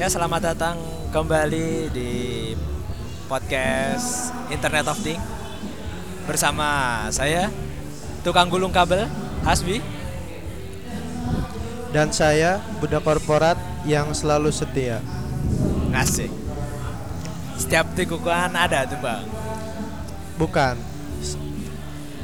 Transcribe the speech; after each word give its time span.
Ya 0.00 0.08
selamat 0.08 0.56
datang 0.56 0.80
kembali 1.12 1.92
di 1.92 2.12
podcast 3.28 4.32
Internet 4.48 4.88
of 4.88 4.96
Things 5.04 5.20
bersama 6.24 7.04
saya 7.12 7.52
tukang 8.24 8.48
gulung 8.48 8.72
kabel 8.72 9.04
Hasbi 9.44 9.84
Dan 11.92 12.16
saya 12.16 12.64
budak 12.80 13.04
korporat 13.04 13.60
yang 13.84 14.16
selalu 14.16 14.48
setia. 14.48 15.04
ngasih. 15.92 16.32
Setiap 17.60 17.92
tikungan 17.92 18.56
ada 18.56 18.88
tuh 18.88 18.96
bang. 19.04 19.28
Bukan. 20.40 20.80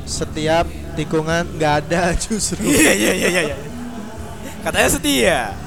Setiap 0.08 0.64
tikungan 0.96 1.44
nggak 1.60 1.74
ada 1.84 2.14
justru. 2.24 2.64
Iya 2.64 2.92
iya 2.96 3.12
iya 3.12 3.28
iya. 3.28 3.42
iya. 3.52 3.56
Katanya 4.64 4.88
setia. 4.88 5.65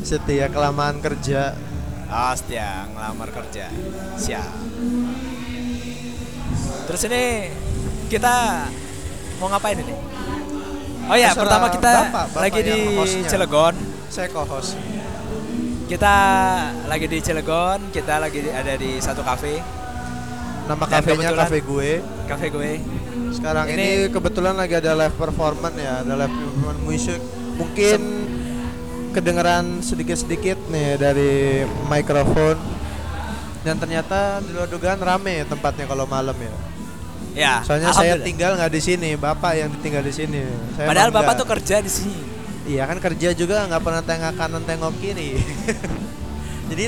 Setia 0.00 0.46
kelamaan 0.48 0.98
kerja. 0.98 1.54
Oh 2.10 2.32
setia 2.34 2.90
ngelamar 2.90 3.30
kerja. 3.30 3.70
Siap. 4.16 4.50
Terus 6.88 7.02
ini 7.06 7.24
kita 8.10 8.66
mau 9.38 9.46
ngapain 9.46 9.78
ini? 9.78 9.94
Oh 11.06 11.14
ya, 11.14 11.34
pertama 11.34 11.70
kita 11.70 11.94
Bapak, 12.06 12.24
Bapak 12.30 12.40
lagi 12.40 12.60
di. 12.62 12.78
Cilegon. 13.26 13.74
Saya 14.10 14.26
co-host. 14.26 14.74
Kita 15.86 16.14
lagi 16.86 17.06
di 17.06 17.18
Cilegon, 17.18 17.90
kita 17.90 18.18
lagi 18.18 18.46
ada 18.46 18.74
di 18.74 18.98
satu 18.98 19.22
kafe, 19.22 19.58
Nama 20.66 20.84
kafenya 20.86 21.30
kafe 21.34 21.58
gue. 21.60 21.98
kafe 22.26 22.46
gue. 22.46 22.72
Sekarang 23.30 23.66
Ini- 23.66 24.06
ini, 24.06 24.10
kebetulan 24.10 24.54
lagi 24.54 24.74
ada 24.74 24.94
live 24.94 25.14
performance 25.14 25.74
ya, 25.74 26.02
ada 26.02 26.14
live 26.14 26.30
performance 26.30 26.80
musik. 26.82 27.20
Mungkin 27.58 27.98
kedengeran 29.10 29.82
sedikit-sedikit 29.82 30.58
nih 30.70 30.96
dari 30.96 31.32
mikrofon. 31.86 32.56
Dan 33.60 33.76
ternyata 33.76 34.40
di 34.40 34.56
luar 34.56 34.66
dugaan 34.66 34.96
rame 34.96 35.44
tempatnya 35.44 35.84
kalau 35.84 36.08
malam 36.08 36.32
ya. 36.34 36.54
Ya. 37.30 37.54
Soalnya 37.62 37.92
saya 37.92 38.16
tinggal 38.18 38.56
nggak 38.56 38.72
di 38.72 38.80
sini, 38.80 39.10
bapak 39.14 39.52
yang 39.54 39.70
tinggal 39.78 40.00
di 40.00 40.10
sini. 40.10 40.40
Saya 40.74 40.88
Padahal 40.88 41.10
bapak 41.12 41.34
tuh 41.36 41.46
kerja 41.46 41.78
di 41.78 41.92
sini. 41.92 42.20
Iya 42.66 42.86
kan 42.86 42.98
kerja 42.98 43.34
juga 43.34 43.66
nggak 43.68 43.82
pernah 43.82 44.02
tengok 44.02 44.34
kanan 44.34 44.62
tengok 44.64 44.94
kiri. 44.98 45.36
Jadi 46.70 46.86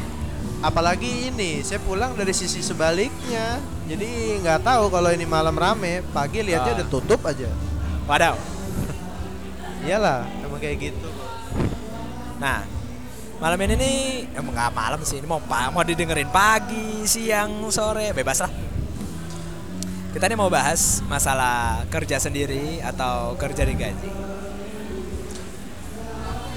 apalagi 0.63 1.29
ini 1.29 1.61
saya 1.61 1.79
pulang 1.83 2.17
dari 2.17 2.33
sisi 2.33 2.63
sebaliknya. 2.63 3.61
Jadi 3.85 4.41
nggak 4.41 4.65
tahu 4.65 4.89
kalau 4.89 5.11
ini 5.13 5.27
malam 5.29 5.55
rame. 5.55 6.01
Pagi 6.11 6.41
lihatnya 6.41 6.73
Ah. 6.73 6.79
udah 6.81 6.89
tutup 6.89 7.21
aja. 7.29 7.51
Wadaw. 8.09 8.37
Iyalah 9.83 10.25
emang 10.47 10.63
kayak 10.63 10.91
gitu. 10.91 11.09
Nah, 12.43 12.67
malam 13.39 13.55
ini 13.63 13.75
nih 13.79 13.99
emang 14.35 14.51
nggak 14.51 14.75
malam 14.75 15.01
sih, 15.07 15.23
ini 15.23 15.31
mau 15.31 15.39
mau 15.47 15.87
didengerin 15.87 16.27
pagi, 16.27 17.07
siang, 17.07 17.71
sore, 17.71 18.11
bebas 18.11 18.43
lah. 18.43 18.51
Kita 20.11 20.27
nih 20.27 20.35
mau 20.35 20.51
bahas 20.51 21.07
masalah 21.07 21.87
kerja 21.87 22.19
sendiri 22.19 22.83
atau 22.83 23.39
kerja 23.39 23.63
digaji. 23.63 24.11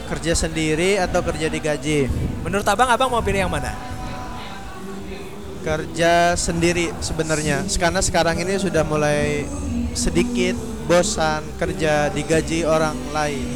Kerja 0.09 0.33
sendiri 0.33 0.97
atau 0.97 1.21
kerja 1.21 1.53
digaji? 1.53 2.09
Menurut 2.41 2.65
abang, 2.65 2.89
abang 2.89 3.13
mau 3.13 3.21
pilih 3.21 3.45
yang 3.45 3.53
mana? 3.53 3.77
Kerja 5.61 6.33
sendiri 6.33 6.97
sebenarnya. 6.97 7.61
Karena 7.77 8.01
sekarang 8.01 8.41
ini 8.41 8.57
sudah 8.57 8.81
mulai 8.81 9.45
sedikit 9.93 10.57
bosan 10.89 11.45
kerja 11.61 12.09
digaji 12.09 12.65
orang 12.65 12.97
lain. 13.13 13.49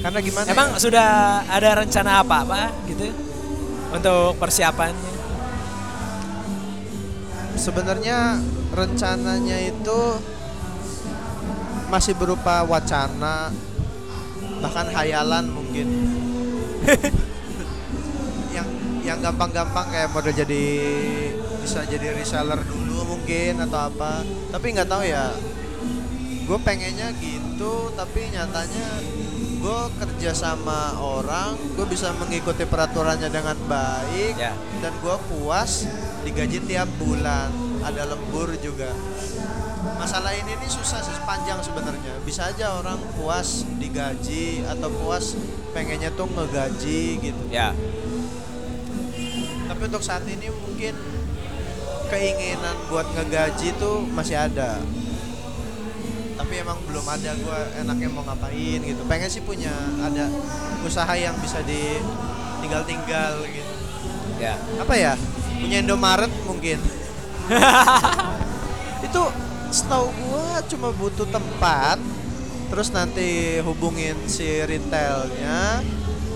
Karena 0.00 0.18
gimana? 0.24 0.46
ya? 0.48 0.52
Emang 0.56 0.68
sudah 0.80 1.08
ada 1.44 1.70
rencana 1.84 2.24
apa 2.24 2.36
apa 2.44 2.60
gitu 2.88 3.08
untuk 3.92 4.40
persiapannya? 4.40 5.10
sebenarnya 7.60 8.40
rencananya 8.72 9.58
itu 9.68 10.00
masih 11.92 12.16
berupa 12.16 12.64
wacana 12.64 13.52
bahkan 14.64 14.88
hayalan 14.96 15.44
mungkin 15.52 15.88
yang 18.56 18.68
yang 19.04 19.18
gampang-gampang 19.20 19.92
kayak 19.92 20.08
model 20.08 20.32
jadi 20.32 20.64
bisa 21.60 21.84
jadi 21.84 22.16
reseller 22.16 22.64
dulu 22.64 23.16
mungkin 23.16 23.60
atau 23.68 23.92
apa 23.92 24.24
tapi 24.48 24.72
nggak 24.72 24.88
tahu 24.88 25.04
ya 25.04 25.28
gue 26.48 26.58
pengennya 26.64 27.12
gitu 27.20 27.92
tapi 27.92 28.32
nyatanya 28.32 28.88
gue 29.60 29.80
kerja 30.00 30.32
sama 30.32 30.96
orang 30.96 31.52
gue 31.76 31.84
bisa 31.84 32.16
mengikuti 32.16 32.64
peraturannya 32.64 33.28
dengan 33.28 33.56
baik 33.68 34.40
Ya. 34.40 34.56
dan 34.80 34.92
gue 35.04 35.16
puas 35.28 35.84
digaji 36.24 36.64
tiap 36.64 36.88
bulan. 37.00 37.48
Ada 37.80 38.12
lembur 38.12 38.52
juga. 38.60 38.92
Masalah 39.96 40.36
ini 40.36 40.52
nih 40.52 40.68
susah 40.68 41.00
sih 41.00 41.16
panjang 41.24 41.60
sebenarnya. 41.64 42.20
Bisa 42.28 42.52
aja 42.52 42.76
orang 42.76 43.00
puas 43.16 43.64
digaji 43.80 44.64
atau 44.68 44.92
puas 44.92 45.32
pengennya 45.72 46.12
tuh 46.12 46.28
ngegaji 46.28 47.24
gitu. 47.24 47.42
Ya, 47.48 47.72
tapi 49.80 49.96
untuk 49.96 50.04
saat 50.04 50.28
ini 50.28 50.52
mungkin 50.52 50.92
keinginan 52.12 52.76
buat 52.92 53.08
ngegaji 53.16 53.72
tuh 53.80 54.04
masih 54.12 54.36
ada 54.36 54.76
tapi 56.40 56.56
emang 56.56 56.80
belum 56.88 57.04
ada 57.04 57.36
gue 57.36 57.60
enaknya 57.84 58.08
mau 58.08 58.24
ngapain 58.24 58.80
gitu. 58.80 59.04
Pengen 59.04 59.28
sih 59.28 59.44
punya 59.44 59.76
ada 60.00 60.24
usaha 60.80 61.12
yang 61.12 61.36
bisa 61.36 61.60
di 61.68 62.00
tinggal 62.64 63.44
gitu. 63.44 63.72
Ya. 64.40 64.56
apa 64.80 64.96
ya? 64.96 65.12
Punya 65.60 65.84
Indomaret 65.84 66.32
mungkin. 66.48 66.80
Itu 69.06 69.22
setahu 69.68 70.08
gua 70.24 70.64
cuma 70.64 70.88
butuh 70.96 71.28
tempat 71.28 72.00
terus 72.72 72.88
nanti 72.88 73.60
hubungin 73.60 74.16
si 74.24 74.64
retailnya 74.64 75.84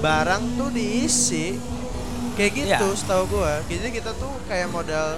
barang 0.04 0.60
tuh 0.60 0.68
diisi. 0.68 1.56
Kayak 2.36 2.52
gitu 2.60 2.86
Ya. 2.92 2.98
setahu 3.00 3.40
gua. 3.40 3.64
Jadi 3.72 3.88
kita 3.88 4.12
tuh 4.20 4.36
kayak 4.52 4.68
modal 4.68 5.16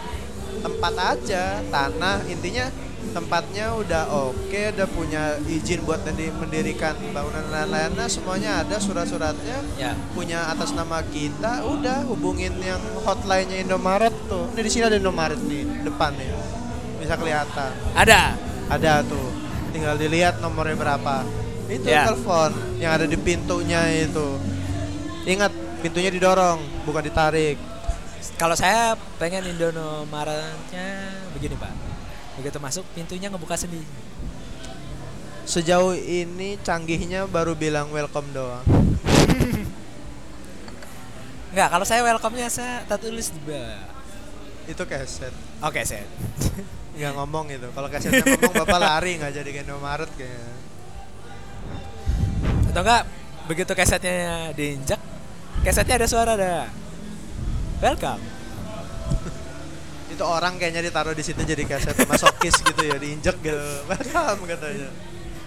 tempat 0.63 0.95
aja 1.19 1.59
tanah 1.75 2.23
intinya 2.31 2.71
tempatnya 3.15 3.75
udah 3.75 4.09
oke 4.11 4.61
udah 4.75 4.89
punya 4.91 5.39
izin 5.47 5.83
buat 5.87 6.03
mendirikan 6.07 6.95
bangunan 7.11 7.47
lain-lainnya 7.51 8.07
semuanya 8.11 8.63
ada 8.65 8.77
surat-suratnya. 8.81 9.59
Ya. 9.77 9.93
punya 10.17 10.49
atas 10.51 10.73
nama 10.73 11.03
kita 11.05 11.67
udah 11.67 12.07
hubungin 12.09 12.57
yang 12.63 12.81
hotline-nya 13.05 13.63
Indomaret 13.63 14.15
tuh. 14.31 14.49
Ini 14.57 14.61
di 14.63 14.71
sini 14.71 14.85
ada 14.89 14.97
Indomaret 14.97 15.39
nih 15.39 15.87
depan 15.87 16.15
nih. 16.17 16.31
Bisa 17.03 17.15
kelihatan. 17.15 17.71
Ada. 17.95 18.35
ada 18.67 18.93
tuh. 19.07 19.29
Tinggal 19.71 19.95
dilihat 20.01 20.43
nomornya 20.43 20.75
berapa. 20.75 21.23
Itu 21.67 21.87
Ya. 21.91 22.07
telepon 22.07 22.55
yang 22.79 22.95
ada 22.97 23.07
di 23.07 23.19
pintunya 23.19 23.83
itu. 23.95 24.39
Ingat 25.27 25.51
pintunya 25.83 26.11
didorong 26.11 26.59
bukan 26.87 27.03
ditarik. 27.05 27.59
Kalau 28.37 28.59
saya 28.59 28.99
pengen 29.17 29.47
Indomaretnya 29.47 30.89
begini 31.33 31.55
pak, 31.57 31.86
begitu 32.37 32.59
masuk 32.61 32.85
pintunya 32.93 33.33
ngebuka 33.33 33.57
sendiri. 33.57 33.85
sejauh 35.47 35.95
ini 35.95 36.59
canggihnya 36.61 37.25
baru 37.27 37.55
bilang 37.55 37.89
welcome 37.91 38.29
doang 38.33 38.65
Enggak, 41.57 41.73
kalau 41.73 41.87
saya 41.89 42.05
welcome-nya 42.05 42.53
saya 42.53 42.85
tak 42.85 43.01
tulis 43.01 43.33
di 43.33 43.41
bawah. 43.41 43.81
itu 44.69 44.83
keset 44.85 45.33
Oke, 45.65 45.81
set. 45.89 46.05
nggak 46.97 47.13
ngomong 47.17 47.49
itu 47.49 47.69
kalau 47.73 47.89
kesetnya 47.89 48.21
ngomong 48.25 48.55
bapak 48.65 48.77
lari 48.81 49.17
nggak 49.17 49.33
jadi 49.41 49.51
ke 49.53 49.61
Indomaret 49.65 50.11
kayaknya 50.17 50.53
Atau 52.73 52.83
enggak 52.85 53.03
begitu 53.47 53.73
kesetnya 53.73 54.51
diinjak, 54.53 55.01
kesetnya 55.63 56.03
ada 56.03 56.09
suara 56.11 56.35
ada. 56.35 56.67
Welcome. 57.79 58.36
Itu 60.17 60.25
orang 60.25 60.57
kayaknya 60.57 60.81
ditaruh 60.89 61.13
di 61.13 61.21
situ 61.21 61.45
jadi 61.45 61.69
kaset 61.69 61.93
masokis 62.09 62.57
gitu 62.65 62.83
ya 62.83 62.97
diinjek 62.97 63.37
gitu 63.45 63.61
welcome 63.93 64.49
katanya 64.49 64.89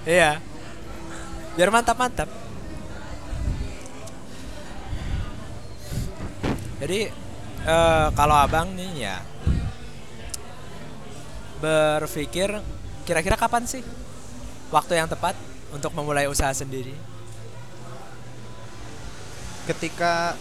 Iya. 0.08 0.40
Biar 1.60 1.70
mantap-mantap. 1.76 2.32
Jadi 6.80 7.12
eh, 7.68 8.08
kalau 8.16 8.36
abang 8.40 8.72
nih 8.72 9.12
ya 9.12 9.20
berpikir 11.60 12.48
kira-kira 13.04 13.36
kapan 13.36 13.68
sih 13.68 13.84
waktu 14.72 14.96
yang 14.96 15.12
tepat 15.12 15.36
untuk 15.76 15.92
memulai 15.92 16.32
usaha 16.32 16.56
sendiri? 16.56 16.96
ketika 19.70 20.34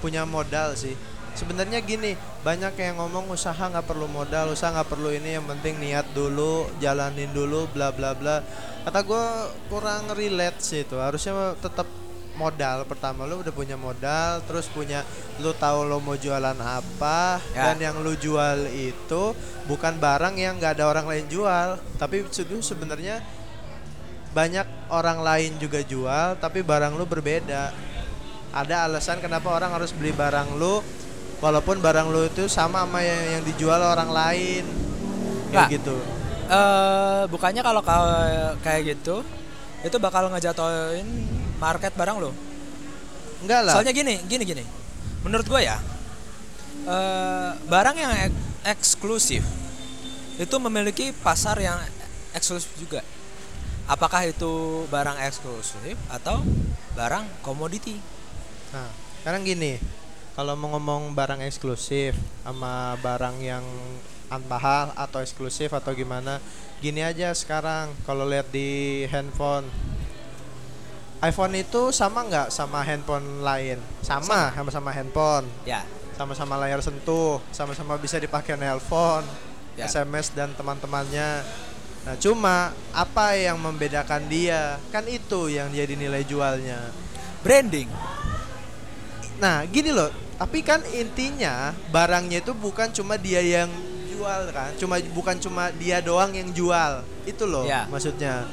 punya 0.00 0.24
modal 0.24 0.72
sih 0.72 0.96
sebenarnya 1.36 1.84
gini 1.84 2.16
banyak 2.40 2.72
yang 2.80 2.96
ngomong 2.96 3.28
usaha 3.28 3.60
nggak 3.60 3.84
perlu 3.84 4.08
modal 4.08 4.56
usaha 4.56 4.72
nggak 4.72 4.88
perlu 4.88 5.12
ini 5.12 5.36
yang 5.36 5.44
penting 5.44 5.76
niat 5.76 6.08
dulu 6.16 6.72
jalanin 6.80 7.28
dulu 7.36 7.68
bla 7.68 7.92
bla 7.92 8.16
bla. 8.16 8.40
Kata 8.80 9.04
gue 9.04 9.24
kurang 9.68 10.08
relate 10.16 10.56
sih 10.64 10.88
itu. 10.88 10.96
Harusnya 10.96 11.52
tetap 11.60 11.84
modal. 12.40 12.88
Pertama 12.88 13.28
lu 13.28 13.44
udah 13.44 13.52
punya 13.52 13.76
modal 13.76 14.40
terus 14.48 14.72
punya 14.72 15.04
lu 15.44 15.52
tahu 15.52 15.84
lo 15.84 16.00
mau 16.00 16.16
jualan 16.16 16.56
apa 16.56 17.44
Ya. 17.52 17.68
dan 17.68 17.76
yang 17.76 17.96
lu 18.00 18.16
jual 18.16 18.64
itu 18.72 19.36
bukan 19.68 20.00
barang 20.00 20.40
yang 20.40 20.56
nggak 20.56 20.80
ada 20.80 20.88
orang 20.88 21.04
lain 21.12 21.28
jual. 21.28 21.76
Tapi 22.00 22.24
itu 22.24 22.56
sebenarnya 22.64 23.20
banyak 24.32 24.88
orang 24.88 25.20
lain 25.20 25.60
juga 25.60 25.84
jual 25.84 26.40
tapi 26.40 26.64
barang 26.64 26.96
lu 26.96 27.04
berbeda. 27.04 27.68
Ada 28.50 28.88
alasan 28.88 29.20
kenapa 29.20 29.52
orang 29.52 29.76
harus 29.76 29.92
beli 29.92 30.10
barang 30.16 30.56
lu 30.56 30.80
walaupun 31.40 31.80
barang 31.80 32.08
lu 32.08 32.28
itu 32.28 32.46
sama 32.46 32.84
sama 32.84 33.00
yang, 33.00 33.40
yang 33.40 33.42
dijual 33.44 33.80
orang 33.80 34.12
lain 34.12 34.64
kayak 35.50 35.80
gitu 35.80 35.96
eh 36.50 37.22
bukannya 37.26 37.62
kalau 37.62 37.80
ka- 37.80 38.54
kayak 38.60 38.94
gitu 38.94 39.24
itu 39.80 39.96
bakal 39.96 40.28
ngejatoin 40.28 41.06
market 41.56 41.92
barang 41.96 42.16
lo. 42.20 42.32
enggak 43.40 43.60
lah 43.64 43.72
Soalnya 43.80 43.96
gini, 43.96 44.20
gini 44.28 44.44
gini. 44.44 44.64
Menurut 45.24 45.48
gue 45.48 45.60
ya, 45.60 45.80
eh 46.84 47.50
barang 47.64 47.96
yang 47.96 48.12
ek- 48.28 48.44
eksklusif 48.76 49.40
itu 50.36 50.56
memiliki 50.60 51.12
pasar 51.16 51.56
yang 51.60 51.76
eksklusif 52.32 52.72
juga. 52.76 53.00
Apakah 53.88 54.28
itu 54.28 54.84
barang 54.88 55.16
eksklusif 55.24 55.96
atau 56.08 56.44
barang 56.92 57.24
komoditi? 57.40 57.96
Nah, 58.72 58.88
sekarang 59.20 59.44
gini, 59.44 59.80
kalau 60.34 60.54
mau 60.54 60.74
ngomong 60.76 61.12
barang 61.12 61.42
eksklusif 61.44 62.14
sama 62.46 62.94
barang 63.02 63.36
yang 63.42 63.64
mahal 64.46 64.94
atau 64.94 65.18
eksklusif 65.18 65.74
atau 65.74 65.90
gimana, 65.90 66.38
gini 66.78 67.02
aja 67.02 67.34
sekarang 67.34 67.90
kalau 68.06 68.22
lihat 68.26 68.46
di 68.54 69.02
handphone 69.10 69.66
iPhone 71.20 71.52
itu 71.52 71.92
sama 71.92 72.24
nggak 72.24 72.48
sama 72.48 72.80
handphone 72.80 73.44
lain? 73.44 73.76
Sama, 74.00 74.56
sama-sama 74.56 74.88
handphone, 74.88 75.44
Ya, 75.68 75.84
sama-sama 76.16 76.56
layar 76.56 76.80
sentuh, 76.80 77.44
sama-sama 77.52 78.00
bisa 78.00 78.16
dipakai 78.16 78.56
nelpon, 78.56 79.20
Ya. 79.76 79.84
SMS 79.84 80.32
dan 80.32 80.56
teman-temannya. 80.56 81.44
Nah, 82.08 82.16
cuma 82.16 82.72
apa 82.96 83.36
yang 83.36 83.60
membedakan 83.60 84.24
dia? 84.32 84.80
Kan 84.88 85.04
itu 85.12 85.52
yang 85.52 85.68
jadi 85.68 85.92
nilai 85.92 86.24
jualnya. 86.24 86.88
branding. 87.40 87.88
Nah, 89.40 89.64
gini 89.64 89.90
loh. 89.90 90.12
Tapi 90.36 90.60
kan 90.60 90.80
intinya 90.90 91.72
barangnya 91.88 92.40
itu 92.40 92.52
bukan 92.52 92.88
cuma 92.90 93.16
dia 93.16 93.40
yang 93.40 93.68
jual 94.06 94.40
kan, 94.52 94.72
cuma 94.76 94.96
bukan 95.12 95.36
cuma 95.36 95.68
dia 95.74 96.00
doang 96.00 96.32
yang 96.32 96.48
jual. 96.48 97.04
Itu 97.24 97.44
loh 97.44 97.64
Ya. 97.64 97.84
maksudnya. 97.88 98.44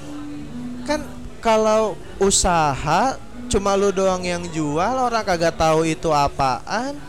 Kan 0.84 1.04
kalau 1.40 1.96
usaha 2.20 3.16
cuma 3.48 3.76
lu 3.76 3.92
doang 3.92 4.20
yang 4.20 4.44
jual, 4.48 4.96
orang 5.00 5.24
kagak 5.24 5.56
tahu 5.56 5.88
itu 5.88 6.12
apaan, 6.12 7.00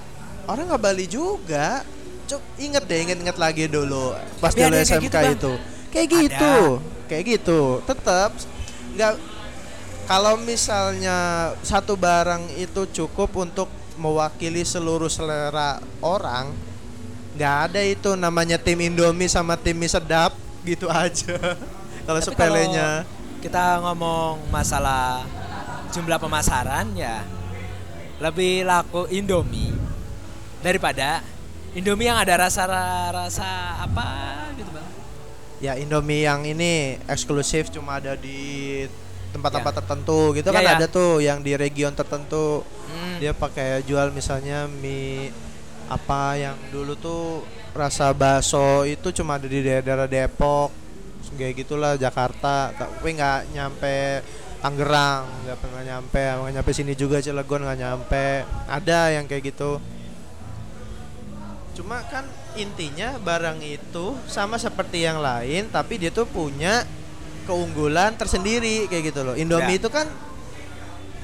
orang 0.47 0.67
nggak 0.67 0.83
beli 0.85 1.07
juga. 1.07 1.83
Cuk, 2.29 2.43
inget 2.55 2.85
deh, 2.85 2.99
inget-inget 3.03 3.35
lagi 3.35 3.65
dulu 3.67 4.13
pas 4.39 4.53
Tapi 4.53 4.63
dulu 4.63 4.75
ada 4.75 4.85
SMK 4.85 5.01
gitu, 5.01 5.17
Bang. 5.17 5.35
itu. 5.35 5.53
Kayak 5.89 6.07
Ada. 6.07 6.19
gitu. 6.23 6.55
Kayak 7.09 7.25
gitu. 7.25 7.61
Tetap 7.83 8.31
nggak 8.95 9.13
kalau 10.09 10.41
misalnya 10.41 11.53
satu 11.61 11.93
barang 11.93 12.49
itu 12.57 12.89
cukup 12.97 13.29
untuk 13.37 13.69
mewakili 14.01 14.65
seluruh 14.65 15.13
selera 15.13 15.85
orang, 16.01 16.49
nggak 17.37 17.57
ada 17.69 17.81
itu 17.85 18.17
namanya 18.17 18.57
tim 18.57 18.81
Indomie 18.81 19.29
sama 19.29 19.61
tim 19.61 19.77
mie 19.77 19.93
sedap 19.93 20.33
gitu 20.65 20.89
aja. 20.89 21.37
kalau 22.09 22.21
sepelenya, 22.25 23.05
kita 23.45 23.85
ngomong 23.85 24.49
masalah 24.49 25.29
jumlah 25.93 26.17
pemasaran 26.17 26.89
ya 26.97 27.25
lebih 28.19 28.67
laku 28.67 29.07
Indomie 29.13 29.73
daripada 30.61 31.23
Indomie 31.73 32.11
yang 32.11 32.19
ada 32.19 32.49
rasa 32.49 32.67
rasa 33.15 33.79
apa 33.79 34.09
gitu 34.59 34.69
bang 34.75 34.89
ya 35.63 35.73
Indomie 35.79 36.27
yang 36.27 36.43
ini 36.43 36.99
eksklusif 37.07 37.71
cuma 37.71 38.03
ada 38.03 38.19
di 38.19 38.85
tempat-tempat 39.31 39.73
Ya. 39.73 39.79
tertentu 39.79 40.21
gitu 40.33 40.49
Ya, 40.49 40.55
kan 40.55 40.63
ya. 40.63 40.75
ada 40.75 40.87
tuh 40.87 41.19
yang 41.19 41.39
di 41.39 41.53
region 41.55 41.93
tertentu 41.93 42.65
Hmm. 42.87 43.17
dia 43.19 43.33
pakai 43.33 43.83
jual 43.83 44.09
misalnya 44.11 44.65
mie 44.67 45.31
apa 45.87 46.35
yang 46.35 46.57
dulu 46.69 46.93
tuh 46.95 47.45
rasa 47.73 48.11
bakso 48.11 48.85
itu 48.85 49.09
cuma 49.13 49.37
ada 49.37 49.45
di 49.45 49.61
daerah 49.61 50.05
Depok 50.05 50.73
kayak 51.31 51.55
gitulah 51.59 51.95
Jakarta 51.95 52.73
tapi 52.73 53.13
nggak 53.13 53.53
nyampe 53.53 54.25
Tangerang 54.59 55.23
nggak 55.45 55.59
pernah 55.59 55.83
nyampe 55.83 56.19
nggak 56.19 56.53
nyampe 56.53 56.71
sini 56.73 56.93
juga 56.93 57.21
Cilegon 57.21 57.63
nggak 57.63 57.79
nyampe 57.79 58.27
ada 58.67 59.13
yang 59.13 59.25
kayak 59.25 59.45
gitu 59.47 59.79
cuma 61.73 62.03
kan 62.05 62.27
intinya 62.55 63.15
barang 63.17 63.63
itu 63.63 64.19
sama 64.27 64.59
seperti 64.59 65.05
yang 65.05 65.23
lain 65.23 65.71
tapi 65.71 65.95
dia 65.95 66.11
tuh 66.11 66.27
punya 66.27 66.83
keunggulan 67.49 68.13
tersendiri 68.15 68.85
kayak 68.87 69.09
gitu 69.09 69.25
loh. 69.25 69.33
Indomie 69.33 69.75
Ya. 69.75 69.81
itu 69.81 69.89
kan 69.89 70.05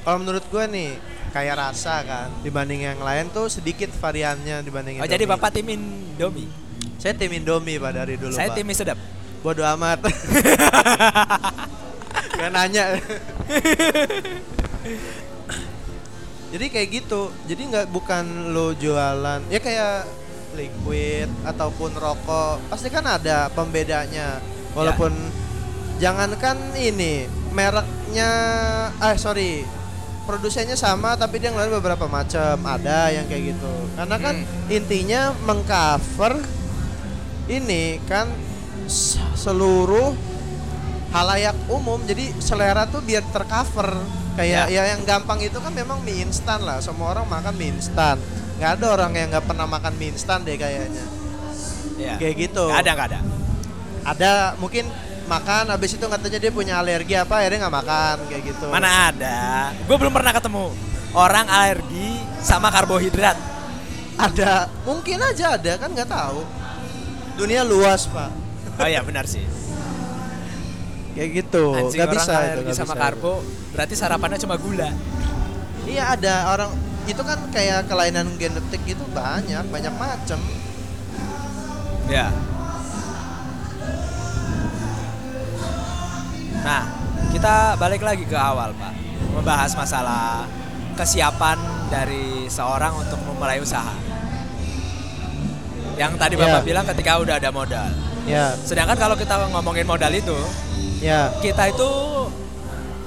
kalau 0.01 0.17
menurut 0.19 0.41
gue 0.43 0.63
nih 0.65 0.89
kayak 1.29 1.55
rasa 1.55 2.01
kan 2.01 2.27
dibanding 2.41 2.81
yang 2.81 2.97
lain 2.97 3.29
tuh 3.29 3.45
sedikit 3.45 3.93
variannya 3.93 4.61
dibanding 4.61 4.97
oh 4.97 5.05
Indomie. 5.05 5.13
jadi 5.13 5.25
bapak 5.27 5.49
tim 5.53 5.67
Indomie? 5.69 6.49
Saya 6.97 7.13
tim 7.13 7.29
Indomie 7.29 7.77
pak 7.77 7.91
dari 7.93 8.17
dulu 8.17 8.33
saya 8.33 8.49
pak. 8.49 8.57
tim 8.57 8.65
mie 8.65 8.73
sedap 8.73 8.97
bodo 9.41 9.61
amat. 9.61 10.01
Gak 12.35 12.51
nanya. 12.51 12.97
Jadi 16.49 16.65
kayak 16.71 16.87
gitu. 16.93 17.21
Jadi 17.45 17.61
nggak 17.67 17.85
bukan 17.91 18.25
lo 18.55 18.71
jualan 18.73 19.43
ya 19.49 19.59
kayak 19.59 20.07
liquid 20.55 21.27
ataupun 21.43 21.91
rokok. 21.93 22.63
Pasti 22.71 22.87
kan 22.87 23.03
ada 23.03 23.51
pembedanya. 23.51 24.39
Walaupun 24.71 25.11
jangankan 25.97 26.57
ini 26.75 27.29
mereknya 27.55 28.29
eh 28.99 29.15
sorry 29.15 29.63
produsennya 30.25 30.73
sama 30.73 31.13
tapi 31.15 31.37
dia 31.37 31.53
ngeluarin 31.53 31.77
beberapa 31.79 32.09
macam 32.09 32.57
ada 32.65 33.13
yang 33.13 33.29
kayak 33.29 33.55
gitu. 33.55 33.73
Karena 33.93 34.17
kan 34.17 34.35
intinya 34.67 35.21
mengcover 35.45 36.41
ini 37.45 38.01
kan 38.09 38.27
seluruh 39.37 40.17
halayak 41.13 41.55
umum. 41.69 42.01
Jadi 42.03 42.33
selera 42.41 42.89
tuh 42.89 43.05
biar 43.05 43.23
tercover. 43.29 43.95
Kayak 44.35 44.67
ya. 44.67 44.91
yang 44.91 45.07
gampang 45.07 45.39
itu 45.39 45.55
kan 45.63 45.71
memang 45.71 46.03
mie 46.03 46.27
instan 46.27 46.59
lah. 46.65 46.83
Semua 46.83 47.15
orang 47.15 47.29
makan 47.29 47.55
mie 47.55 47.71
instan. 47.71 48.19
Nggak 48.59 48.71
ada 48.81 48.85
orang 48.91 49.11
yang 49.15 49.27
nggak 49.31 49.45
pernah 49.47 49.63
makan 49.69 49.93
mie 49.95 50.11
instan 50.11 50.43
deh 50.43 50.57
kayaknya. 50.59 51.05
Ya. 51.95 52.19
Kayak 52.19 52.49
gitu. 52.49 52.67
Nggak 52.67 52.81
ada 52.83 52.91
nggak 52.91 53.07
ada. 53.13 53.19
Ada 54.05 54.31
mungkin 54.59 54.89
makan 55.25 55.73
habis 55.73 55.97
itu 55.97 56.05
katanya 56.05 56.39
dia 56.39 56.51
punya 56.53 56.73
alergi 56.79 57.13
apa 57.17 57.41
akhirnya 57.41 57.65
nggak 57.65 57.75
makan 57.81 58.15
kayak 58.29 58.43
gitu. 58.53 58.67
Mana 58.69 59.11
ada? 59.11 59.71
Gue 59.85 59.97
belum 59.97 60.13
pernah 60.13 60.31
ketemu 60.33 60.71
orang 61.13 61.45
alergi 61.49 62.21
sama 62.41 62.69
karbohidrat. 62.69 63.37
Ada 64.15 64.71
mungkin 64.87 65.19
aja 65.19 65.59
ada 65.59 65.73
kan 65.75 65.89
nggak 65.91 66.07
tahu. 66.07 66.41
Dunia 67.35 67.67
luas 67.67 68.07
pak. 68.07 68.31
Oh 68.79 68.87
ya 68.87 69.03
benar 69.03 69.27
sih. 69.27 69.43
Kayak 71.15 71.29
gitu 71.43 71.71
Anjing 71.71 71.95
nggak 71.95 72.09
orang 72.11 72.15
bisa 72.19 72.31
itu 72.31 72.39
alergi 72.39 72.63
nggak 72.67 72.79
sama 72.79 72.93
bisa. 72.95 73.01
karbo 73.03 73.33
berarti 73.75 73.93
sarapannya 73.95 74.39
cuma 74.39 74.55
gula. 74.59 74.89
Iya 75.85 76.03
ada 76.17 76.35
orang 76.51 76.71
itu 77.05 77.21
kan 77.21 77.39
kayak 77.53 77.85
kelainan 77.85 78.33
genetik 78.41 78.81
gitu 78.83 79.05
banyak 79.13 79.61
banyak 79.69 79.93
macam 79.93 80.39
Ya. 82.05 82.29
Nah, 86.65 86.81
kita 87.29 87.77
balik 87.77 88.01
lagi 88.01 88.25
ke 88.25 88.33
awal, 88.33 88.73
Pak. 88.73 88.93
Membahas 89.31 89.71
masalah 89.71 90.49
kesiapan 90.95 91.59
dari 91.87 92.49
seorang 92.49 92.97
untuk 92.97 93.21
memulai 93.23 93.61
usaha. 93.61 93.93
Yang 95.95 96.11
tadi 96.17 96.33
Bapak 96.35 96.59
Ya. 96.59 96.65
bilang 96.65 96.85
ketika 96.85 97.21
udah 97.21 97.35
ada 97.37 97.51
modal. 97.51 97.87
ya 98.25 98.57
Sedangkan 98.57 98.97
kalau 98.97 99.13
kita 99.13 99.37
ngomongin 99.47 99.85
modal 99.85 100.09
itu, 100.09 100.33
ya 100.97 101.29
kita 101.39 101.69
itu 101.69 101.89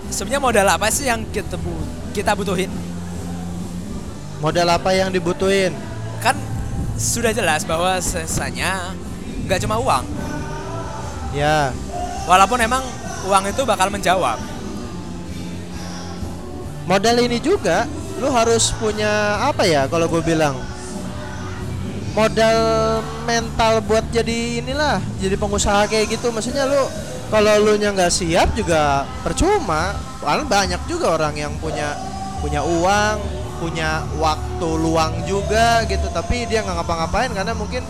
sebenarnya 0.09 0.39
modal 0.41 0.67
apa 0.71 0.87
sih 0.89 1.05
yang 1.05 1.27
kita 1.29 1.59
bu- 1.59 1.85
kita 2.15 2.33
butuhin? 2.33 2.71
modal 4.39 4.71
apa 4.71 4.95
yang 4.95 5.11
dibutuhin 5.11 5.75
Kan 6.23 6.39
sudah 6.95 7.35
jelas 7.35 7.67
bahwa 7.67 7.99
sesanya 7.99 8.95
nggak 9.45 9.59
cuma 9.59 9.75
uang. 9.77 10.07
ya 11.35 11.75
Walaupun 12.25 12.63
emang 12.63 12.87
uang 13.29 13.45
itu 13.53 13.63
bakal 13.69 13.93
menjawab. 13.93 14.41
modal 16.89 17.21
ini 17.21 17.37
juga 17.37 17.85
lu 18.17 18.33
harus 18.33 18.73
punya 18.81 19.39
apa 19.45 19.69
ya 19.69 19.85
kalau 19.87 20.09
gue 20.09 20.25
bilang? 20.25 20.57
Modal 22.17 22.59
mental 23.29 23.85
buat 23.85 24.03
jadi 24.11 24.65
inilah 24.65 24.99
jadi 25.23 25.39
pengusaha 25.39 25.87
kayak 25.87 26.19
gitu. 26.19 26.33
Maksudnya 26.35 26.67
lu 26.67 26.83
kalau 27.29 27.61
lu 27.63 27.77
nya 27.79 27.95
nggak 27.95 28.11
siap 28.11 28.57
juga 28.57 29.07
percuma. 29.23 29.95
Soalnya 30.19 30.51
banyak 30.51 30.81
juga 30.91 31.15
orang 31.15 31.37
yang 31.39 31.53
punya 31.63 31.95
punya 32.43 32.65
uang 32.65 33.17
punya 33.63 34.03
waktu 34.19 34.69
luang 34.83 35.15
juga 35.31 35.87
gitu. 35.87 36.11
Tapi 36.11 36.51
dia 36.51 36.67
nggak 36.67 36.83
ngapa-ngapain 36.83 37.31
karena 37.31 37.55
mungkin 37.55 37.87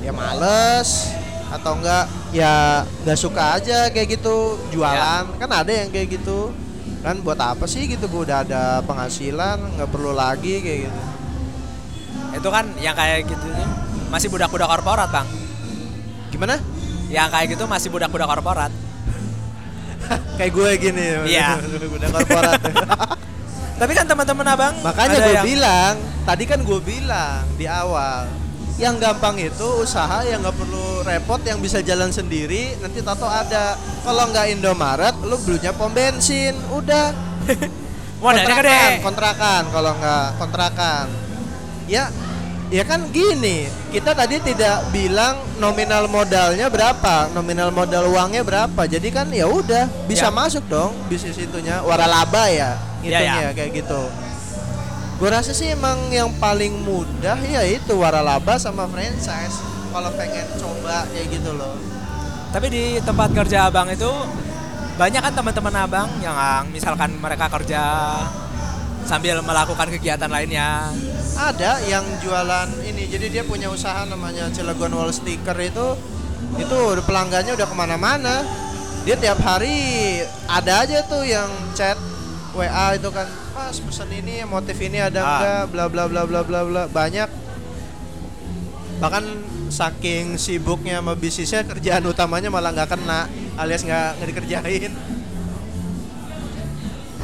ya 0.00 0.14
males 0.14 1.12
atau 1.46 1.78
enggak 1.78 2.04
ya 2.34 2.82
nggak 3.04 3.18
suka 3.18 3.58
aja 3.58 3.86
kayak 3.88 4.18
gitu 4.18 4.58
jualan. 4.70 5.24
Kan 5.38 5.50
ada 5.50 5.70
yang 5.70 5.88
kayak 5.90 6.18
gitu. 6.18 6.50
Kan 7.02 7.22
buat 7.22 7.38
apa 7.38 7.64
sih 7.64 7.86
gitu 7.86 8.06
gue 8.06 8.22
udah 8.26 8.42
ada 8.42 8.82
penghasilan 8.82 9.78
nggak 9.78 9.90
perlu 9.90 10.10
lagi 10.10 10.58
kayak 10.58 10.90
gitu. 10.90 11.00
Itu 12.36 12.48
kan 12.50 12.66
yang 12.78 12.94
kayak 12.94 13.30
gitu 13.30 13.46
masih 14.06 14.30
budak-budak 14.30 14.68
korporat, 14.70 15.08
Bang. 15.10 15.26
gimana? 16.30 16.58
Yang 17.06 17.28
kayak 17.30 17.46
gitu 17.54 17.64
masih 17.66 17.88
budak-budak 17.88 18.26
korporat. 18.26 18.72
kayak 20.38 20.52
gue 20.52 20.70
gini. 20.78 21.06
Iya. 21.30 21.58
udah 21.96 22.08
korporat. 22.12 22.60
Tapi 23.80 23.92
kan 23.92 24.08
teman-teman 24.08 24.46
Abang 24.48 24.74
makanya 24.80 25.18
gue 25.20 25.34
yang- 25.36 25.44
bilang 25.44 25.94
tadi 26.24 26.48
kan 26.48 26.64
gue 26.64 26.80
bilang 26.80 27.44
di 27.60 27.68
awal 27.68 28.24
yang 28.80 28.96
gampang 28.96 29.36
itu 29.36 29.68
usaha 29.84 30.24
yang 30.24 30.40
nggak 30.40 30.56
perlu 30.56 30.95
repot 31.06 31.38
yang 31.40 31.62
bisa 31.62 31.78
jalan 31.80 32.10
sendiri 32.10 32.74
nanti 32.82 33.00
tato 33.00 33.24
ada. 33.24 33.78
Kalau 34.02 34.26
nggak 34.28 34.52
Indomaret 34.52 35.14
lu 35.22 35.38
belinya 35.40 35.70
pom 35.70 35.88
bensin 35.88 36.52
udah. 36.74 37.14
Gede. 38.16 38.24
kontrakan 38.24 38.90
kontrakan 39.04 39.62
kalau 39.70 39.92
nggak 39.96 40.26
kontrakan. 40.36 41.06
Ya 41.86 42.10
ya 42.66 42.82
kan 42.82 43.06
gini 43.14 43.70
kita 43.94 44.10
tadi 44.10 44.42
tidak 44.42 44.90
bilang 44.90 45.38
nominal 45.62 46.10
modalnya 46.10 46.66
berapa 46.66 47.30
nominal 47.30 47.70
modal 47.70 48.10
uangnya 48.10 48.42
berapa. 48.42 48.82
Jadi 48.84 49.08
kan 49.14 49.30
ya 49.30 49.46
udah 49.46 49.86
bisa 50.10 50.26
Ya. 50.26 50.34
masuk 50.34 50.66
dong 50.66 50.96
bisnis 51.06 51.38
itunya 51.38 51.78
waralaba 51.86 52.50
ya 52.50 52.74
Ya, 53.04 53.22
hitungnya 53.22 53.50
kayak 53.54 53.70
gitu. 53.84 54.02
Gue 55.16 55.28
rasa 55.30 55.54
sih 55.54 55.70
emang 55.70 56.10
yang 56.10 56.28
paling 56.36 56.74
mudah 56.82 57.38
ya 57.40 57.62
itu 57.64 57.94
waralaba 57.94 58.58
sama 58.58 58.88
franchise 58.90 59.54
kalau 59.96 60.10
pengen 60.12 60.44
coba 60.60 61.08
kayak 61.08 61.26
gitu 61.32 61.56
loh. 61.56 61.72
Tapi 62.52 62.66
di 62.68 62.84
tempat 63.00 63.32
kerja 63.32 63.72
Abang 63.72 63.88
itu 63.88 64.10
banyak 65.00 65.24
kan 65.24 65.32
teman-teman 65.32 65.74
Abang 65.88 66.08
yang 66.20 66.36
misalkan 66.68 67.16
mereka 67.16 67.48
kerja 67.48 67.80
sambil 69.08 69.40
melakukan 69.40 69.88
kegiatan 69.96 70.28
lainnya. 70.28 70.92
ada 71.36 71.76
yang 71.84 72.00
jualan 72.24 72.80
ini 72.80 73.12
jadi 73.12 73.28
dia 73.28 73.42
punya 73.44 73.68
usaha 73.68 74.08
namanya 74.08 74.48
Cilegon 74.56 74.88
Wall 74.96 75.12
Sticker 75.12 75.52
itu 75.60 75.92
itu 76.56 76.78
pelanggannya 77.04 77.52
udah 77.56 77.68
ke 77.68 77.76
mana-mana. 77.76 78.40
Dia 79.04 79.20
tiap 79.20 79.38
hari 79.44 80.20
ada 80.48 80.80
aja 80.84 81.04
tuh 81.04 81.28
yang 81.28 81.48
chat 81.76 82.00
WA 82.56 82.96
itu 82.96 83.08
kan 83.12 83.28
mas 83.52 83.78
pesan 83.84 84.08
ini 84.16 84.48
motif 84.48 84.80
ini 84.80 84.96
ada 84.96 85.20
Ah. 85.20 85.28
enggak 85.28 85.64
bla 85.76 85.84
bla 85.92 86.04
bla 86.08 86.22
bla 86.24 86.40
bla 86.40 86.60
bla. 86.64 86.82
Banyak. 86.88 87.28
Bahkan 88.96 89.24
saking 89.68 90.36
sibuknya 90.36 90.98
sama 90.98 91.12
bisnisnya 91.14 91.62
kerjaan 91.62 92.06
utamanya 92.06 92.48
malah 92.48 92.70
nggak 92.72 92.90
kena 92.92 93.26
alias 93.56 93.82
nggak 93.82 94.08
nggak 94.16 94.28
dikerjain. 94.30 94.92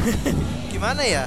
Gimana 0.73 1.03
ya? 1.07 1.25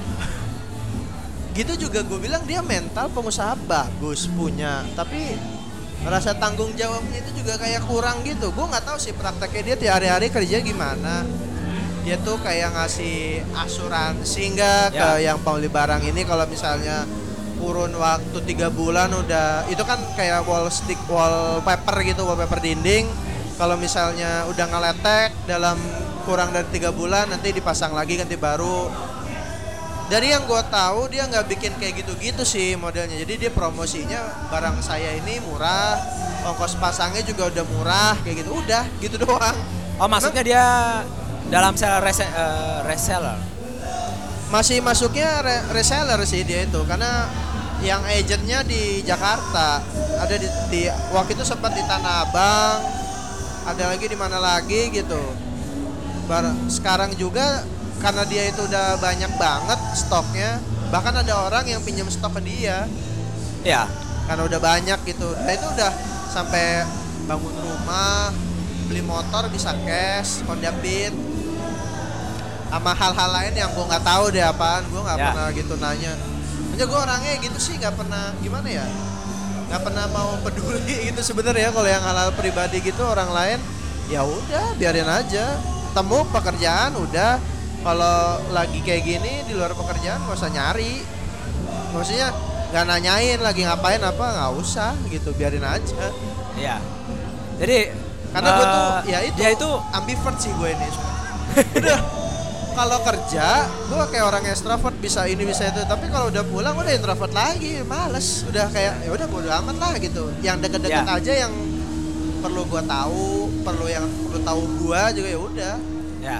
Gitu 1.55 1.87
juga 1.87 2.03
gue 2.03 2.19
bilang 2.19 2.43
dia 2.43 2.59
mental 2.59 3.07
pengusaha 3.09 3.55
bagus 3.63 4.27
punya 4.27 4.83
tapi 4.91 5.39
rasa 6.03 6.35
tanggung 6.35 6.75
jawabnya 6.75 7.23
itu 7.23 7.31
juga 7.41 7.55
kayak 7.55 7.87
kurang 7.87 8.21
gitu. 8.27 8.51
Gue 8.51 8.65
nggak 8.67 8.83
tahu 8.83 8.97
sih 8.99 9.15
prakteknya 9.15 9.61
dia 9.63 9.75
tiap 9.79 9.93
hari-hari 9.97 10.27
kerja 10.27 10.59
gimana. 10.59 11.23
Dia 12.03 12.21
tuh 12.21 12.37
kayak 12.37 12.75
ngasih 12.75 13.41
asuransi 13.55 14.41
enggak 14.53 14.93
ke 14.93 15.09
Ya. 15.17 15.33
yang 15.33 15.41
pembeli 15.41 15.65
barang 15.65 16.05
ini 16.05 16.21
kalau 16.21 16.45
misalnya 16.45 17.01
kurun 17.65 17.97
waktu 17.97 18.37
tiga 18.45 18.69
bulan 18.69 19.09
udah 19.09 19.65
itu 19.73 19.81
kan 19.81 19.97
kayak 20.13 20.45
wall 20.45 20.69
stick 20.69 21.01
wallpaper 21.09 21.97
gitu 22.05 22.21
wallpaper 22.21 22.61
dinding. 22.61 23.09
Kalau 23.57 23.73
misalnya 23.73 24.45
udah 24.45 24.69
ngeletek 24.69 25.33
dalam 25.49 25.81
kurang 26.29 26.53
dari 26.53 26.69
tiga 26.69 26.93
bulan 26.93 27.25
nanti 27.25 27.49
dipasang 27.49 27.97
lagi 27.97 28.21
ganti 28.21 28.37
baru. 28.37 28.93
Dari 30.05 30.29
yang 30.29 30.45
gue 30.45 30.61
tahu 30.69 31.09
dia 31.09 31.25
nggak 31.25 31.49
bikin 31.49 31.73
kayak 31.81 32.05
gitu-gitu 32.05 32.45
sih 32.45 32.77
modelnya. 32.77 33.17
Jadi 33.17 33.41
dia 33.41 33.49
promosinya 33.49 34.21
barang 34.53 34.77
saya 34.85 35.17
ini 35.17 35.41
murah 35.41 35.97
ongkos 36.45 36.77
pasangnya 36.77 37.25
juga 37.25 37.49
udah 37.49 37.65
murah 37.73 38.13
kayak 38.21 38.45
gitu. 38.45 38.53
Udah 38.53 38.85
gitu 39.01 39.17
doang. 39.17 39.57
Oh 39.97 40.05
maksudnya 40.05 40.43
dia 40.45 40.63
dalam 41.49 41.73
sel 41.73 41.97
rese- 42.05 42.29
eh, 42.29 42.77
reseller. 42.85 43.57
masih 44.45 44.77
masuknya 44.77 45.41
re- 45.41 45.65
reseller 45.73 46.21
sih 46.21 46.45
dia 46.45 46.69
itu 46.69 46.77
karena 46.85 47.25
yang 47.81 48.01
agentnya 48.05 48.63
di 48.63 49.01
Jakarta. 49.01 49.83
Ada 50.15 50.35
di, 50.39 50.47
di 50.71 50.81
waktu 51.11 51.35
itu 51.35 51.43
sempat 51.43 51.75
di 51.75 51.83
Tanah 51.83 52.23
Abang 52.23 52.79
ada 53.65 53.83
lagi 53.89 54.05
di 54.05 54.15
mana 54.15 54.37
lagi 54.37 54.93
gitu. 54.93 55.19
Bar, 56.25 56.45
sekarang 56.71 57.13
juga 57.17 57.65
karena 58.01 58.23
dia 58.25 58.49
itu 58.49 58.61
udah 58.61 58.97
banyak 58.97 59.31
banget 59.37 59.79
stoknya 59.93 60.57
bahkan 60.93 61.15
ada 61.17 61.49
orang 61.49 61.65
yang 61.65 61.81
pinjam 61.81 62.05
stok 62.07 62.37
ke 62.39 62.41
dia. 62.45 62.85
Ya. 63.65 63.89
karena 64.25 64.41
udah 64.45 64.57
banyak 64.57 64.99
gitu. 65.05 65.29
Nah 65.37 65.53
itu 65.53 65.65
udah 65.69 65.91
sampai 66.33 66.81
bangun 67.29 67.53
rumah 67.61 68.33
beli 68.89 69.01
motor 69.01 69.45
bisa 69.49 69.69
cash 69.85 70.41
Honda 70.45 70.73
Beat 70.81 71.13
sama 72.65 72.91
hal-hal 72.91 73.29
lain 73.29 73.53
yang 73.53 73.69
gue 73.69 73.85
nggak 73.85 74.01
tahu 74.01 74.33
deh 74.33 74.41
apaan. 74.41 74.81
Gue 74.89 75.01
nggak 75.01 75.17
Ya. 75.17 75.25
pernah 75.29 75.47
gitu 75.53 75.73
nanya 75.77 76.13
hanya 76.75 76.91
gue 76.91 76.99
orangnya 76.99 77.33
gitu 77.39 77.55
sih 77.55 77.79
nggak 77.79 77.95
pernah 77.95 78.35
gimana 78.43 78.67
ya 78.67 78.83
nggak 79.71 79.81
pernah 79.81 80.05
mau 80.11 80.35
peduli 80.43 80.95
gitu 81.07 81.23
sebenarnya 81.23 81.71
kalau 81.71 81.87
yang 81.87 82.03
hal-hal 82.03 82.35
pribadi 82.35 82.83
gitu 82.83 82.99
orang 83.07 83.31
lain 83.31 83.59
ya 84.09 84.21
udah 84.25 84.77
biarin 84.77 85.09
aja. 85.09 85.57
Temu 85.95 86.27
pekerjaan 86.29 86.93
udah. 86.99 87.39
Kalau 87.85 88.41
lagi 88.49 88.81
kayak 88.81 89.03
gini 89.05 89.33
di 89.45 89.53
luar 89.53 89.71
pekerjaan 89.77 90.25
gak 90.25 90.37
usah 90.37 90.51
nyari. 90.51 91.05
Maksudnya 91.93 92.33
nggak 92.65 92.85
nanyain 92.91 93.39
lagi 93.39 93.61
ngapain 93.63 94.01
apa 94.01 94.25
nggak 94.25 94.51
usah 94.57 94.91
gitu 95.07 95.31
biarin 95.37 95.63
aja. 95.63 96.11
Iya. 96.57 96.81
Jadi 97.61 97.79
karena 98.35 98.49
gue 98.51 98.65
tuh 98.67 98.83
eh, 98.83 98.99
ya 99.07 99.19
itu 99.23 99.37
dia 99.39 99.49
itu 99.55 99.69
ambivert 99.95 100.37
sih 100.41 100.51
gue 100.51 100.69
ini. 100.75 100.87
udah 101.55 101.99
kalau 102.75 102.99
kerja 103.01 103.47
gue 103.87 104.03
kayak 104.11 104.25
orang 104.25 104.43
extrovert 104.45 104.95
bisa 104.99 105.23
ini 105.25 105.41
bisa 105.41 105.65
itu. 105.65 105.81
Tapi 105.81 106.05
kalau 106.07 106.27
udah 106.27 106.43
pulang 106.43 106.75
udah 106.75 106.91
introvert 106.91 107.31
lagi 107.31 107.79
males. 107.81 108.43
Udah 108.45 108.67
kayak 108.69 109.01
ya 109.01 109.09
udah 109.09 109.25
bodo 109.25 109.49
amat 109.49 109.75
lah 109.75 109.93
gitu. 109.97 110.29
Yang 110.39 110.67
deket-deket 110.67 111.01
Ya. 111.01 111.15
aja 111.15 111.33
yang 111.47 111.53
perlu 112.39 112.61
gue 112.65 112.83
tahu 112.83 113.25
perlu 113.63 113.85
yang 113.87 114.05
perlu 114.05 114.39
tahu 114.39 114.61
gue 114.77 115.01
juga 115.15 115.27
ya 115.27 115.39
udah. 115.39 115.75
Ya. 116.21 116.37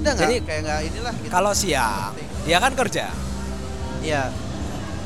Udah 0.00 0.10
nggak? 0.14 0.24
Jadi, 0.24 0.36
kayak 0.40 0.60
nggak 0.62 0.80
inilah 0.86 1.14
gitu. 1.18 1.30
kalau 1.30 1.52
siang 1.52 2.12
dia 2.44 2.58
kan 2.58 2.72
kerja. 2.72 3.06
Iya. 4.00 4.22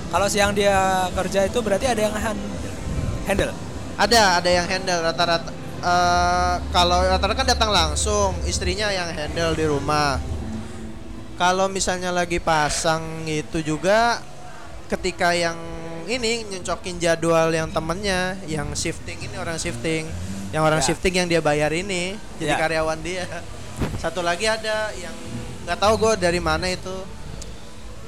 Kalau 0.09 0.27
siang 0.27 0.53
dia 0.53 0.77
kerja 1.13 1.45
itu 1.45 1.59
berarti 1.59 1.87
ada 1.87 2.01
yang 2.01 2.15
hand- 2.15 2.49
handle. 3.25 3.53
ada 3.95 4.39
ada 4.39 4.47
yang 4.49 4.65
handle 4.65 5.03
rata-rata. 5.03 5.51
Eh, 5.79 6.55
kalau 6.71 6.99
rata-rata 7.01 7.35
kan 7.37 7.47
datang 7.47 7.71
langsung 7.71 8.35
istrinya 8.43 8.91
yang 8.91 9.07
handle 9.09 9.53
di 9.53 9.63
rumah 9.63 10.19
kalau 11.39 11.71
misalnya 11.71 12.11
lagi 12.11 12.43
pasang 12.43 13.01
itu 13.25 13.63
juga 13.63 14.19
ketika 14.91 15.31
yang 15.33 15.55
ini 16.05 16.43
nyocokin 16.49 16.99
jadwal 16.99 17.49
yang 17.49 17.71
temennya 17.71 18.35
yang 18.45 18.67
shifting 18.75 19.17
ini 19.23 19.37
orang 19.39 19.55
shifting 19.57 20.09
yang 20.51 20.65
orang 20.65 20.81
Ya. 20.81 20.87
shifting 20.91 21.15
yang 21.15 21.29
dia 21.29 21.39
bayar 21.39 21.71
ini 21.71 22.17
jadi 22.41 22.53
Ya. 22.53 22.59
karyawan 22.59 22.99
dia 23.01 23.25
satu 24.01 24.25
lagi 24.25 24.49
ada 24.49 24.91
yang 24.97 25.13
nggak 25.69 25.79
tahu 25.79 25.95
gue 26.01 26.13
dari 26.19 26.41
mana 26.41 26.67
itu 26.67 26.97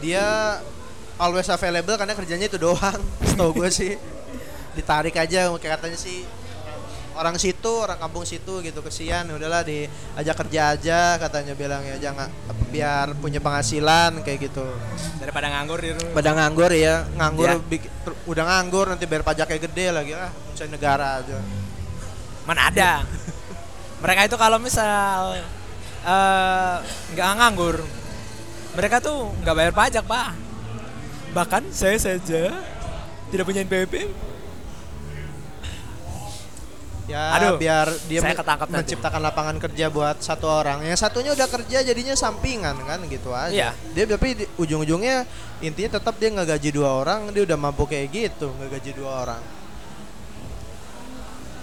dia 0.00 0.56
always 1.20 1.44
available 1.46 1.94
karena 1.94 2.16
kerjanya 2.16 2.48
itu 2.48 2.56
doang 2.56 2.96
setahu 3.28 3.52
gue 3.60 3.68
sih 3.68 3.92
ditarik 4.72 5.12
aja 5.14 5.52
katanya 5.54 5.98
sih 6.00 6.24
orang 7.20 7.36
situ 7.36 7.68
orang 7.68 8.00
kampung 8.00 8.24
situ 8.24 8.64
gitu 8.64 8.80
kesian 8.80 9.28
udahlah 9.28 9.60
diajak 9.60 10.36
kerja 10.40 10.72
aja 10.72 11.00
katanya 11.20 11.52
bilang 11.52 11.84
ya 11.84 12.00
jangan 12.00 12.32
biar 12.72 13.12
punya 13.14 13.38
penghasilan 13.38 14.24
kayak 14.24 14.48
gitu 14.48 14.64
Daripada 15.20 15.52
nganggur 15.52 15.78
di 15.78 15.92
rumah. 15.92 16.12
pada 16.16 16.30
nganggur 16.32 16.72
ya 16.72 17.04
nganggur 17.14 17.48
Ya. 17.52 17.56
udah 18.24 18.44
nganggur 18.46 18.88
nanti 18.88 19.04
bayar 19.04 19.20
pajaknya 19.20 19.58
gede 19.60 19.86
lagi 19.92 20.12
ah 20.16 20.32
usaha 20.50 20.64
negara 20.66 21.20
aja 21.20 21.36
Mana 22.40 22.72
ada. 22.72 23.04
Mereka 24.00 24.26
itu 24.26 24.34
kalau 24.34 24.56
misal 24.56 25.36
eh, 26.02 26.76
nggak 27.12 27.28
nganggur, 27.36 27.84
mereka 28.72 28.96
tuh 28.98 29.28
nggak 29.38 29.54
bayar 29.54 29.72
pajak 29.76 30.02
pak. 30.02 30.32
Bahkan 31.30 31.68
saya 31.70 32.00
saja 32.00 32.48
tidak 33.28 33.44
punya 33.44 33.60
NPWP. 33.62 34.08
Ya, 37.10 37.34
Aduh, 37.34 37.58
biar 37.58 37.90
dia 38.06 38.22
saya 38.22 38.38
ketangkap 38.38 38.70
nanti. 38.70 38.94
menciptakan 38.94 39.20
lapangan 39.26 39.56
kerja 39.58 39.90
buat 39.90 40.22
satu 40.22 40.46
orang. 40.46 40.86
Yang 40.86 41.02
satunya 41.02 41.34
udah 41.34 41.48
kerja 41.50 41.82
jadinya 41.82 42.14
sampingan 42.14 42.78
kan 42.86 43.02
gitu 43.10 43.34
aja. 43.34 43.50
Iya. 43.50 43.70
Dia 43.98 44.04
tapi 44.14 44.38
di- 44.38 44.50
ujung-ujungnya 44.54 45.26
intinya 45.58 45.98
tetap 45.98 46.14
dia 46.22 46.30
nggak 46.30 46.54
gaji 46.54 46.70
dua 46.70 46.94
orang, 46.94 47.34
dia 47.34 47.42
udah 47.42 47.58
mampu 47.58 47.82
kayak 47.90 48.06
gitu, 48.14 48.54
nggak 48.54 48.78
gaji 48.78 48.90
dua 48.94 49.26
orang. 49.26 49.42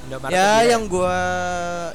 Indomaret 0.07 0.35
ya 0.35 0.51
yang 0.67 0.83
gua 0.87 1.15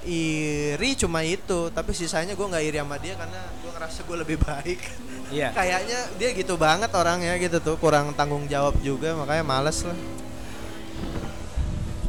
iri 0.05 0.97
cuma 0.97 1.21
itu, 1.21 1.69
tapi 1.73 1.93
sisanya 1.93 2.33
gua 2.33 2.57
nggak 2.57 2.65
iri 2.65 2.79
sama 2.81 2.97
dia 2.97 3.15
karena 3.21 3.41
gua 3.61 3.71
ngerasa 3.77 4.01
gua 4.05 4.17
lebih 4.21 4.37
baik. 4.41 4.81
Iya. 5.29 5.49
Kayaknya 5.61 6.01
dia 6.17 6.29
gitu 6.33 6.57
banget 6.57 6.89
orangnya 6.93 7.37
gitu 7.37 7.61
tuh, 7.61 7.77
kurang 7.77 8.17
tanggung 8.17 8.49
jawab 8.49 8.77
juga 8.81 9.13
makanya 9.13 9.45
males 9.45 9.85
lah. 9.85 9.97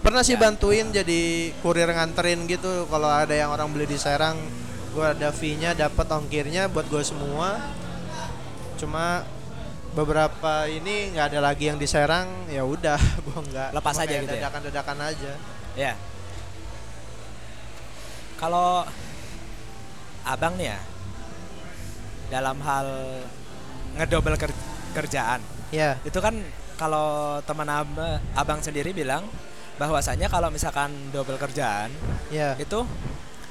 Pernah 0.03 0.19
sih 0.21 0.35
Ya. 0.35 0.41
bantuin 0.41 0.91
jadi 0.91 1.21
kurir 1.63 1.87
nganterin 1.87 2.43
gitu 2.45 2.85
kalau 2.85 3.07
ada 3.07 3.31
yang 3.31 3.49
orang 3.49 3.71
beli 3.71 3.87
di 3.87 3.95
Serang, 3.95 4.35
gua 4.91 5.15
ada 5.15 5.31
fee-nya 5.31 5.71
dapat 5.73 6.05
ongkirnya 6.05 6.67
buat 6.67 6.85
gue 6.85 6.99
semua. 7.01 7.55
Cuma 8.75 9.23
beberapa 9.93 10.67
ini 10.67 11.15
nggak 11.15 11.31
ada 11.31 11.39
lagi 11.39 11.71
yang 11.71 11.79
di 11.79 11.87
Serang, 11.87 12.27
ya 12.47 12.61
udah 12.61 12.99
gua 13.25 13.39
nggak 13.41 13.69
Lepas 13.71 13.95
aja 13.97 14.11
gitu 14.13 14.27
ya? 14.29 14.41
Dadakan-dadakan 14.43 14.97
aja. 15.01 15.31
Ya. 15.73 15.93
Kalau 18.35 18.83
abang 20.23 20.55
nih 20.55 20.67
ya 20.67 20.79
dalam 22.27 22.59
hal 22.59 22.87
ngedobel 23.93 24.35
ker- 24.35 24.63
kerjaan 24.91 25.39
Ya, 25.69 25.97
itu 26.01 26.15
kan 26.17 26.37
kalau 26.75 27.37
teman 27.43 27.65
ab- 27.65 27.97
abang 28.33 28.59
sendiri 28.59 28.93
bilang 28.93 29.25
bahwasanya 29.83 30.31
kalau 30.31 30.47
misalkan 30.47 30.95
double 31.11 31.35
kerjaan 31.35 31.91
ya, 32.31 32.55
itu 32.55 32.87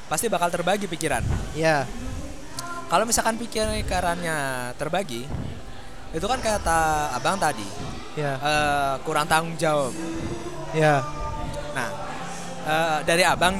pasti 0.09 0.33
bakal 0.33 0.49
terbagi 0.49 0.89
pikiran. 0.89 1.21
ya, 1.53 1.85
Kalau 2.89 3.05
misalkan 3.05 3.37
pikirannya 3.37 4.73
terbagi 4.81 5.29
itu 6.13 6.25
kan 6.25 6.41
kata 6.41 7.13
abang 7.17 7.37
tadi 7.37 7.65
ya, 8.17 8.41
eh, 8.41 8.95
kurang 9.05 9.29
tanggung 9.29 9.61
jawab. 9.61 9.93
ya. 10.73 11.05
Nah, 11.77 11.89
eh, 12.65 12.99
dari 13.05 13.25
abang, 13.29 13.53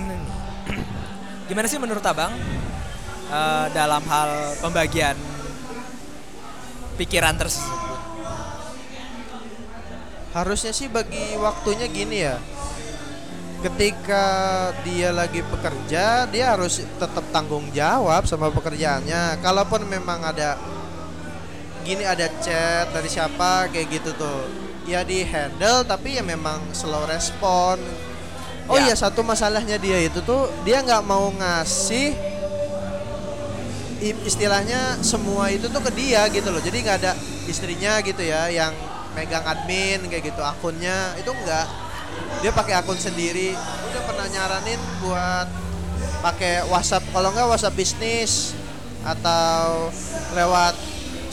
gimana 1.49 1.69
sih 1.69 1.77
menurut 1.77 2.05
abang 2.09 2.33
eh, 3.29 3.67
dalam 3.77 4.01
hal 4.09 4.57
pembagian 4.65 5.17
pikiran 6.97 7.37
tersebut? 7.37 7.81
Harusnya 10.33 10.73
sih 10.73 10.89
bagi 10.89 11.37
waktunya 11.37 11.85
gini 11.93 12.25
ya. 12.25 12.41
Ketika 13.63 14.27
dia 14.83 15.15
lagi 15.15 15.39
bekerja, 15.47 16.27
dia 16.27 16.45
harus 16.51 16.83
tetap 16.83 17.23
tanggung 17.31 17.71
jawab 17.71 18.27
sama 18.27 18.51
pekerjaannya. 18.51 19.39
Kalaupun 19.39 19.87
memang 19.87 20.19
ada 20.19 20.59
gini 21.87 22.03
ada 22.03 22.27
chat 22.43 22.91
dari 22.91 23.07
siapa 23.07 23.71
kayak 23.71 23.87
gitu 23.87 24.11
tuh. 24.19 24.51
Ya 24.83 25.07
di 25.07 25.23
handle 25.23 25.87
tapi 25.87 26.19
ya 26.19 26.27
memang 26.27 26.59
slow 26.75 27.07
respon. 27.07 27.79
Oh 28.67 28.79
Ya. 28.79 28.91
iya 28.91 28.95
satu 28.99 29.23
masalahnya 29.23 29.79
dia 29.79 29.99
itu 30.03 30.19
tuh 30.27 30.51
dia 30.67 30.83
nggak 30.83 31.03
mau 31.07 31.31
ngasih 31.31 32.15
istilahnya 34.27 34.99
semua 35.07 35.55
itu 35.55 35.71
tuh 35.71 35.79
ke 35.87 35.91
dia 35.95 36.27
gitu 36.35 36.51
loh. 36.51 36.59
Jadi 36.59 36.83
nggak 36.83 36.99
ada 36.99 37.15
istrinya 37.47 38.03
gitu 38.03 38.27
ya 38.27 38.51
yang 38.51 38.75
megang 39.15 39.47
admin 39.47 40.03
kayak 40.11 40.35
gitu 40.35 40.43
akunnya 40.43 41.15
itu 41.15 41.31
enggak. 41.31 41.67
Dia 42.43 42.51
pakai 42.51 42.75
akun 42.79 42.99
sendiri. 42.99 43.55
Udah 43.91 44.03
pernah 44.07 44.27
nyaranin 44.27 44.81
buat 45.03 45.49
pakai 46.23 46.67
WhatsApp 46.71 47.07
kalau 47.11 47.35
nggak 47.35 47.47
WhatsApp 47.51 47.75
bisnis 47.75 48.55
atau 49.03 49.91
lewat 50.39 50.75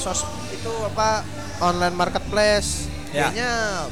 sos 0.01 0.25
itu 0.53 0.73
apa 0.89 1.21
online 1.61 1.95
marketplace. 1.95 2.89
Ya. 3.09 3.29
Kayaknya 3.29 3.51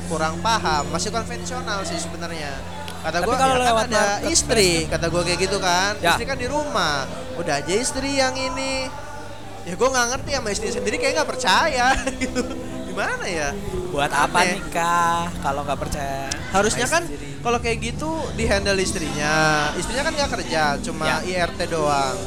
kurang 0.10 0.36
paham, 0.46 0.94
masih 0.94 1.10
konvensional 1.10 1.82
sih 1.86 1.98
sebenarnya. 1.98 2.54
Kata 3.02 3.18
gua 3.24 3.36
kalau 3.40 3.56
ya 3.62 3.74
kan 3.74 3.88
ada 3.90 4.06
istri, 4.30 4.86
kata 4.86 5.10
gua 5.10 5.22
kayak 5.26 5.40
gitu 5.42 5.58
kan. 5.58 5.98
Ya. 6.02 6.14
Istri 6.14 6.26
kan 6.28 6.38
di 6.38 6.48
rumah. 6.50 7.06
Udah 7.38 7.62
aja 7.62 7.74
istri 7.74 8.18
yang 8.18 8.34
ini. 8.38 8.90
Ya 9.66 9.74
gua 9.74 9.90
nggak 9.90 10.08
ngerti 10.18 10.30
sama 10.38 10.50
istri 10.54 10.70
sendiri 10.70 10.96
kayak 11.02 11.22
nggak 11.22 11.30
percaya 11.30 11.98
gitu. 12.22 12.44
Gimana 12.98 13.30
ya? 13.30 13.54
Buat 13.94 14.10
apa 14.10 14.42
Aneh. 14.42 14.58
nikah 14.58 15.30
kalau 15.46 15.62
nggak 15.62 15.78
percaya? 15.78 16.34
Harusnya 16.50 16.90
kan 16.90 17.06
kalau 17.46 17.62
kayak 17.62 17.94
gitu 17.94 18.10
di 18.34 18.50
handle 18.50 18.74
istrinya. 18.82 19.70
Istrinya 19.78 20.02
kan 20.02 20.18
nggak 20.18 20.32
kerja, 20.34 20.82
cuma 20.82 21.06
Ya. 21.06 21.46
IRT 21.46 21.70
doang. 21.70 22.18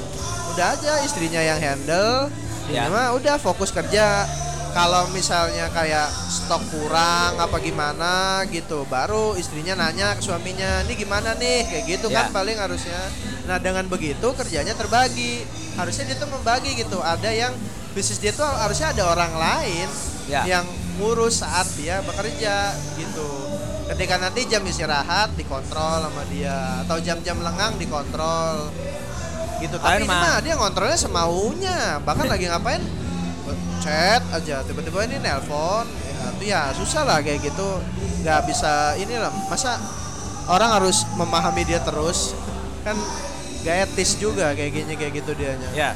Udah 0.54 0.78
aja 0.78 1.02
istrinya 1.02 1.42
yang 1.42 1.58
handle. 1.58 2.30
Ya. 2.70 2.86
Mah 2.86 3.18
udah 3.18 3.34
fokus 3.42 3.74
kerja. 3.74 4.30
Kalau 4.70 5.10
misalnya 5.10 5.66
kayak 5.74 6.06
stok 6.30 6.62
kurang 6.70 7.34
apa 7.34 7.58
gimana 7.58 8.46
gitu, 8.46 8.86
baru 8.86 9.34
istrinya 9.34 9.74
nanya 9.74 10.14
ke 10.14 10.22
suaminya, 10.22 10.86
"Ini 10.86 10.94
gimana 10.94 11.34
nih?" 11.34 11.66
kayak 11.66 11.84
gitu 11.90 12.06
Ya. 12.06 12.22
kan 12.22 12.26
paling 12.30 12.54
harusnya. 12.54 13.10
Nah, 13.50 13.58
dengan 13.58 13.90
begitu 13.90 14.30
kerjanya 14.38 14.78
terbagi. 14.78 15.42
Harusnya 15.74 16.06
dia 16.06 16.14
tuh 16.14 16.30
membagi 16.30 16.78
gitu. 16.78 17.02
Ada 17.02 17.34
yang 17.34 17.58
bisnis 17.90 18.22
dia 18.22 18.30
tuh 18.30 18.46
harusnya 18.46 18.94
ada 18.94 19.10
orang 19.10 19.34
lain 19.34 19.90
Ya. 20.30 20.46
yang 20.46 20.66
ngurus 21.02 21.42
saat 21.42 21.66
dia 21.74 21.98
bekerja 22.06 22.70
gitu. 22.94 23.30
Ketika 23.90 24.22
nanti 24.22 24.46
jam 24.46 24.62
istirahat 24.62 25.34
dikontrol 25.34 26.06
sama 26.06 26.22
dia 26.30 26.86
atau 26.86 27.02
jam-jam 27.02 27.42
lengang 27.42 27.74
dikontrol 27.74 28.70
gitu. 29.58 29.74
Tapi 29.74 30.06
ini 30.06 30.06
mah. 30.06 30.22
mah 30.22 30.36
dia 30.38 30.54
ngontrolnya 30.54 30.94
semaunya. 30.94 31.98
Bahkan 32.06 32.26
lagi 32.30 32.46
ngapain 32.46 32.82
chat 33.80 34.22
aja 34.30 34.60
tiba-tiba 34.62 35.08
ini 35.08 35.16
nelpon 35.24 35.88
ya 35.88 36.28
itu 36.36 36.44
ya 36.52 36.62
susah 36.76 37.02
lah 37.08 37.18
kayak 37.24 37.40
gitu 37.40 37.80
nggak 38.20 38.44
bisa 38.44 38.92
ini 39.00 39.16
lah 39.16 39.32
masa 39.48 39.80
orang 40.52 40.76
harus 40.76 41.08
memahami 41.16 41.64
dia 41.64 41.80
terus 41.80 42.36
kan 42.84 42.96
gak 43.64 43.88
etis 43.88 44.16
juga 44.20 44.52
kayak 44.56 44.72
gini 44.72 44.92
kayak 44.96 45.20
gitu 45.20 45.32
dianya 45.36 45.68
Ya. 45.76 45.92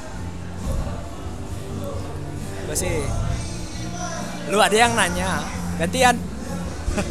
Gue 2.65 2.77
sih 2.77 3.05
Lu 4.53 4.59
ada 4.61 4.77
yang 4.77 4.93
nanya 4.93 5.41
Gantian 5.81 6.17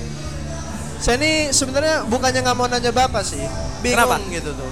Saya 1.03 1.19
ini 1.19 1.51
sebenarnya 1.51 2.07
bukannya 2.07 2.39
nggak 2.41 2.57
mau 2.57 2.67
nanya 2.71 2.95
bapak 2.95 3.23
sih, 3.27 3.43
bingung 3.83 4.07
Kenapa? 4.07 4.23
gitu 4.31 4.55
tuh. 4.55 4.71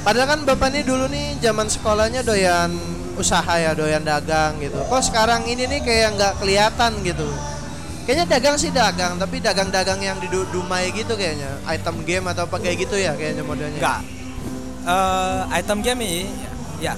Padahal 0.00 0.28
kan 0.32 0.40
bapak 0.48 0.72
ini 0.72 0.80
dulu 0.88 1.04
nih 1.10 1.36
zaman 1.42 1.68
sekolahnya 1.68 2.24
doyan 2.24 2.72
usaha 3.20 3.60
ya, 3.60 3.76
doyan 3.76 4.00
dagang 4.00 4.56
gitu. 4.56 4.80
Kok 4.88 5.02
sekarang 5.04 5.44
ini 5.44 5.68
nih 5.68 5.84
kayak 5.84 6.16
nggak 6.16 6.32
kelihatan 6.40 6.96
gitu. 7.04 7.28
Kayaknya 8.08 8.24
dagang 8.38 8.56
sih 8.56 8.72
dagang, 8.72 9.20
tapi 9.20 9.42
dagang-dagang 9.42 10.00
yang 10.00 10.16
di 10.16 10.32
du- 10.32 10.48
Dumai 10.48 10.88
gitu 10.96 11.12
kayaknya, 11.12 11.60
item 11.68 12.00
game 12.06 12.32
atau 12.32 12.48
apa 12.48 12.56
kayak 12.56 12.88
gitu 12.88 12.96
ya 12.96 13.12
kayaknya 13.18 13.44
modelnya. 13.44 13.76
Enggak 13.76 14.00
Eh, 14.86 15.40
Item 15.50 15.82
game 15.82 15.98
ini 16.06 16.30
Ya 16.78 16.94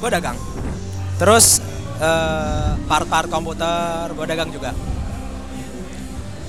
Gue 0.00 0.08
dagang 0.08 0.32
Terus 1.20 1.60
eh, 2.02 2.70
Part-part 2.84 3.30
komputer 3.30 4.10
Gue 4.12 4.26
dagang 4.26 4.50
juga 4.50 4.74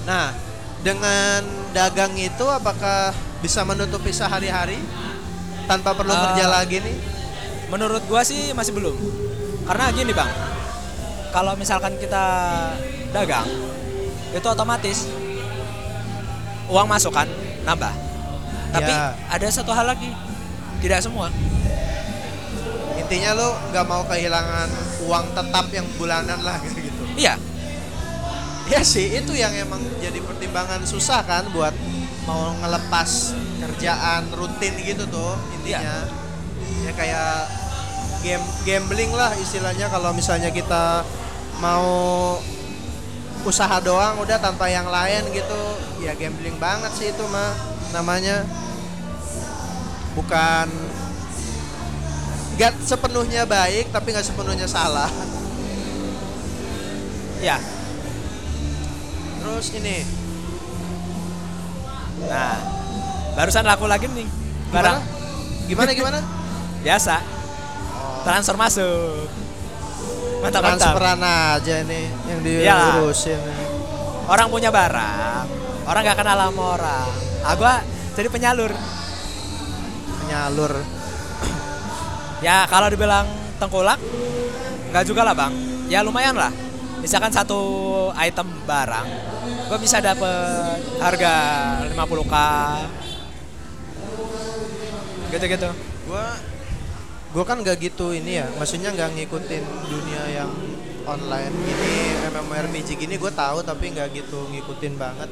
Nah, 0.04 0.36
dengan 0.84 1.40
dagang 1.72 2.12
itu 2.20 2.44
apakah 2.44 3.16
bisa 3.40 3.64
menutupi 3.64 4.12
sehari-hari 4.12 4.76
tanpa 5.64 5.96
perlu 5.96 6.12
Eh, 6.12 6.20
kerja 6.20 6.46
lagi 6.52 6.84
nih? 6.84 6.96
Menurut 7.72 8.04
gua 8.12 8.22
sih 8.22 8.52
masih 8.52 8.76
belum. 8.76 8.92
Karena 9.64 9.96
gini 9.96 10.12
bang, 10.12 10.28
kalau 11.32 11.56
misalkan 11.56 11.96
kita 11.96 12.24
dagang, 13.16 13.48
itu 14.36 14.44
otomatis 14.44 15.08
uang 16.68 16.88
masuk 16.92 17.16
kan 17.16 17.32
nambah. 17.64 17.96
Tapi 18.76 18.92
Ya. 18.92 19.16
ada 19.32 19.48
satu 19.48 19.72
hal 19.72 19.88
lagi, 19.88 20.12
tidak 20.84 21.00
semua. 21.00 21.32
Intinya 23.00 23.32
lo 23.40 23.56
nggak 23.72 23.86
mau 23.88 24.04
kehilangan 24.04 24.68
uang 25.08 25.26
tetap 25.36 25.66
yang 25.72 25.88
bulanan 26.00 26.40
lah 26.42 26.58
gitu. 26.64 27.04
Iya, 27.14 27.38
Ya 28.72 28.80
sih 28.80 29.12
itu 29.12 29.36
yang 29.36 29.52
emang 29.60 29.84
jadi 30.00 30.24
pertimbangan 30.24 30.88
susah 30.88 31.20
kan 31.28 31.44
buat 31.52 31.76
mau 32.24 32.56
ngelepas 32.64 33.36
kerjaan 33.60 34.32
rutin 34.32 34.72
gitu 34.80 35.04
tuh 35.12 35.36
intinya. 35.60 36.08
Ya 36.88 36.92
kayak 36.96 37.52
game 38.24 38.46
gambling 38.64 39.12
lah 39.12 39.36
istilahnya 39.36 39.92
kalau 39.92 40.16
misalnya 40.16 40.48
kita 40.48 41.04
mau 41.60 42.40
usaha 43.44 43.84
doang 43.84 44.24
udah 44.24 44.40
tanpa 44.40 44.72
yang 44.72 44.88
lain 44.88 45.28
gitu 45.36 45.62
ya 46.00 46.16
gambling 46.16 46.56
banget 46.56 46.92
sih 46.96 47.12
itu 47.12 47.24
mah 47.28 47.52
namanya 47.92 48.48
bukan 50.16 50.72
nggak 52.54 52.74
sepenuhnya 52.86 53.50
baik 53.50 53.90
tapi 53.90 54.14
nggak 54.14 54.26
sepenuhnya 54.26 54.70
salah. 54.70 55.10
Iya. 57.44 57.60
terus 59.44 59.76
ini. 59.76 60.08
Nah, 62.24 62.56
barusan 63.36 63.68
laku 63.68 63.86
lagi 63.92 64.08
nih 64.08 64.28
barang. 64.72 64.98
Gimana? 65.68 65.92
Gimana 65.92 65.92
gimana? 66.00 66.20
biasa. 66.84 67.16
Transfer 68.24 68.56
masuk. 68.56 69.28
Mantap 70.44 70.62
mantap. 70.64 70.96
Transferan 70.96 71.20
aja 71.24 71.76
nih 71.84 72.06
yang 72.28 72.40
diurusin. 72.44 73.40
orang 74.28 74.48
punya 74.48 74.72
barang. 74.72 75.46
Orang 75.84 76.02
gak 76.08 76.20
kenal 76.24 76.40
sama 76.40 76.64
orang. 76.80 77.08
Ah 77.44 77.56
gua 77.60 77.84
jadi 78.16 78.32
penyalur. 78.32 78.72
Penyalur. 80.24 81.03
Ya 82.44 82.68
kalau 82.68 82.92
dibilang 82.92 83.26
tengkulak 83.58 83.98
nggak 84.92 85.04
juga 85.08 85.24
lah 85.24 85.34
bang 85.34 85.54
ya 85.88 86.04
lumayan 86.04 86.36
lah 86.36 86.52
misalkan 87.00 87.32
satu 87.32 87.60
item 88.20 88.48
barang 88.68 89.08
gue 89.72 89.78
bisa 89.80 90.04
dapet 90.04 90.84
harga 91.00 91.34
50k 91.96 92.36
gitu-gitu 95.34 95.72
Gua 96.04 96.36
gua 97.32 97.44
kan 97.48 97.58
nggak 97.64 97.80
gitu 97.80 98.12
ini 98.12 98.44
ya. 98.44 98.48
Maksudnya 98.60 98.92
nggak 98.92 99.16
ngikutin 99.16 99.64
dunia 99.88 100.24
yang 100.30 100.52
online 101.04 101.52
gini 101.52 101.96
MMORPG 102.32 102.96
gini 102.96 103.16
gue 103.20 103.32
tahu 103.32 103.60
tapi 103.64 103.92
nggak 103.92 104.12
gitu 104.16 104.48
ngikutin 104.52 104.94
banget. 105.00 105.30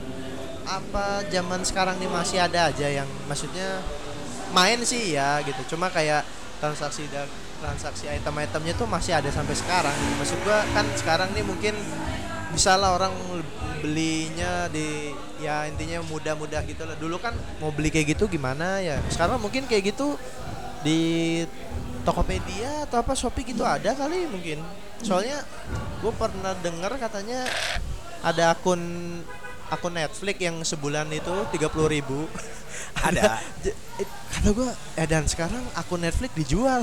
Apa 0.67 1.27
zaman 1.27 1.61
sekarang 1.67 1.99
nih 1.99 2.09
masih 2.11 2.39
ada 2.39 2.71
aja 2.71 2.87
yang 2.87 3.07
maksudnya 3.27 3.83
main 4.55 4.79
sih 4.87 5.15
ya 5.15 5.43
gitu. 5.43 5.75
Cuma 5.75 5.91
kayak 5.91 6.23
transaksi 6.61 7.09
dan 7.09 7.25
transaksi 7.57 8.05
item-itemnya 8.05 8.77
tuh 8.77 8.85
masih 8.85 9.17
ada 9.17 9.27
sampai 9.33 9.57
sekarang. 9.57 9.91
Gitu. 9.91 10.13
Maksud 10.21 10.39
gua 10.45 10.61
kan 10.77 10.85
sekarang 10.93 11.33
nih 11.33 11.41
mungkin 11.41 11.73
bisa 12.53 12.77
lah 12.77 12.93
orang 12.93 13.11
belinya 13.81 14.69
di 14.69 15.09
ya 15.41 15.65
intinya 15.65 16.05
mudah-mudah 16.05 16.61
gitu 16.69 16.85
lah. 16.85 16.93
Dulu 16.93 17.17
kan 17.17 17.33
mau 17.57 17.73
beli 17.73 17.89
kayak 17.89 18.13
gitu 18.13 18.29
gimana 18.29 18.77
ya. 18.77 19.01
Sekarang 19.09 19.41
mungkin 19.41 19.65
kayak 19.65 19.97
gitu 19.97 20.21
di 20.85 21.41
Tokopedia 22.01 22.85
atau 22.85 23.01
apa 23.01 23.17
Shopee 23.17 23.49
gitu 23.49 23.65
ada 23.65 23.97
kali 23.97 24.29
mungkin. 24.29 24.61
Soalnya 25.01 25.41
gue 26.01 26.13
pernah 26.13 26.53
dengar 26.61 26.93
katanya 27.01 27.41
ada 28.21 28.53
akun 28.53 28.81
akun 29.73 29.93
Netflix 29.97 30.37
yang 30.37 30.61
sebulan 30.61 31.09
itu 31.09 31.33
30.000 31.57 31.57
ribu 31.89 32.29
Ada. 33.01 33.39
Kata 34.41 34.57
gue 34.57 34.71
eh 34.97 35.05
dan 35.05 35.29
sekarang 35.29 35.61
akun 35.77 36.01
Netflix 36.01 36.33
dijual. 36.33 36.81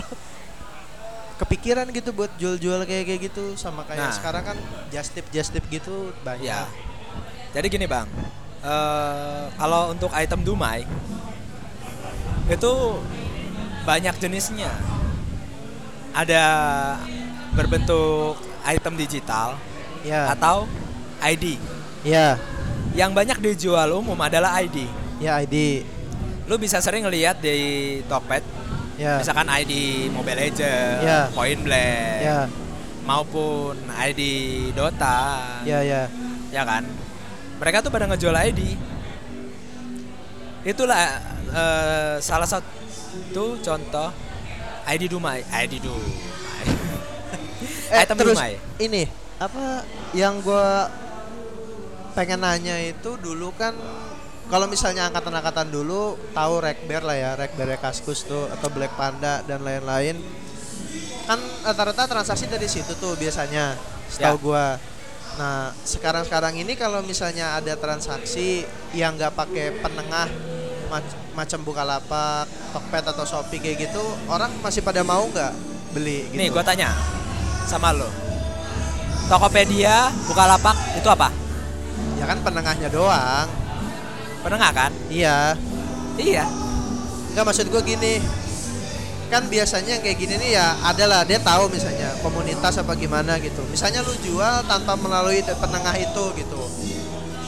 Kepikiran 1.43 1.91
gitu 1.91 2.15
buat 2.15 2.31
jual-jual 2.39 2.87
kayak 2.87 3.03
kayak 3.03 3.21
gitu. 3.35 3.59
Sama 3.59 3.83
kayak 3.83 3.99
Nah. 3.99 4.15
sekarang 4.15 4.43
kan 4.47 4.59
just 4.95 5.11
tip 5.11 5.27
just 5.35 5.51
tip 5.51 5.67
gitu 5.67 6.15
banyak. 6.23 6.47
Ya. 6.47 6.71
Jadi 7.51 7.67
gini 7.67 7.91
bang. 7.91 8.07
Eh 8.63 9.43
kalau 9.59 9.91
untuk 9.91 10.15
item 10.15 10.47
Dumai 10.47 10.87
itu 12.47 12.73
banyak 13.83 14.15
jenisnya. 14.23 14.71
Ada 16.15 16.43
berbentuk 17.59 18.39
item 18.63 18.95
digital 18.95 19.59
ya. 20.07 20.31
atau 20.31 20.71
ID 21.27 21.59
ya. 22.07 22.39
Yang 22.95 23.11
banyak 23.19 23.39
dijual 23.43 23.99
umum 23.99 24.15
adalah 24.23 24.63
ID 24.63 24.87
ya 25.19 25.43
ID 25.43 25.83
lu 26.49 26.57
bisa 26.57 26.81
sering 26.81 27.05
lihat 27.07 27.39
di 27.39 27.55
Tokped 28.09 28.41
ya 28.97 29.21
misalkan 29.21 29.47
ID 29.47 29.73
Mobile 30.11 30.49
Legends, 30.49 31.05
Ya. 31.05 31.29
Point 31.31 31.61
Blank, 31.63 32.19
ya 32.25 32.41
maupun 33.05 33.77
ID 33.89 34.21
Dota, 34.75 35.61
ya 35.65 35.81
ya 35.81 36.09
ya 36.51 36.63
kan? 36.65 36.85
Mereka 37.57 37.81
tuh 37.81 37.89
pada 37.89 38.05
ngejual 38.05 38.37
ID. 38.53 38.61
Itulah 40.67 40.99
eh, 41.49 42.17
salah 42.21 42.45
satu 42.45 43.57
contoh 43.63 44.09
ID 44.85 45.09
Dumai, 45.09 45.41
ID 45.47 45.81
Dumai. 45.81 46.65
eh, 47.95 48.03
Item 48.05 48.17
terus 48.19 48.37
Dumai. 48.37 48.59
ini 48.77 49.09
apa 49.39 49.87
yang 50.13 50.43
gua 50.43 50.91
pengen 52.13 52.43
nanya 52.43 52.77
itu 52.83 53.15
dulu 53.17 53.55
kan 53.55 53.73
kalau 54.49 54.65
misalnya 54.65 55.13
angkatan-angkatan 55.13 55.69
dulu 55.69 56.17
tahu 56.33 56.55
Rekber 56.65 57.05
lah 57.05 57.17
ya 57.17 57.31
Rekber 57.37 57.77
Kaskus 57.77 58.25
tuh 58.25 58.49
atau 58.49 58.69
Black 58.73 58.97
Panda 58.97 59.45
dan 59.45 59.61
lain-lain 59.61 60.17
kan 61.29 61.37
rata-rata 61.61 62.09
transaksi 62.09 62.49
dari 62.49 62.65
situ 62.65 62.97
tuh 62.97 63.13
biasanya 63.15 63.77
setahu 64.09 64.37
Ya. 64.41 64.43
gua 64.43 64.67
nah 65.39 65.71
sekarang-sekarang 65.85 66.59
ini 66.59 66.75
kalau 66.75 67.05
misalnya 67.05 67.55
ada 67.55 67.77
transaksi 67.79 68.65
yang 68.91 69.15
nggak 69.15 69.37
pakai 69.37 69.71
penengah 69.79 70.27
mac- 70.89 71.21
macam 71.37 71.63
Bukalapak, 71.63 72.51
Tokped 72.75 73.05
atau 73.07 73.23
Shopee 73.23 73.63
kayak 73.63 73.87
gitu 73.87 74.03
orang 74.27 74.51
masih 74.59 74.83
pada 74.83 75.07
mau 75.07 75.23
nggak 75.31 75.53
beli 75.95 76.27
gitu 76.35 76.41
Nih, 76.43 76.51
gua 76.51 76.67
tanya 76.67 76.91
sama 77.69 77.95
lo. 77.95 78.09
Tokopedia, 79.29 80.09
Bukalapak 80.27 80.75
itu 80.97 81.07
apa? 81.07 81.29
ya 82.19 82.27
kan 82.27 82.41
penengahnya 82.43 82.89
doang 82.91 83.47
Penengah 84.49 84.73
kan? 84.73 84.91
iya 85.09 85.53
Iya. 86.17 86.49
Enggak 87.31 87.45
maksud 87.47 87.69
gue 87.69 87.83
gini 87.85 88.19
kan 89.29 89.45
biasanya 89.45 89.95
yang 89.95 90.03
kayak 90.03 90.19
gini 90.19 90.35
nih 90.35 90.51
ya 90.57 90.73
adalah 90.83 91.21
dia 91.21 91.37
tahu 91.39 91.69
misalnya 91.69 92.17
komunitas 92.19 92.81
apa 92.81 92.97
gimana 92.97 93.37
gitu 93.37 93.61
misalnya 93.69 94.01
lu 94.01 94.17
jual 94.19 94.65
tanpa 94.65 94.97
melalui 94.97 95.45
penengah 95.45 95.93
itu 95.95 96.25
gitu 96.35 96.63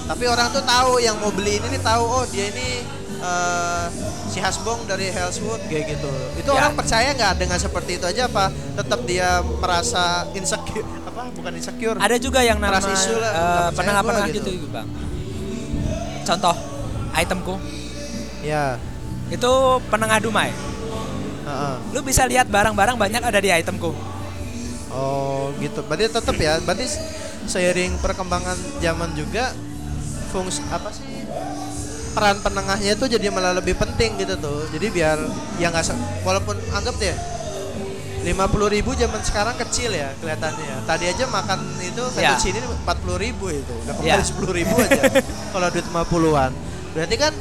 tapi 0.04 0.28
orang 0.28 0.52
tuh 0.52 0.60
tahu 0.60 1.00
yang 1.00 1.16
mau 1.16 1.32
beli 1.32 1.56
ini 1.56 1.72
nih 1.72 1.80
tahu 1.80 2.04
oh 2.04 2.24
dia 2.28 2.52
ini 2.52 2.84
eh, 3.16 3.84
si 4.28 4.38
Hasbong 4.38 4.84
dari 4.84 5.08
Hellswood 5.08 5.64
kayak 5.66 5.96
gitu 5.96 6.12
itu 6.36 6.50
Ya. 6.52 6.60
orang 6.60 6.76
percaya 6.76 7.16
nggak 7.16 7.34
dengan 7.40 7.56
seperti 7.56 7.96
itu 7.96 8.04
aja 8.04 8.28
apa 8.28 8.52
tetap 8.76 9.00
dia 9.08 9.28
merasa 9.40 10.28
insecure 10.36 10.84
apa 11.08 11.32
bukan 11.32 11.52
insecure 11.56 11.96
Ada 11.96 12.20
juga 12.20 12.44
yang 12.44 12.60
nama 12.60 12.76
Trust 12.76 12.92
issue 12.92 13.16
lah, 13.16 13.32
nggak 13.32 13.40
percaya 13.40 13.72
penengah-penengah 13.72 14.28
gitu. 14.36 14.50
gitu. 14.52 14.66
bang. 14.68 14.88
Contoh, 16.20 16.54
itemku 17.12 17.58
ya 18.40 18.78
itu 19.28 19.50
penengah 19.86 20.18
Dumai. 20.18 20.50
heeh. 21.40 21.74
Lu 21.90 22.00
bisa 22.00 22.24
lihat 22.24 22.46
barang-barang 22.46 22.94
banyak 22.94 23.22
ada 23.22 23.38
di 23.38 23.48
itemku. 23.48 23.94
Oh 24.90 25.54
gitu. 25.56 25.82
Berarti 25.82 26.10
tetap 26.10 26.34
ya. 26.34 26.58
Berarti 26.58 26.86
seiring 27.46 27.94
perkembangan 27.98 28.54
zaman 28.78 29.14
juga 29.14 29.54
fungsi 30.30 30.62
apa 30.68 30.90
sih 30.90 31.06
peran 32.10 32.38
penengahnya 32.38 32.94
itu 32.94 33.06
jadi 33.08 33.30
malah 33.30 33.54
lebih 33.54 33.74
penting 33.74 34.18
gitu 34.18 34.34
tuh. 34.36 34.66
Jadi 34.68 34.86
biar 34.90 35.18
ya 35.56 35.70
nggak 35.70 35.84
se- 35.84 35.94
walaupun 36.20 36.58
anggap 36.70 36.98
deh 36.98 37.14
50.000 38.20 38.26
ribu 38.68 38.90
zaman 38.92 39.20
sekarang 39.22 39.56
kecil 39.56 39.94
ya 39.94 40.10
kelihatannya. 40.18 40.66
ya. 40.66 40.76
Tadi 40.84 41.04
aja 41.06 41.24
makan 41.24 41.58
itu 41.80 42.02
Ya. 42.12 42.34
sandwich 42.36 42.52
ini 42.52 42.58
40.000 42.60 43.14
ribu 43.16 43.46
itu. 43.48 43.74
Udah 43.80 43.94
Ya. 43.96 44.18
kembali 44.20 44.24
10.000 44.26 44.52
ribu 44.52 44.74
aja. 44.76 45.02
Kalau 45.54 45.66
duit 45.70 45.86
50-an. 45.88 46.52
Berarti 46.90 47.16
kan 47.16 47.32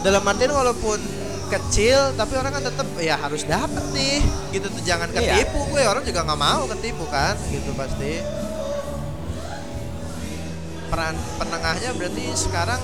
dalam 0.00 0.22
artian 0.22 0.54
walaupun 0.54 0.98
kecil 1.46 2.10
tapi 2.18 2.34
orang 2.34 2.58
kan 2.58 2.64
tetap 2.66 2.86
ya 2.98 3.14
harus 3.18 3.46
dapat 3.46 3.82
nih 3.94 4.18
gitu 4.50 4.66
tuh. 4.66 4.82
Jangan 4.82 5.10
Iya. 5.10 5.42
ketipu 5.42 5.66
gue 5.70 5.82
orang 5.82 6.02
juga 6.02 6.20
nggak 6.22 6.40
mau 6.40 6.62
ketipu 6.70 7.04
kan 7.06 7.34
gitu 7.50 7.70
pasti. 7.74 8.22
Peran 10.86 11.14
penengahnya 11.38 11.90
berarti 11.98 12.24
sekarang 12.34 12.78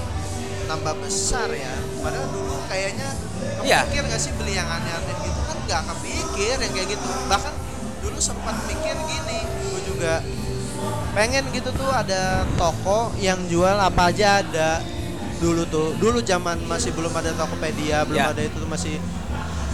tambah 0.67 0.95
besar 0.99 1.51
ya. 1.51 1.75
Padahal 2.03 2.27
dulu 2.31 2.59
kayaknya 2.67 3.09
Iya. 3.63 3.87
kepikir 3.87 4.03
nggak 4.11 4.21
sih 4.21 4.33
beli 4.35 4.55
yang 4.55 4.67
aneh-aneh 4.67 5.17
gitu? 5.23 5.41
Kan 5.47 5.57
nggak 5.67 5.83
kepikir 5.95 6.57
yang 6.59 6.73
kayak 6.75 6.89
gitu. 6.91 7.07
Bahkan 7.31 7.55
dulu 8.03 8.19
sempat 8.19 8.59
mikir 8.67 8.99
gini 9.07 9.39
gue 9.47 9.81
juga 9.87 10.15
pengen 11.15 11.47
gitu 11.55 11.71
tuh 11.71 11.87
ada 11.87 12.43
toko 12.59 13.15
yang 13.23 13.39
jual 13.47 13.79
apa 13.79 14.11
aja 14.11 14.43
ada 14.43 14.83
dulu 15.43 15.63
tuh 15.67 15.99
dulu 15.99 16.23
zaman 16.23 16.55
masih 16.65 16.91
belum 16.91 17.11
ada 17.11 17.35
Tokopedia 17.35 18.07
belum 18.07 18.17
Ya. 18.17 18.31
ada 18.31 18.41
itu 18.41 18.55
tuh 18.55 18.67
masih 18.67 18.95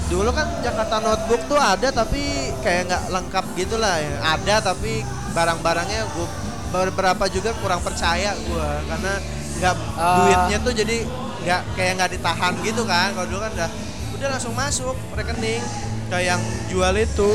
dulu 0.09 0.33
kan 0.33 0.49
Jakarta 0.59 0.97
Notebook 0.99 1.45
tuh 1.45 1.61
ada 1.61 1.89
tapi 1.91 2.23
kayak 2.59 2.89
nggak 2.89 3.03
lengkap 3.11 3.45
gitu 3.55 3.77
lah 3.77 4.01
ya. 4.01 4.17
ada 4.27 4.55
tapi 4.65 5.05
barang-barangnya 5.31 6.09
gue 6.09 6.27
beberapa 6.69 7.25
juga 7.29 7.53
kurang 7.55 7.81
percaya 7.81 8.33
gue 8.35 8.69
karena 8.87 9.13
nggak 9.59 9.75
Ah. 9.95 10.17
duitnya 10.19 10.59
tuh 10.59 10.73
jadi 10.73 10.97
nggak 11.39 11.61
kayak 11.75 11.93
nggak 11.95 12.11
ditahan 12.15 12.53
gitu 12.63 12.83
kan 12.83 13.13
kalau 13.13 13.27
dulu 13.27 13.41
kan 13.43 13.53
udah 13.55 13.71
udah 14.15 14.29
langsung 14.31 14.53
masuk 14.53 14.97
rekening 15.13 15.61
kayak 16.09 16.25
yang 16.31 16.43
jual 16.67 16.95
itu 16.95 17.31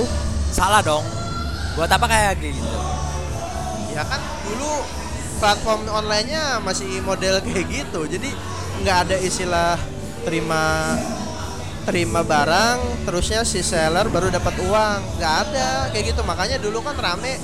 Salah 0.50 0.82
dong. 0.82 1.02
Buat 1.74 1.90
apa 1.90 2.06
kayak 2.06 2.38
gitu? 2.40 2.62
ya 3.90 4.02
kan 4.04 4.18
dulu 4.44 4.86
platform 5.44 5.92
onlinenya 5.92 6.64
masih 6.64 7.04
model 7.04 7.44
kayak 7.44 7.68
gitu. 7.68 8.08
Jadi 8.08 8.32
nggak 8.80 8.98
ada 9.04 9.16
istilah 9.20 9.76
terima 10.24 10.96
terima 11.84 12.24
barang 12.24 13.04
terusnya 13.04 13.44
si 13.44 13.60
seller 13.60 14.08
baru 14.08 14.32
dapat 14.32 14.56
uang. 14.64 15.20
Nggak 15.20 15.34
ada 15.44 15.92
kayak 15.92 16.16
gitu. 16.16 16.24
Makanya 16.24 16.64
dulu 16.64 16.80
kan 16.80 16.96
rame 16.96 17.36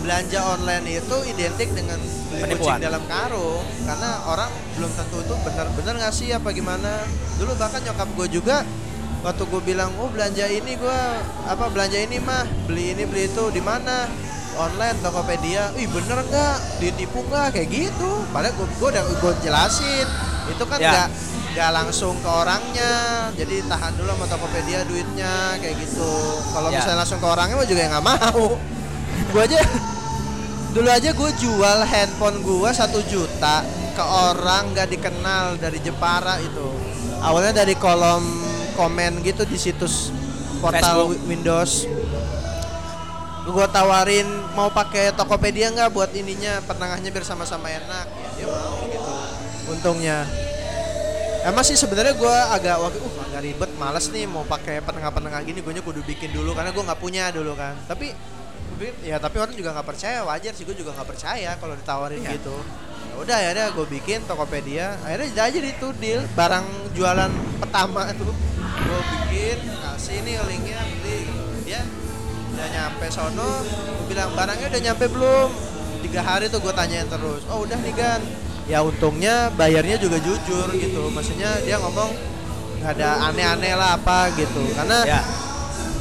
belanja 0.00 0.40
online 0.56 0.96
itu 0.96 1.16
identik 1.28 1.68
dengan 1.76 2.00
beli 2.32 2.56
kucing 2.56 2.80
dalam 2.80 3.04
karung. 3.04 3.60
Karena 3.84 4.24
orang 4.24 4.48
belum 4.80 4.88
tentu 4.96 5.20
itu 5.20 5.34
benar-benar 5.44 5.94
ngasih 6.00 6.40
apa 6.40 6.48
gimana. 6.56 7.04
Dulu 7.36 7.52
bahkan 7.60 7.84
nyokap 7.84 8.08
gue 8.16 8.40
juga 8.40 8.64
waktu 9.20 9.44
gue 9.44 9.60
bilang 9.60 9.92
oh 10.00 10.08
belanja 10.08 10.48
ini 10.48 10.80
gue 10.80 11.00
apa 11.44 11.68
belanja 11.68 12.00
ini 12.00 12.16
mah 12.24 12.48
beli 12.64 12.96
ini 12.96 13.04
beli 13.04 13.28
itu 13.28 13.52
di 13.52 13.60
mana 13.60 14.08
online 14.56 14.98
Tokopedia. 14.98 15.70
Ih 15.74 15.86
bener 15.86 16.18
nggak? 16.22 16.56
Ditipu 16.78 17.22
nggak? 17.22 17.52
Kayak 17.52 17.68
gitu. 17.70 18.10
Padahal 18.28 18.54
gue 18.54 18.66
gue 18.68 18.88
udah 18.88 19.02
gue 19.04 19.32
jelasin. 19.40 20.06
Itu 20.48 20.64
kan 20.64 20.78
Ya. 20.78 20.90
nggak 20.90 21.08
nggak 21.50 21.70
langsung 21.72 22.14
ke 22.16 22.28
orangnya. 22.28 22.92
Jadi 23.32 23.62
tahan 23.64 23.92
dulu 23.94 24.10
sama 24.10 24.26
Tokopedia 24.26 24.82
duitnya 24.84 25.34
kayak 25.56 25.76
gitu. 25.78 26.12
Kalau 26.48 26.68
Ya. 26.68 26.78
misalnya 26.78 26.98
langsung 26.98 27.18
ke 27.18 27.28
orangnya 27.28 27.54
mah 27.54 27.66
juga 27.66 27.80
nggak 27.88 28.06
mau. 28.06 28.44
Gue 29.28 29.42
aja 29.44 29.60
dulu 30.70 30.88
aja 30.88 31.10
gue 31.10 31.30
jual 31.36 31.78
handphone 31.82 32.38
gue 32.40 32.70
satu 32.70 33.02
juta 33.04 33.62
ke 33.90 34.04
orang 34.04 34.70
nggak 34.70 34.88
dikenal 34.88 35.54
dari 35.56 35.78
Jepara 35.78 36.38
itu. 36.38 36.68
Awalnya 37.20 37.60
dari 37.60 37.74
kolom 37.74 38.22
komen 38.72 39.20
gitu 39.20 39.44
di 39.44 39.54
situs 39.54 40.08
portal 40.56 40.80
Facebook. 40.80 41.08
Wi- 41.12 41.22
Windows 41.28 41.72
gue 43.50 43.66
tawarin 43.68 44.26
mau 44.54 44.70
pakai 44.70 45.12
Tokopedia 45.14 45.70
nggak 45.74 45.90
buat 45.90 46.10
ininya 46.14 46.62
penengahnya 46.64 47.10
biar 47.10 47.26
sama-sama 47.26 47.68
enak. 47.68 48.06
Ya 48.06 48.28
dia 48.38 48.46
mau 48.48 48.80
gitu. 48.86 49.12
Untungnya. 49.70 50.24
Emang 51.40 51.64
sih 51.64 51.72
sebenarnya 51.72 52.12
gue 52.14 52.36
agak 52.52 52.76
waktu 52.78 52.98
uh 53.00 53.14
agak 53.30 53.40
ribet 53.46 53.70
males 53.80 54.06
nih 54.12 54.28
mau 54.28 54.44
pakai 54.44 54.84
penengah-penengah 54.84 55.40
gini. 55.44 55.64
Gue 55.64 55.72
kudu 55.80 56.04
bikin 56.04 56.30
dulu 56.34 56.52
karena 56.52 56.70
gue 56.70 56.82
nggak 56.84 57.00
punya 57.00 57.32
dulu 57.32 57.56
kan. 57.56 57.74
Tapi 57.88 58.12
ya 59.04 59.20
tapi 59.20 59.36
orang 59.36 59.52
juga 59.52 59.76
nggak 59.76 59.88
percaya 59.88 60.24
wajar 60.24 60.52
sih 60.56 60.64
gue 60.64 60.72
juga 60.72 60.96
nggak 60.96 61.08
percaya 61.08 61.52
kalau 61.60 61.76
ditawarin 61.76 62.20
Iya. 62.24 62.40
gitu. 62.40 62.56
Ya 63.10 63.14
udah 63.20 63.38
ya 63.40 63.50
udah 63.56 63.66
gue 63.76 63.86
bikin 64.00 64.24
Tokopedia. 64.28 64.96
Akhirnya 65.04 65.28
jadi 65.32 65.60
aja 65.60 65.70
itu 65.76 65.88
deal. 66.00 66.20
Barang 66.36 66.64
jualan 66.92 67.30
pertama 67.60 68.08
tuh 68.16 68.32
gue 68.60 69.00
bikin 69.32 69.58
kasih 69.80 70.18
nih 70.24 70.36
linknya 70.44 70.80
beli. 71.00 71.18
Dia 71.64 71.80
udah 72.60 72.70
nyampe 72.76 73.08
sono 73.08 73.64
gue 73.64 74.06
bilang 74.12 74.30
barangnya 74.36 74.66
udah 74.68 74.82
nyampe 74.84 75.04
belum? 75.08 75.48
Tiga 76.04 76.20
hari 76.20 76.52
tuh 76.52 76.60
gue 76.60 76.72
tanyain 76.76 77.08
terus. 77.08 77.40
Oh 77.48 77.64
udah 77.64 77.78
nih 77.80 77.94
gan. 77.96 78.20
Ya 78.68 78.84
untungnya 78.84 79.48
bayarnya 79.56 79.96
juga 79.96 80.20
jujur 80.20 80.68
gitu. 80.76 81.08
Maksudnya 81.08 81.56
dia 81.64 81.80
ngomong 81.80 82.12
nggak 82.80 82.92
ada 83.00 83.32
aneh-aneh 83.32 83.72
lah 83.72 83.96
apa 83.96 84.28
gitu. 84.36 84.60
Karena 84.76 85.08
Ya. 85.08 85.20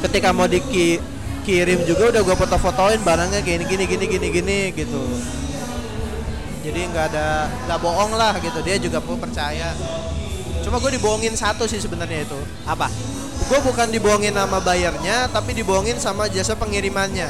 ketika 0.04 0.36
mau 0.36 0.52
dikirim 0.52 1.80
juga 1.88 2.12
udah 2.12 2.22
gue 2.28 2.36
foto-fotoin 2.36 3.00
barangnya 3.08 3.40
gini 3.40 3.64
gini 3.64 3.84
gini 3.88 4.06
gini 4.12 4.28
gini 4.28 4.60
gitu. 4.76 5.04
Jadi 6.60 6.80
nggak 6.92 7.06
ada 7.16 7.48
nggak 7.72 7.80
bohong 7.80 8.20
lah 8.20 8.36
gitu. 8.44 8.60
Dia 8.68 8.76
juga 8.76 9.00
pun 9.00 9.16
percaya. 9.16 9.72
Cuma 10.60 10.76
gue 10.84 10.92
dibohongin 11.00 11.40
satu 11.40 11.64
sih 11.72 11.80
sebenarnya 11.80 12.28
itu. 12.28 12.40
Apa? 12.68 12.92
Gue 13.48 13.60
bukan 13.64 13.88
dibohongin 13.88 14.36
sama 14.36 14.60
bayarnya 14.60 15.32
tapi 15.32 15.56
dibohongin 15.56 15.96
sama 16.02 16.28
jasa 16.28 16.58
pengirimannya. 16.60 17.30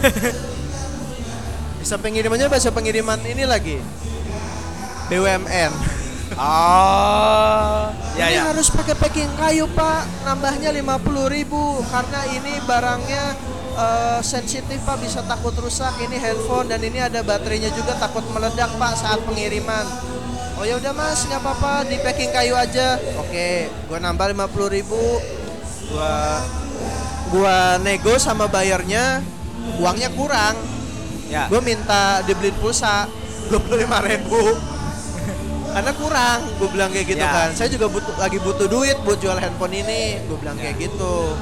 Jasa 1.80 1.96
pengirimannya 1.96 2.52
jasa 2.52 2.68
pengiriman 2.76 3.16
ini 3.24 3.48
lagi. 3.48 3.80
BUMN 5.08 6.00
Oh. 6.38 7.90
Ya 8.14 8.30
ini 8.30 8.38
ya. 8.38 8.54
harus 8.54 8.70
pakai 8.70 8.94
packing 8.94 9.30
kayu 9.34 9.66
pak. 9.74 10.06
Nambahnya 10.22 10.70
50.000 10.70 11.34
ribu 11.34 11.82
karena 11.90 12.20
ini 12.30 12.52
barangnya 12.62 13.24
eh, 13.74 14.20
sensitif 14.22 14.78
pak. 14.86 15.02
Bisa 15.02 15.26
takut 15.26 15.54
rusak. 15.58 15.90
Ini 15.98 16.16
handphone 16.20 16.70
dan 16.70 16.80
ini 16.84 17.02
ada 17.02 17.24
baterainya 17.26 17.74
juga 17.74 17.98
takut 17.98 18.22
meledak 18.30 18.70
pak 18.78 18.92
saat 18.94 19.18
pengiriman. 19.26 19.86
Oh 20.60 20.64
ya 20.68 20.78
udah 20.78 20.92
mas. 20.94 21.26
Nggak 21.26 21.40
apa-apa. 21.42 21.88
Di 21.90 21.96
packing 21.98 22.30
kayu 22.30 22.54
aja. 22.54 23.00
Oke. 23.18 23.66
Gua 23.90 23.98
nambah 23.98 24.30
50.000 24.30 24.76
ribu 24.76 25.02
gua 25.90 26.14
gua 27.28 27.56
nego 27.78 28.14
sama 28.16 28.46
bayarnya 28.46 29.20
uangnya 29.76 30.10
kurang. 30.12 30.56
Ya. 31.30 31.46
gue 31.46 31.62
minta 31.62 32.26
dibeliin 32.26 32.58
pulsa 32.58 33.06
25.000 33.54 33.86
ribu. 34.02 34.42
Karena 35.74 35.92
kurang 35.94 36.38
gue 36.58 36.68
bilang 36.68 36.90
kayak 36.90 37.06
gitu 37.06 37.22
Ya. 37.22 37.30
kan. 37.30 37.48
Saya 37.54 37.70
juga 37.70 37.86
butuh 37.86 38.18
lagi 38.18 38.42
butuh 38.42 38.66
duit 38.66 38.98
buat 39.06 39.14
jual 39.14 39.38
handphone 39.38 39.78
ini. 39.78 40.18
Gue 40.26 40.34
bilang 40.36 40.58
Ya. 40.58 40.74
kayak 40.74 40.90
gitu. 40.90 41.38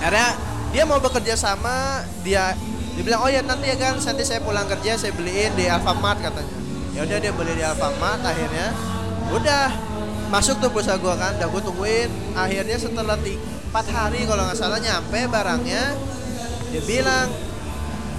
Karena 0.00 0.32
dia 0.72 0.88
mau 0.88 0.96
bekerja 0.96 1.36
sama 1.36 2.00
dia 2.24 2.56
dia 2.92 3.02
bilang 3.04 3.20
oh 3.20 3.28
ya 3.28 3.44
nanti 3.44 3.68
ya 3.68 3.76
kan 3.76 4.00
nanti 4.00 4.24
saya 4.24 4.40
pulang 4.40 4.64
kerja 4.64 4.96
saya 4.96 5.12
beliin 5.12 5.52
di 5.52 5.68
Alfamart 5.68 6.24
katanya. 6.24 6.56
Ya 6.96 7.04
udah 7.04 7.18
dia 7.20 7.32
beli 7.36 7.52
di 7.52 7.64
Alfamart 7.64 8.24
akhirnya 8.24 8.72
udah 9.28 9.64
masuk 10.32 10.56
tuh 10.56 10.72
pulsa 10.72 10.96
gue 10.96 11.12
kan. 11.12 11.36
Udah 11.36 11.48
gue 11.52 11.60
tungguin. 11.60 12.08
Akhirnya 12.32 12.80
setelah 12.80 13.20
ti- 13.20 13.36
empat 13.72 13.88
hari 13.88 14.28
kalau 14.28 14.44
nggak 14.44 14.60
salah 14.60 14.76
nyampe 14.76 15.16
barangnya. 15.32 15.96
Dia 16.76 16.82
bilang 16.84 17.32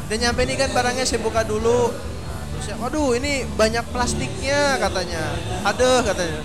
dia 0.10 0.18
nyampe 0.26 0.50
ini 0.50 0.58
kan 0.58 0.74
barangnya 0.74 1.06
saya 1.06 1.22
buka 1.22 1.46
dulu. 1.46 1.94
Terus 2.58 2.74
ya, 2.74 2.76
waduh 2.82 3.14
ini 3.14 3.46
banyak 3.54 3.86
plastiknya 3.94 4.82
katanya. 4.82 5.22
Aduh 5.62 6.02
katanya. 6.02 6.42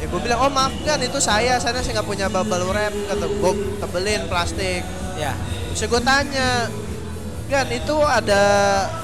Ya 0.00 0.04
gue 0.08 0.20
bilang 0.24 0.40
oh 0.40 0.48
maaf 0.48 0.72
kan 0.80 0.96
itu 0.96 1.20
saya. 1.20 1.60
Saya 1.60 1.76
saya 1.84 2.00
nggak 2.00 2.08
punya 2.08 2.32
bubble 2.32 2.72
wrap 2.72 2.96
kata 3.12 3.28
gue 3.28 3.52
tebelin 3.84 4.24
plastik. 4.32 4.80
Ya. 5.20 5.36
terus 5.76 5.84
gue 5.84 6.00
tanya 6.00 6.72
kan 7.52 7.68
itu 7.68 7.96
ada 8.00 8.42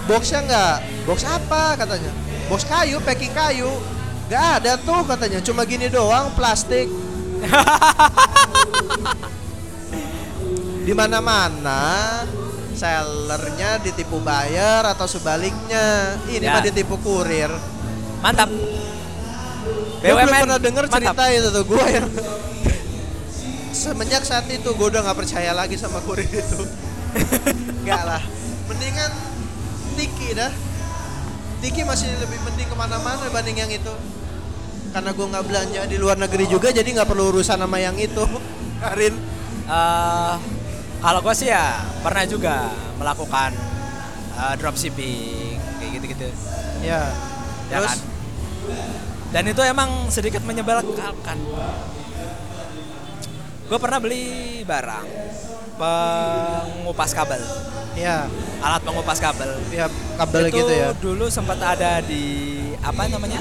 boxnya 0.09 0.41
nggak? 0.41 0.77
Box 1.05 1.21
apa? 1.29 1.77
katanya. 1.77 2.09
Box 2.49 2.65
kayu 2.65 2.97
packing 3.05 3.37
kayu. 3.37 3.69
Nggak 4.33 4.45
ada 4.57 4.73
tuh 4.81 5.05
katanya. 5.05 5.45
Cuma 5.45 5.69
gini 5.69 5.93
doang 5.93 6.33
plastik 6.33 7.04
di 10.85 10.93
mana 10.93 11.19
mana 11.19 11.83
sellernya 12.75 13.81
ditipu 13.81 14.21
bayar 14.21 14.85
atau 14.87 15.07
sebaliknya 15.07 16.19
ini 16.27 16.45
Ya. 16.45 16.53
mah 16.53 16.63
ditipu 16.63 16.99
kurir 16.99 17.49
Mantap. 18.21 18.49
gue 18.49 20.13
belum 20.13 20.29
pernah 20.29 20.61
denger 20.61 20.85
mantap. 20.85 21.17
cerita 21.17 21.25
itu 21.31 21.49
tuh 21.51 21.65
gue 21.65 21.85
yang 21.89 22.09
semenjak 23.71 24.23
saat 24.23 24.45
itu 24.47 24.69
gue 24.69 24.87
udah 24.87 25.01
nggak 25.03 25.19
percaya 25.19 25.51
lagi 25.51 25.77
sama 25.77 26.05
kurir 26.05 26.29
itu 26.29 26.61
nggak 27.83 28.03
lah 28.05 28.23
mendingan 28.69 29.11
Tiki 29.95 30.35
dah 30.35 30.53
Tiki 31.59 31.81
masih 31.83 32.13
lebih 32.19 32.37
mending 32.43 32.69
ke 32.69 32.77
mana-mana 32.77 33.23
dibanding 33.23 33.57
yang 33.57 33.71
itu 33.71 33.93
karena 34.95 35.11
gue 35.11 35.27
nggak 35.27 35.45
belanja 35.51 35.81
di 35.91 35.97
luar 35.99 36.15
negeri 36.15 36.47
juga 36.47 36.71
jadi 36.71 36.87
nggak 36.87 37.09
perlu 37.11 37.35
urusan 37.35 37.59
sama 37.59 37.83
yang 37.83 37.99
itu 37.99 38.23
Karin 38.83 39.35
Eh, 39.65 40.35
kalau 41.01 41.21
gue 41.25 41.35
sih 41.37 41.49
ya 41.49 41.81
pernah 42.05 42.25
juga 42.29 42.69
melakukan 43.01 43.57
eh, 44.37 44.55
dropshipping 44.61 45.57
kayak 45.81 45.91
gitu-gitu. 46.01 46.29
ya 46.85 47.09
Ya 47.73 47.81
terus 47.81 47.97
kan? 47.97 47.99
Dan 49.33 49.45
itu 49.49 49.63
emang 49.65 50.13
sedikit 50.13 50.45
menyebalkan. 50.45 51.39
Gue 53.65 53.79
pernah 53.81 53.97
beli 53.97 54.61
barang 54.69 55.09
pengupas 55.81 57.17
kabel, 57.17 57.41
ya 57.97 58.29
alat 58.63 58.85
pengupas 58.85 59.19
kabel. 59.19 59.59
ya 59.73 59.89
kabel 60.21 60.53
itu 60.53 60.61
gitu 60.63 60.71
ya 60.77 60.95
dulu 60.95 61.27
sempat 61.33 61.57
ada 61.59 62.05
di 62.05 62.53
apa 62.85 63.09
namanya? 63.09 63.41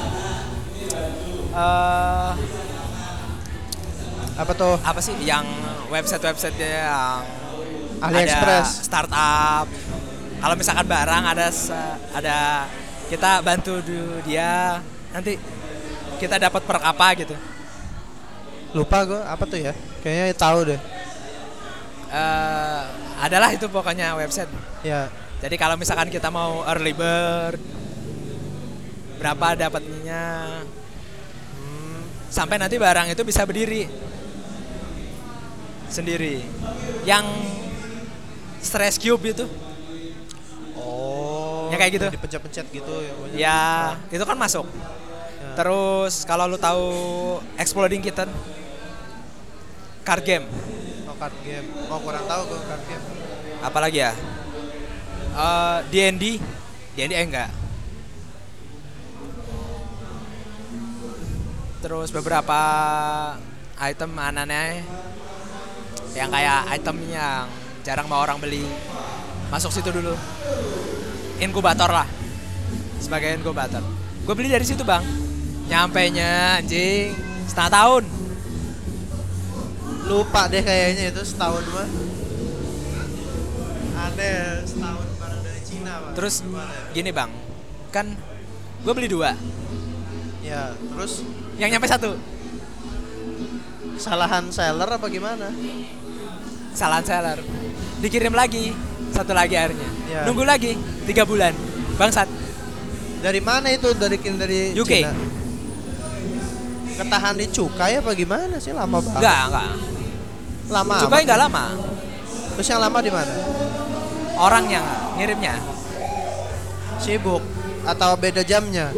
Eh 1.54 2.32
apa 4.34 4.52
tuh 4.58 4.82
apa 4.82 4.98
sih 4.98 5.14
yang 5.22 5.46
website-website 5.94 6.58
yang 6.58 7.22
AliExpress. 8.02 8.82
ada 8.82 8.84
startup. 8.84 9.68
Kalau 10.42 10.56
misalkan 10.58 10.86
barang 10.90 11.24
ada 11.24 11.48
ada 12.12 12.38
kita 13.08 13.46
bantu 13.46 13.80
dia 14.26 14.82
nanti 15.14 15.38
kita 16.18 16.42
dapat 16.42 16.62
per 16.66 16.78
apa 16.82 17.08
gitu. 17.16 17.36
lupa 18.74 19.06
gue 19.06 19.22
apa 19.22 19.44
tuh 19.46 19.62
ya 19.62 19.74
kayaknya 20.02 20.34
tahu 20.34 20.60
deh 20.66 20.82
Eh, 22.14 22.82
adalah 23.26 23.50
itu 23.50 23.66
pokoknya 23.66 24.14
website. 24.14 24.46
ya 24.86 25.10
Jadi 25.42 25.58
kalau 25.58 25.74
misalkan 25.82 26.14
kita 26.14 26.30
mau 26.30 26.62
early 26.70 26.94
bird 26.94 27.58
berapa 29.18 29.58
dapatnya 29.58 30.22
sampai 32.34 32.58
nanti 32.58 32.82
barang 32.82 33.14
itu 33.14 33.22
bisa 33.22 33.46
berdiri 33.46 33.86
sendiri. 35.86 36.42
Yang 37.06 37.26
stress 38.58 38.98
cube 38.98 39.30
itu 39.30 39.46
oh 40.74 41.70
Ya, 41.70 41.78
kayak 41.78 41.92
gitu. 42.02 42.08
dipencet-pencet 42.10 42.66
gitu 42.74 42.94
ya 43.06 43.14
ya 43.38 43.60
itu 44.10 44.24
kan 44.26 44.34
masuk. 44.34 44.66
Ya. 44.66 45.54
Terus 45.54 46.26
kalau 46.26 46.50
lu 46.50 46.58
tahu 46.58 46.86
Exploding 47.62 48.02
Kitten 48.02 48.30
card 50.04 50.24
game, 50.26 50.46
oh 51.08 51.16
card 51.16 51.36
game 51.46 51.68
oh 51.88 52.00
kurang 52.02 52.26
tahu 52.28 52.42
gue 52.52 52.60
card 52.60 52.84
game 52.90 53.06
apalagi 53.64 54.00
ya? 54.04 54.12
eh 55.34 55.78
D&D 55.88 56.38
D&D 56.94 57.14
eh, 57.16 57.24
enggak 57.24 57.50
terus 61.84 62.16
beberapa 62.16 62.60
item 63.76 64.16
aneh-aneh 64.16 64.88
yang 66.16 66.32
kayak 66.32 66.72
item 66.80 66.96
yang 67.12 67.44
jarang 67.84 68.08
mau 68.08 68.24
orang 68.24 68.40
beli. 68.40 68.64
Masuk 69.52 69.76
situ 69.76 69.92
dulu. 69.92 70.16
Inkubator 71.44 71.92
lah. 71.92 72.08
Sebagai 73.04 73.36
inkubator. 73.36 73.84
Gue 74.24 74.32
beli 74.32 74.48
dari 74.48 74.64
situ 74.64 74.88
bang. 74.88 75.04
Nyampe 75.68 76.08
nya 76.16 76.64
anjing 76.64 77.12
setengah 77.52 77.72
tahun. 77.76 78.04
Lupa 80.08 80.48
deh 80.48 80.64
kayaknya 80.64 81.12
itu 81.12 81.22
setahun 81.28 81.68
mah. 81.68 81.90
Aneh 84.08 84.64
setahun 84.64 85.08
barang 85.20 85.42
dari 85.44 85.62
Cina, 85.68 85.92
Pak. 86.00 86.12
terus 86.16 86.36
gini 86.96 87.12
bang. 87.12 87.32
Kan 87.92 88.16
gue 88.88 88.94
beli 88.96 89.12
dua. 89.12 89.36
Ya, 90.40 90.76
terus 90.76 91.24
yang 91.64 91.72
nyampe 91.72 91.88
satu 91.88 92.12
kesalahan 93.96 94.44
seller 94.50 94.90
apa 94.90 95.08
gimana? 95.08 95.48
kesalahan 96.70 97.06
seller 97.06 97.40
dikirim 98.00 98.34
lagi 98.34 98.76
satu 99.10 99.32
lagi 99.32 99.56
akhirnya 99.56 99.90
Ya. 100.04 100.28
nunggu 100.28 100.44
lagi 100.44 100.76
tiga 101.04 101.24
bulan 101.24 101.56
bangsat 101.96 102.28
Dari 103.18 103.40
mana 103.40 103.72
itu? 103.72 103.88
Dari 103.96 104.20
dari 104.20 104.76
UK. 104.76 104.84
Cina? 105.00 105.16
Ketahan 106.94 107.34
di 107.34 107.48
cukai 107.48 107.98
apa 107.98 108.12
gimana 108.12 108.60
sih 108.60 108.70
lama 108.70 109.00
banget? 109.00 109.24
enggak 109.24 109.40
enggak 109.48 109.70
Lama. 110.68 110.96
cukai 111.00 111.22
enggak 111.24 111.40
lama 111.40 111.66
Terus 112.54 112.68
yang 112.68 112.82
lama 112.84 113.00
di 113.00 113.10
mana? 113.10 113.34
orangnya 114.36 114.82
ngirimnya 115.16 115.56
Sibuk 117.00 117.40
atau 117.84 118.12
beda 118.14 118.44
jamnya? 118.44 118.92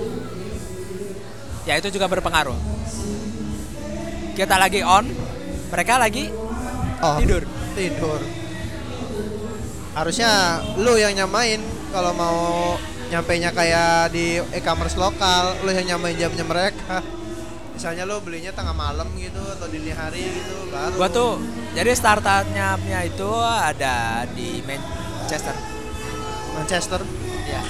Ya 1.65 1.78
itu 1.82 1.89
juga 1.89 2.06
berpengaruh 2.08 2.58
kita 4.38 4.56
lagi 4.56 4.86
on 4.86 5.06
mereka 5.73 5.97
lagi 5.99 6.30
Oh, 7.04 7.19
tidur 7.19 7.43
tidur. 7.75 8.19
Harusnya 9.95 10.63
lu 10.80 10.95
yang 10.95 11.15
nyamain 11.15 11.60
kalau 11.91 12.12
mau 12.15 12.39
nyampainya 13.12 13.51
kayak 13.51 14.12
di 14.12 14.39
e-commerce 14.56 14.97
lokal, 14.97 15.56
lu 15.63 15.71
yang 15.71 15.95
nyamain 15.95 16.15
jamnya 16.15 16.43
mereka. 16.47 17.04
Misalnya 17.75 18.08
lu 18.08 18.23
belinya 18.23 18.56
tengah 18.56 18.71
malam 18.71 19.12
gitu 19.19 19.43
atau 19.43 19.67
dini 19.67 19.91
hari 19.91 20.23
gitu, 20.23 20.71
baru. 20.71 20.95
gua 20.95 21.10
tuh 21.12 21.43
jadi 21.75 21.91
startupnya 21.91 22.80
itu 23.04 23.30
ada 23.43 24.23
di 24.32 24.63
Manchester 24.63 25.56
Manchester. 26.56 27.04
ya 27.45 27.62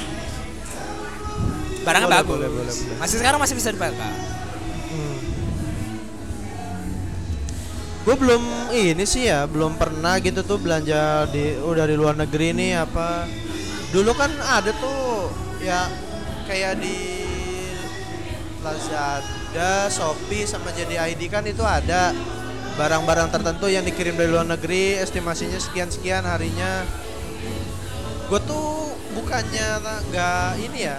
barangnya 1.85 2.07
Boleh, 2.09 2.19
bagus 2.19 2.33
boleh, 2.33 2.49
boleh, 2.49 2.73
boleh. 2.73 2.97
masih 2.97 3.17
sekarang 3.21 3.39
masih 3.39 3.55
bisa 3.55 3.69
dipakai 3.71 3.95
Hmm. 4.85 5.17
Gue 8.05 8.15
belum 8.21 8.43
ini 8.69 9.01
sih 9.03 9.27
ya, 9.27 9.49
belum 9.49 9.81
pernah 9.81 10.21
gitu 10.21 10.45
tuh 10.45 10.61
belanja 10.61 11.25
di 11.33 11.57
udah 11.57 11.89
di 11.89 11.95
luar 11.97 12.13
negeri 12.13 12.53
nih 12.53 12.85
apa. 12.85 13.25
Dulu 13.89 14.13
kan 14.13 14.29
ada 14.45 14.69
tuh 14.77 15.33
ya 15.59 15.89
kayak 16.45 16.77
di 16.79 17.25
Lazada, 18.61 19.89
Shopee 19.89 20.45
sama 20.45 20.69
jadi 20.73 21.11
ID 21.13 21.33
kan 21.33 21.45
itu 21.49 21.65
ada 21.65 22.13
barang-barang 22.77 23.33
tertentu 23.33 23.65
yang 23.71 23.81
dikirim 23.81 24.13
dari 24.13 24.29
luar 24.29 24.45
negeri, 24.45 25.01
estimasinya 25.01 25.57
sekian-sekian 25.57 26.25
harinya. 26.29 26.85
Gue 28.29 28.41
tuh 28.45 28.93
bukannya 29.17 29.81
nggak 30.13 30.61
ini 30.61 30.79
ya, 30.93 30.97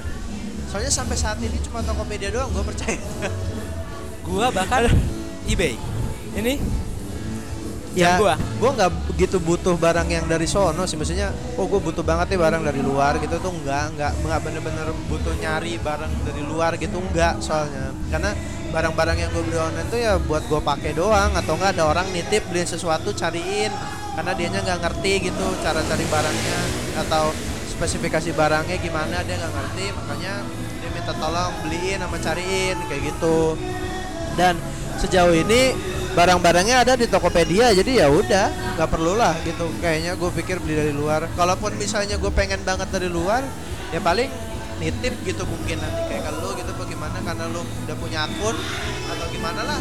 soalnya 0.71 0.93
sampai 0.93 1.17
saat 1.17 1.39
ini 1.41 1.57
cuma 1.63 1.81
Tokopedia 1.83 2.31
doang 2.35 2.51
gue 2.51 2.65
percaya. 2.67 2.99
gua 4.27 4.51
bahkan 4.51 4.91
eBay. 5.47 5.79
Ini? 6.35 6.59
Ya 7.97 8.21
gua. 8.21 8.37
gua 8.61 8.71
nggak 8.77 8.93
begitu 9.15 9.41
butuh 9.41 9.79
barang 9.79 10.11
yang 10.11 10.27
dari 10.29 10.45
sono 10.45 10.85
sih. 10.85 10.99
Maksudnya 11.01 11.33
oh 11.57 11.65
gue 11.65 11.81
butuh 11.81 12.05
banget 12.05 12.35
nih 12.35 12.41
barang 12.43 12.63
dari 12.67 12.83
luar 12.85 13.17
gitu 13.23 13.41
tuh 13.41 13.55
enggak 13.55 13.95
enggak 13.95 14.13
enggak 14.21 14.41
bener-bener 14.45 14.87
butuh 15.09 15.33
nyari 15.41 15.81
barang 15.81 16.13
dari 16.27 16.43
luar 16.45 16.77
gitu 16.77 16.99
enggak 17.01 17.41
soalnya. 17.41 17.95
Karena 18.13 18.35
barang-barang 18.75 19.17
yang 19.17 19.31
gue 19.33 19.43
beli 19.47 19.57
online 19.57 19.89
tuh 19.89 20.01
ya 20.03 20.21
buat 20.21 20.45
gue 20.45 20.61
pakai 20.61 20.93
doang 20.93 21.33
atau 21.33 21.57
enggak 21.57 21.79
ada 21.79 21.85
orang 21.89 22.07
nitip 22.13 22.45
beliin 22.53 22.69
sesuatu 22.69 23.15
cariin. 23.17 23.73
Karena 24.13 24.33
dianya 24.37 24.61
nggak 24.61 24.81
ngerti 24.83 25.33
gitu 25.33 25.45
cara 25.65 25.81
cari 25.81 26.05
barangnya 26.05 26.59
atau 27.07 27.33
spesifikasi 27.77 28.33
barangnya 28.33 28.81
gimana 28.81 29.21
dia 29.23 29.37
nggak 29.37 29.53
ngerti 29.53 29.87
makanya 29.93 30.33
dia 30.81 30.91
minta 30.97 31.13
tolong 31.13 31.53
beliin 31.61 32.01
sama 32.01 32.17
cariin 32.17 32.77
kayak 32.89 33.03
gitu. 33.13 33.61
Dan 34.37 34.57
sejauh 34.97 35.37
ini 35.37 35.77
barang-barangnya 36.17 36.77
ada 36.81 36.93
di 36.97 37.05
Tokopedia 37.05 37.77
jadi 37.77 38.05
ya 38.05 38.07
udah 38.09 38.81
nggak 38.81 38.89
perlu 38.89 39.13
lah 39.13 39.37
gitu. 39.45 39.69
Kayaknya 39.85 40.17
gue 40.17 40.31
pikir 40.33 40.57
beli 40.65 40.75
dari 40.77 40.93
luar. 40.97 41.29
Kalaupun 41.37 41.77
misalnya 41.77 42.17
gue 42.17 42.33
pengen 42.33 42.65
banget 42.65 42.89
dari 42.89 43.13
luar 43.13 43.45
ya 43.93 44.01
paling 44.01 44.29
nitip 44.77 45.13
gitu 45.25 45.45
mungkin 45.49 45.81
nanti 45.81 46.01
kayak 46.13 46.29
kalau 46.29 46.39
lu 46.45 46.51
gitu 46.53 46.69
bagaimana 46.77 47.17
karena 47.25 47.49
lu 47.49 47.65
udah 47.65 47.97
punya 47.97 48.29
akun 48.29 48.57
atau 49.13 49.27
gimana 49.33 49.61
lah. 49.65 49.79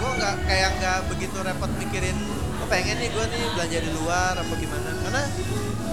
Gue 0.00 0.10
nggak 0.16 0.34
kayak 0.48 0.70
nggak 0.80 0.98
begitu 1.12 1.36
repot 1.44 1.70
mikirin 1.76 2.16
gue 2.56 2.66
pengen 2.72 2.96
nih 3.00 3.08
gue 3.12 3.24
nih 3.24 3.42
belanja 3.52 3.78
di 3.84 3.90
luar 4.00 4.32
apa 4.36 4.54
gimana. 4.56 4.88
Karena 5.04 5.22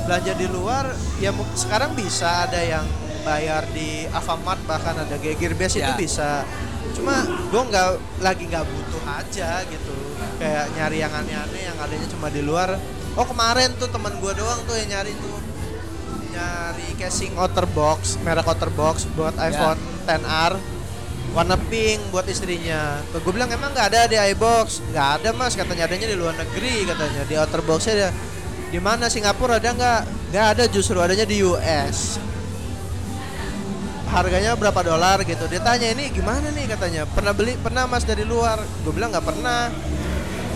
belanja 0.05 0.33
di 0.33 0.47
luar 0.49 0.85
ya 1.21 1.29
sekarang 1.53 1.93
bisa 1.93 2.49
ada 2.49 2.59
yang 2.59 2.85
bayar 3.21 3.63
di 3.69 4.09
Alfamart 4.09 4.61
bahkan 4.65 4.97
ada 4.97 5.15
Gearbest 5.21 5.77
itu 5.77 5.85
Ya. 5.85 5.97
bisa. 5.97 6.41
Cuma 6.97 7.21
gue 7.23 7.61
nggak 7.69 7.89
lagi 8.19 8.43
nggak 8.49 8.65
butuh 8.65 9.03
aja 9.07 9.61
gitu. 9.69 9.95
Kayak 10.41 10.73
nyari 10.73 10.97
yang 10.99 11.13
aneh-aneh 11.13 11.61
yang 11.69 11.77
adanya 11.77 12.07
cuma 12.09 12.27
di 12.33 12.41
luar. 12.41 12.75
Oh 13.13 13.25
kemarin 13.27 13.71
tuh 13.77 13.87
teman 13.93 14.17
gue 14.17 14.31
doang 14.33 14.59
tuh 14.65 14.75
yang 14.75 14.99
nyari 14.99 15.13
tuh. 15.13 15.37
Nyari 16.33 16.97
casing 16.97 17.37
outer 17.37 17.67
box 17.69 18.17
merek 18.25 18.47
outer 18.47 18.71
box 18.73 19.05
buat 19.13 19.35
iPhone 19.37 19.77
10R 20.07 20.53
warna 21.31 21.55
pink 21.69 22.01
buat 22.11 22.25
istrinya. 22.27 22.99
Gue 23.13 23.31
bilang 23.31 23.47
emang 23.53 23.71
nggak 23.71 23.87
ada 23.93 24.01
di 24.09 24.17
iBox? 24.33 24.81
Nggak 24.91 25.07
ada 25.21 25.29
mas 25.31 25.53
katanya. 25.55 25.87
Adanya 25.87 26.07
di 26.09 26.17
luar 26.17 26.35
negeri 26.35 26.89
katanya. 26.89 27.21
Di 27.23 27.35
outer 27.37 27.61
boxnya 27.63 28.09
di 28.71 28.79
mana 28.79 29.11
Singapura 29.11 29.59
ada 29.59 29.75
nggak? 29.75 30.01
Nggak 30.31 30.45
ada 30.57 30.63
justru 30.71 30.95
adanya 30.97 31.27
di 31.27 31.43
US 31.43 32.17
harganya 34.11 34.59
berapa 34.59 34.83
dolar 34.83 35.23
gitu. 35.23 35.47
Dia 35.47 35.63
tanya 35.63 35.87
ini 35.87 36.11
gimana 36.11 36.51
nih? 36.51 36.67
katanya. 36.67 37.07
Pernah 37.07 37.31
beli? 37.31 37.55
Pernah 37.55 37.87
mas 37.87 38.03
dari 38.03 38.27
luar. 38.27 38.59
Gue 38.83 38.91
bilang 38.91 39.15
nggak 39.15 39.23
pernah. 39.23 39.71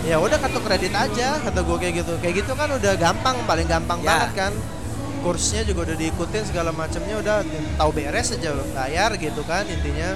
Ya 0.04 0.20
udah 0.22 0.38
kartu 0.38 0.60
kredit 0.62 0.92
aja 0.92 1.40
kata 1.40 1.64
gue 1.64 1.76
kayak 1.80 1.94
gitu. 2.04 2.12
Kayak 2.20 2.34
gitu 2.44 2.52
kan 2.52 2.68
udah 2.70 2.92
gampang 3.00 3.36
paling 3.48 3.66
gampang 3.66 3.98
Ya. 4.04 4.06
banget 4.12 4.30
kan. 4.36 4.52
Kursnya 5.24 5.64
juga 5.66 5.90
udah 5.90 5.96
diikutin 5.98 6.44
segala 6.46 6.70
macamnya 6.70 7.16
udah 7.18 7.36
tahu 7.80 7.90
beres 7.96 8.30
aja 8.30 8.52
bayar 8.76 9.16
gitu 9.18 9.42
kan 9.48 9.64
intinya. 9.66 10.14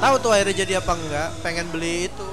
Tahu 0.00 0.14
tuh 0.18 0.32
akhirnya 0.34 0.66
jadi 0.66 0.72
apa 0.82 0.92
enggak 0.96 1.28
pengen 1.44 1.68
beli 1.70 2.10
itu 2.10 2.26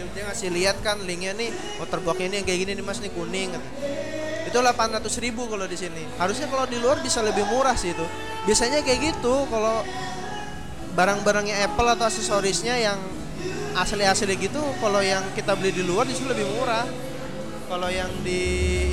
dia, 0.00 0.08
dia 0.16 0.24
ngasih 0.32 0.48
lihat 0.48 0.76
kan 0.80 0.96
linknya 1.04 1.36
nih 1.36 1.52
waterbox 1.76 2.16
ini 2.24 2.40
yang 2.40 2.46
kayak 2.48 2.60
gini 2.64 2.72
nih 2.80 2.84
mas 2.84 2.98
nih 3.04 3.12
kuning 3.12 3.52
itu 4.50 4.58
800 4.58 5.06
ribu 5.22 5.46
kalau 5.46 5.62
di 5.70 5.78
sini. 5.78 6.02
Harusnya 6.18 6.50
kalau 6.50 6.66
di 6.66 6.82
luar 6.82 6.98
bisa 6.98 7.22
lebih 7.22 7.46
murah 7.46 7.78
sih 7.78 7.94
itu. 7.94 8.02
Biasanya 8.50 8.82
kayak 8.82 9.14
gitu 9.14 9.46
kalau 9.46 9.86
barang-barangnya 10.98 11.70
Apple 11.70 11.86
atau 11.94 12.10
aksesorisnya 12.10 12.74
yang 12.82 12.98
asli-asli 13.78 14.34
gitu 14.34 14.58
kalau 14.82 14.98
yang 14.98 15.22
kita 15.38 15.54
beli 15.54 15.70
di 15.70 15.86
luar 15.86 16.02
justru 16.10 16.26
lebih 16.26 16.50
murah. 16.50 16.82
Kalau 17.70 17.86
yang 17.86 18.10
di 18.26 18.42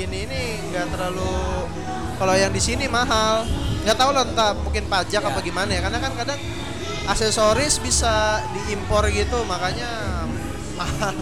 ini 0.06 0.30
ini 0.30 0.42
nggak 0.70 0.94
terlalu 0.94 1.34
kalau 2.22 2.38
yang 2.38 2.54
di 2.54 2.62
sini 2.62 2.86
mahal. 2.86 3.42
Nggak 3.82 3.98
tahu 3.98 4.12
lah 4.14 4.24
entah 4.28 4.54
mungkin 4.54 4.86
pajak 4.86 5.24
Ya. 5.24 5.32
apa 5.32 5.40
gimana 5.42 5.74
ya 5.74 5.82
karena 5.82 5.98
kan 5.98 6.14
kadang 6.14 6.40
aksesoris 7.08 7.80
bisa 7.82 8.44
diimpor 8.54 9.08
gitu 9.10 9.42
makanya 9.48 9.90
mahal 10.82 11.16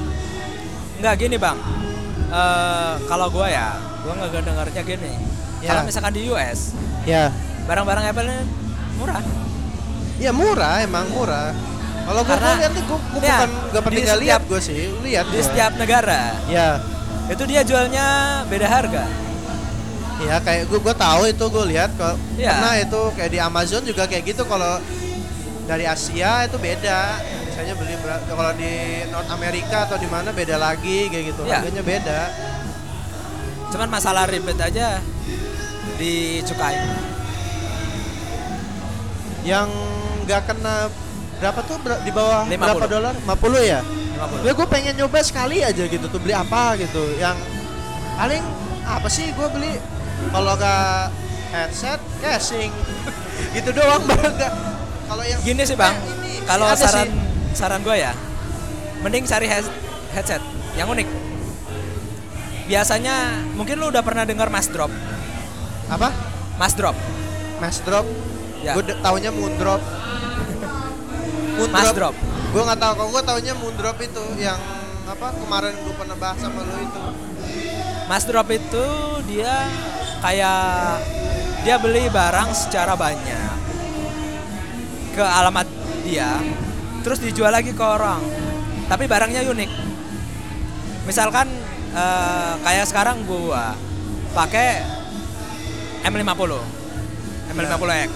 Enggak 0.95 1.13
gini 1.19 1.35
bang. 1.35 1.57
Eh 2.31 2.93
Kalau 3.05 3.27
gua 3.29 3.47
ya 3.51 3.75
Gua 4.05 4.13
nggak 4.21 4.43
dengarnya 4.45 4.81
gini. 4.85 5.13
Ya. 5.63 5.69
Kalau 5.73 5.81
misalkan 5.89 6.13
di 6.13 6.29
US 6.29 6.77
ya. 7.07 7.33
Barang-barang 7.65 8.05
Apple 8.05 8.27
ini 8.29 8.39
murah. 9.01 9.23
Ya 10.21 10.31
murah 10.31 10.85
emang 10.85 11.09
murah. 11.09 11.51
Kalau 12.05 12.21
gue 12.21 12.37
lihat 12.37 12.71
nih 12.77 12.83
gue 12.85 12.99
Ya, 13.01 13.17
bukan 13.17 13.49
gak 13.73 13.81
pernah 13.81 14.01
nggak 14.05 14.21
lihat 14.21 14.41
gue 14.45 14.61
sih 14.61 14.81
lihat 15.01 15.25
Di 15.25 15.41
gua. 15.41 15.45
setiap 15.49 15.71
negara. 15.73 16.37
Ya. 16.45 16.77
Itu 17.25 17.49
dia 17.49 17.65
jualnya 17.65 18.05
beda 18.45 18.67
harga. 18.69 19.09
Ya 20.21 20.37
kayak 20.39 20.69
gue 20.69 20.79
gue 20.79 20.95
tahu 20.95 21.21
itu 21.25 21.45
gue 21.49 21.65
lihat 21.73 21.89
kok. 21.97 22.15
Iya. 22.37 22.51
pernah 22.53 22.73
itu 22.77 23.01
kayak 23.17 23.31
di 23.33 23.39
Amazon 23.41 23.81
juga 23.81 24.05
kayak 24.05 24.23
gitu 24.29 24.45
kalau 24.45 24.77
dari 25.65 25.89
Asia 25.89 26.45
itu 26.45 26.61
beda 26.61 26.99
misalnya 27.55 27.71
beli 27.73 27.95
kalau 28.27 28.51
di 28.51 28.71
North 29.07 29.31
America 29.31 29.87
atau 29.87 29.95
di 29.95 30.11
mana 30.11 30.29
beda 30.29 30.59
lagi 30.59 31.07
kayak 31.07 31.31
gitu 31.31 31.41
Iya. 31.41 31.63
harganya 31.63 31.83
beda 31.83 32.21
Cuman 33.65 33.87
masalah 33.89 34.23
ribet 34.25 34.55
aja 34.55 34.99
di 35.95 36.39
cukai. 36.43 36.75
Yang 39.43 39.67
nggak 40.23 40.41
kena 40.47 40.87
berapa 41.37 41.59
tuh 41.63 41.77
Ber- 41.79 41.99
di 42.01 42.11
bawah 42.11 42.43
50. 42.43 42.55
berapa 42.55 42.87
dolar? 42.87 43.13
50 43.17 43.61
ya? 43.61 43.79
50. 43.83 44.43
Ya 44.43 44.51
gue 44.51 44.67
pengen 44.69 44.93
nyoba 44.95 45.19
sekali 45.21 45.57
aja 45.59 45.83
gitu 45.85 46.05
tuh 46.07 46.19
beli 46.19 46.31
apa 46.31 46.75
gitu. 46.77 47.03
Yang 47.15 47.35
paling 48.15 48.43
apa 48.83 49.07
sih 49.07 49.31
gue 49.31 49.47
beli 49.49 49.73
kalau 50.29 50.55
nggak 50.55 51.11
headset 51.51 51.99
casing 52.19 52.71
gitu 53.55 53.69
doang 53.71 54.03
nggak 54.03 54.51
kalau 55.05 55.23
yang 55.23 55.39
Gini 55.41 55.63
sih 55.63 55.75
bang, 55.75 55.93
Eh, 55.93 56.47
kalau 56.47 56.71
saran 56.71 57.05
sih. 57.05 57.34
Saran 57.55 57.81
gue 57.81 57.95
ya, 57.95 58.11
mending 58.99 59.23
cari 59.23 59.47
head- 59.47 59.75
headset 60.11 60.43
yang 60.75 60.91
unik. 60.91 61.07
Biasanya 62.67 63.45
mungkin 63.55 63.79
lu 63.79 63.87
udah 63.89 64.03
pernah 64.03 64.27
dengar 64.27 64.51
Mas 64.51 64.67
Drop, 64.67 64.91
apa? 65.87 66.09
Mas 66.59 66.75
Drop, 66.75 66.95
Mass 67.59 67.79
drop? 67.79 68.03
Ya. 68.59 68.73
gue 68.75 68.83
taunya 68.99 69.29
moon 69.31 69.53
drop. 69.55 69.79
Moon 71.55 71.69
Mas 71.71 71.91
Drop. 71.95 72.15
gue 72.51 72.61
nggak 72.63 72.79
tahu 72.79 72.93
kalau 72.95 73.09
gue 73.11 73.23
taunya 73.23 73.53
moon 73.55 73.75
drop 73.75 73.99
itu 73.99 74.23
yang 74.39 74.55
apa 75.05 75.27
kemarin 75.35 75.75
gue 75.75 75.93
pernah 75.95 76.17
bahas 76.19 76.39
sama 76.39 76.63
lo 76.63 76.75
itu. 76.75 77.01
Mas 78.05 78.23
Drop 78.25 78.47
itu 78.49 78.85
dia 79.29 79.53
kayak 80.19 80.99
dia 81.63 81.75
beli 81.77 82.07
barang 82.09 82.49
secara 82.53 82.93
banyak 82.95 83.53
ke 85.15 85.23
alamat 85.23 85.67
dia, 86.03 86.27
terus 87.05 87.21
dijual 87.21 87.53
lagi 87.53 87.69
ke 87.69 87.85
orang. 87.85 88.17
Tapi 88.89 89.05
barangnya 89.05 89.45
unik. 89.45 89.71
Misalkan 91.05 91.45
eh, 91.93 92.53
kayak 92.65 92.89
sekarang 92.89 93.21
gua 93.29 93.77
pakai 94.33 94.81
M50, 96.01 96.51
M50X. 97.53 98.11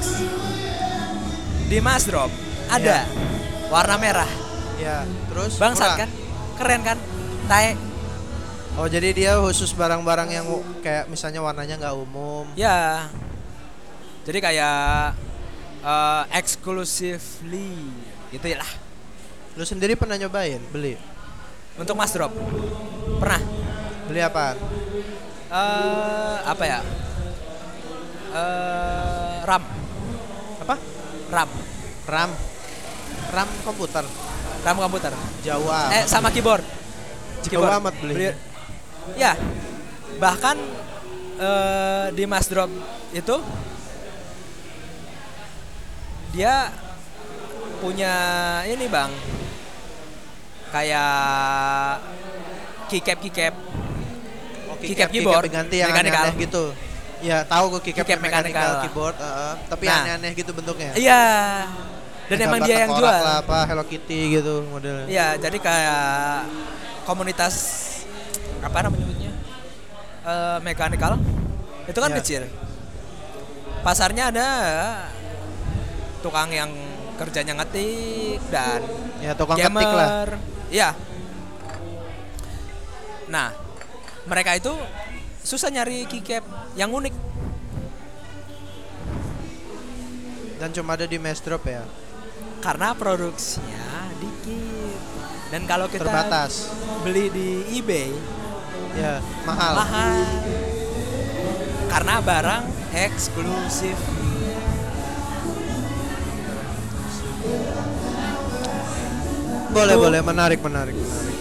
Di 1.70 1.78
Mas 1.86 2.10
Drop 2.10 2.34
ada 2.74 3.06
warna 3.70 4.02
merah. 4.02 4.30
ya 4.82 5.06
terus 5.30 5.60
Bangsat 5.62 6.08
kan? 6.08 6.10
Keren 6.58 6.82
kan? 6.82 6.98
Tae. 7.46 7.78
oh 8.80 8.88
jadi 8.88 9.12
dia 9.12 9.32
khusus 9.44 9.76
barang-barang 9.76 10.30
yang 10.32 10.46
kayak 10.80 11.12
misalnya 11.12 11.44
warnanya 11.44 11.76
nggak 11.76 11.96
umum 12.00 12.48
Ya. 12.56 13.06
Jadi 14.24 14.40
kayak 14.40 15.14
eh, 15.84 16.24
exclusively 16.34 17.92
gitu 18.30 18.46
ya 18.46 18.58
lah. 18.62 18.72
lu 19.58 19.66
sendiri 19.66 19.98
pernah 19.98 20.16
nyobain 20.16 20.62
beli 20.72 20.96
Untuk 21.80 21.96
Mas 21.96 22.12
Drop. 22.12 22.32
Pernah? 23.24 23.42
beli 24.10 24.22
apa 24.26 24.58
eh 25.50 26.38
apa 26.44 26.64
ya? 26.66 26.80
eh 28.36 29.36
RAM. 29.48 29.64
apa 30.62 30.76
RAM. 31.32 31.50
RAM 32.10 32.32
RAM 33.30 33.50
komputer 33.64 34.06
RAM 34.64 34.78
komputer. 34.78 35.14
amat. 35.44 35.72
Eh 35.96 36.04
sama 36.04 36.30
keyboard. 36.36 36.64
Jauh 37.48 37.64
amat 37.64 37.96
beli. 38.04 38.36
Ya. 39.16 39.34
Bahkan 40.20 40.58
eh 41.40 42.06
di 42.12 42.24
Mas 42.28 42.52
Drop 42.52 42.68
itu 43.16 43.36
dia 46.36 46.70
punya 47.80 48.14
ini 48.66 48.86
bang 48.86 49.12
kayak 50.70 51.14
keycap 52.88 53.18
keycap 53.20 53.56
Oh, 54.70 54.78
keycap 54.78 55.10
keyboard, 55.10 55.50
ganti 55.50 55.82
yang 55.82 55.90
mechanical. 55.90 56.22
aneh-aneh 56.22 56.36
gitu 56.40 56.64
ya 57.20 57.42
tahu 57.44 57.74
gue 57.74 57.82
keycap, 57.84 58.06
Keycap 58.06 58.22
mechanical, 58.22 58.46
mechanical. 58.46 58.82
keyboard 58.82 59.16
heeh. 59.18 59.54
tapi 59.66 59.86
Nah. 59.86 59.98
aneh-aneh 59.98 60.32
gitu 60.34 60.52
bentuknya 60.52 60.92
iya 60.96 61.22
dan 62.30 62.38
Gambar 62.38 62.48
emang 62.48 62.60
dia 62.62 62.76
yang 62.80 62.92
jual 62.94 63.10
lah, 63.10 63.42
apa 63.42 63.58
Hello 63.66 63.84
Kitty 63.84 64.20
gitu 64.32 64.62
modelnya 64.64 65.10
Iya, 65.10 65.28
jadi 65.36 65.58
kayak 65.58 66.06
komunitas 67.02 67.56
apa 68.62 68.86
namanya? 68.86 69.34
Eh, 70.22 70.58
mechanical 70.62 71.18
itu 71.84 71.98
kan 71.98 72.12
Iya. 72.14 72.18
kecil. 72.22 72.42
Pasarnya 73.82 74.30
ada 74.30 74.48
tukang 76.22 76.54
yang 76.54 76.70
kerjanya 77.20 77.60
ngetik 77.60 78.40
dan 78.48 78.80
ya 79.20 79.36
tukang 79.36 79.60
ketik 79.60 79.76
lah 79.76 79.76
gamer. 79.76 80.30
Iya. 80.72 80.90
Nah, 83.28 83.52
mereka 84.24 84.56
itu 84.56 84.72
susah 85.44 85.68
nyari 85.68 86.08
keycap 86.08 86.48
yang 86.80 86.96
unik. 86.96 87.30
dan 90.60 90.76
cuma 90.76 91.00
ada 91.00 91.08
di 91.08 91.16
Mass 91.16 91.40
Drop 91.40 91.64
ya 91.64 91.82
karena 92.60 92.92
produksinya 92.92 94.12
dikit. 94.20 95.00
Dan 95.50 95.66
kalau 95.66 95.88
kita 95.90 96.06
terbatas 96.06 96.70
beli 97.02 97.32
di 97.32 97.80
eBay 97.80 98.12
ya 99.00 99.24
mahal 99.48 99.74
mahal 99.82 100.22
karena 101.90 102.16
barang 102.22 102.64
eksklusif 102.94 103.98
boleh 109.70 109.96
Itu- 109.96 110.02
boleh. 110.02 110.20
Menarik 110.22 110.60
menarik. 110.60 110.96
Menarik 110.96 111.38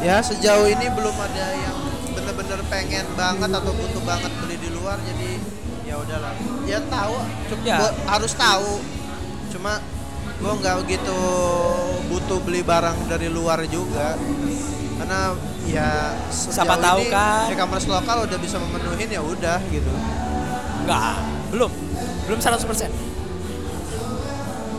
ya 0.00 0.16
sejauh 0.18 0.64
ini 0.64 0.88
belum 0.88 1.12
ada 1.12 1.44
yang 1.52 1.76
bener-bener 2.10 2.56
pengen 2.68 3.04
banget 3.12 3.52
atau 3.52 3.68
butuh 3.68 4.00
banget 4.00 4.32
beli 4.40 4.56
di 4.56 4.72
luar 4.72 4.96
jadi 4.98 5.36
ya 5.84 5.94
udahlah. 5.98 6.32
Ya 6.64 6.80
tahu 6.82 7.14
cuma 7.46 7.62
Ya. 7.62 7.76
gua 7.76 7.90
harus 8.08 8.32
tahu. 8.32 8.80
Cuma 9.52 9.72
gua 10.40 10.52
nggak 10.56 10.76
begitu 10.80 11.18
butuh 12.08 12.38
beli 12.40 12.64
barang 12.64 12.96
dari 13.08 13.28
luar 13.28 13.60
juga. 13.68 14.16
Karena 14.96 15.36
ya 15.64 16.16
Siapa 16.32 16.76
tahu 16.76 17.04
ini 17.04 17.12
kan. 17.12 17.52
e-commerce 17.52 17.84
lokal 17.84 18.24
udah 18.24 18.38
bisa 18.40 18.56
memenuhin 18.56 19.08
ya 19.10 19.20
udah 19.20 19.60
gitu. 19.68 19.92
Enggak 20.80 21.20
belum. 21.52 21.72
Belum 22.24 22.38
100% 22.40 22.88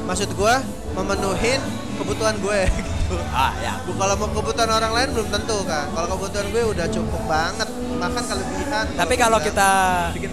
maksud 0.05 0.29
gua 0.35 0.61
memenuhin 0.91 1.61
kebutuhan 2.01 2.35
gue 2.41 2.59
gitu. 2.81 3.15
Ah 3.31 3.53
ya. 3.61 3.77
Bu, 3.85 3.93
kalau 3.95 4.15
mau 4.17 4.27
kebutuhan 4.33 4.69
orang 4.73 4.91
lain 4.91 5.07
belum 5.13 5.27
tentu 5.29 5.57
kan. 5.69 5.85
Kalau 5.93 6.07
kebutuhan 6.17 6.47
gue 6.49 6.63
udah 6.65 6.87
cukup 6.89 7.21
banget, 7.29 7.69
bahkan 8.01 8.23
kelebihan. 8.25 8.85
tapi 8.97 9.13
kalau 9.13 9.37
kita 9.37 9.71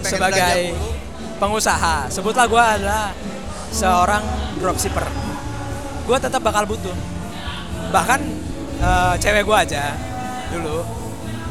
sebagai 0.01 0.73
pengusaha 1.39 2.09
sebutlah 2.11 2.45
gua 2.49 2.63
adalah 2.75 3.05
seorang 3.71 4.23
dropshipper. 4.59 5.05
Gua 6.09 6.17
tetap 6.17 6.41
bakal 6.41 6.65
butuh. 6.65 6.95
Bahkan 7.93 8.19
eh, 8.81 9.13
cewek 9.21 9.45
gua 9.45 9.63
aja 9.63 9.93
dulu. 10.51 10.81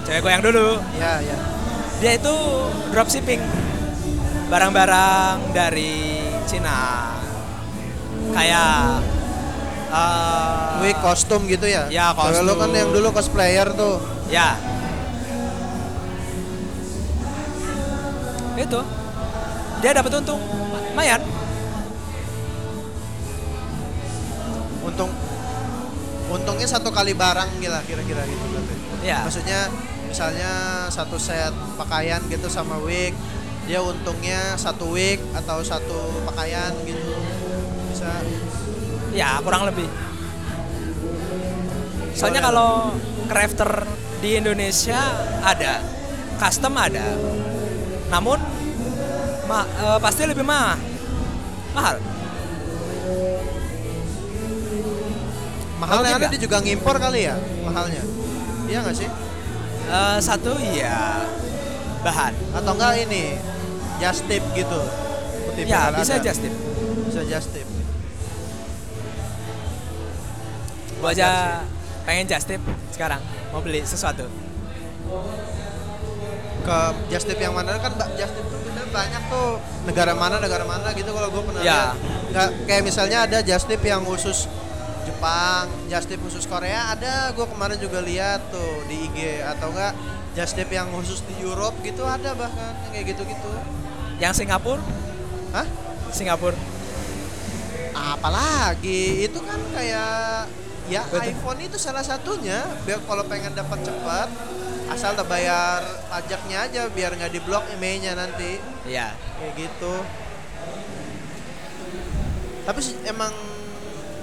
Cewek 0.04 0.20
gua 0.20 0.32
yang 0.34 0.44
dulu. 0.44 0.82
Ya 0.98 1.22
ya. 1.22 1.38
dia 1.98 2.12
itu 2.18 2.34
dropshipping. 2.92 3.40
Barang-barang 4.48 5.52
dari 5.52 6.24
Cina 6.48 7.17
kayak 8.38 9.02
eh, 9.90 10.80
Wih 10.80 10.94
kostum 11.02 11.42
gitu 11.44 11.66
ya? 11.66 11.90
Ya, 11.90 12.14
Kalau 12.14 12.40
lu 12.40 12.54
kan 12.54 12.70
kostum. 12.70 12.78
yang 12.78 12.88
dulu 12.90 13.08
cosplayer 13.10 13.68
tuh. 13.74 13.98
ya 14.28 14.54
itu 18.58 18.80
dia 19.78 19.90
dapat 19.94 20.10
untung 20.18 20.42
lumayan 20.90 21.22
Untung 24.82 25.10
untungnya 26.28 26.66
satu 26.66 26.90
kali 26.90 27.14
barang 27.14 27.62
gila 27.62 27.80
kira-kira 27.86 28.26
gitu 28.26 28.44
berarti. 28.50 28.74
ya 29.00 29.22
Maksudnya 29.24 29.60
misalnya 30.04 30.52
satu 30.90 31.16
set 31.16 31.54
pakaian 31.76 32.20
gitu 32.26 32.48
sama 32.48 32.76
wig, 32.80 33.12
dia 33.64 33.78
untungnya 33.78 34.56
satu 34.56 34.90
wig 34.90 35.20
atau 35.32 35.60
satu 35.62 35.96
pakaian 36.26 36.72
gitu. 36.82 37.07
Bisa 37.98 38.14
ya 39.10 39.42
kurang 39.42 39.66
lebih 39.66 39.90
soalnya 42.14 42.38
kalau 42.38 42.94
crafter 43.26 43.82
di 44.22 44.38
Indonesia 44.38 44.98
ada 45.42 45.82
custom 46.38 46.78
ada 46.78 47.18
namun 48.06 48.38
ma- 49.50 49.66
eh, 49.66 49.98
pasti 49.98 50.30
lebih 50.30 50.46
mah 50.46 50.78
mahal 51.74 51.98
mahal 55.78 55.94
Kalau 55.98 56.06
yang 56.06 56.22
ada 56.22 56.30
dia 56.30 56.38
juga 56.38 56.58
ngimpor 56.62 56.96
kali 56.98 57.26
ya 57.26 57.34
mahalnya. 57.66 58.02
Iya 58.66 58.78
nggak 58.82 58.94
sih? 58.94 59.10
Eh, 59.88 60.18
satu 60.18 60.54
iya 60.58 61.22
bahan 62.02 62.34
Atau 62.54 62.78
enggak 62.78 62.94
ini 63.06 63.38
just 63.98 64.22
tip 64.26 64.42
gitu. 64.54 64.80
Kutipan 65.50 65.66
ya 65.66 65.80
ada. 65.90 65.98
bisa 65.98 66.18
just 66.18 66.42
tip 66.42 66.54
Bisa 67.10 67.22
just 67.26 67.50
tip. 67.54 67.77
Gua 70.98 71.10
aja 71.10 71.62
pengen 72.02 72.26
just 72.26 72.44
tip 72.44 72.62
sekarang 72.90 73.20
mau 73.48 73.60
beli 73.60 73.82
sesuatu 73.82 74.26
ke 76.60 76.78
just 77.08 77.24
tip 77.24 77.38
yang 77.38 77.52
mana 77.52 77.76
kan 77.76 77.94
ba- 77.94 78.12
just 78.14 78.32
tip 78.32 78.44
tuh 78.44 78.58
biasanya 78.60 78.86
banyak 78.90 79.22
tuh 79.26 79.48
negara 79.84 80.12
mana 80.12 80.36
negara 80.38 80.64
mana 80.64 80.88
gitu 80.92 81.08
kalau 81.08 81.28
gue 81.28 81.42
pernah 81.42 81.62
Ya. 81.62 81.96
nggak 82.28 82.48
kayak 82.66 82.82
misalnya 82.82 83.24
ada 83.24 83.38
just 83.40 83.64
tip 83.64 83.80
yang 83.80 84.02
khusus 84.02 84.44
Jepang 85.02 85.64
just 85.88 86.06
tip 86.06 86.20
khusus 86.20 86.44
Korea 86.44 86.92
ada 86.92 87.32
gue 87.32 87.46
kemarin 87.46 87.78
juga 87.78 88.00
lihat 88.00 88.52
tuh 88.52 88.84
di 88.84 89.08
IG 89.08 89.18
atau 89.42 89.70
enggak 89.70 89.96
just 90.34 90.52
tip 90.54 90.68
yang 90.68 90.90
khusus 90.90 91.24
di 91.24 91.40
Europe 91.40 91.78
gitu 91.80 92.04
ada 92.04 92.32
bahkan 92.32 92.76
yang 92.84 92.92
kayak 92.92 93.06
gitu 93.08 93.22
gitu 93.24 93.48
Yang 94.18 94.42
Singapura? 94.42 94.82
Hah? 95.50 95.66
Singapura. 96.10 96.58
apalagi 97.94 99.24
itu 99.24 99.38
kan 99.40 99.58
kayak 99.70 100.46
ya 100.88 101.04
Betul. 101.04 101.32
iPhone 101.32 101.60
itu 101.62 101.76
salah 101.76 102.02
satunya 102.02 102.64
biar 102.84 103.00
kalau 103.04 103.24
pengen 103.28 103.52
dapat 103.52 103.84
cepat 103.84 104.28
asal 104.88 105.12
tak 105.12 105.28
bayar 105.28 105.84
pajaknya 106.08 106.64
aja 106.64 106.82
biar 106.88 107.12
nggak 107.12 107.32
diblok 107.32 107.64
emailnya 107.76 108.16
nanti 108.16 108.56
Iya. 108.88 109.12
kayak 109.36 109.52
gitu 109.56 109.94
tapi 112.64 112.80
emang 113.04 113.32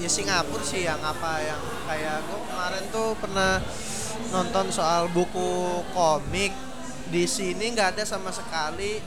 ya 0.01 0.09
Singapura 0.09 0.65
sih 0.65 0.85
yang 0.85 1.01
apa 1.01 1.41
yang 1.41 1.61
kayak 1.85 2.17
gue 2.25 2.39
kemarin 2.49 2.83
tuh 2.89 3.09
pernah 3.17 3.61
nonton 4.29 4.69
soal 4.69 5.09
buku 5.09 5.81
komik 5.93 6.53
di 7.09 7.29
sini 7.29 7.73
nggak 7.73 7.97
ada 7.97 8.03
sama 8.05 8.33
sekali 8.33 9.01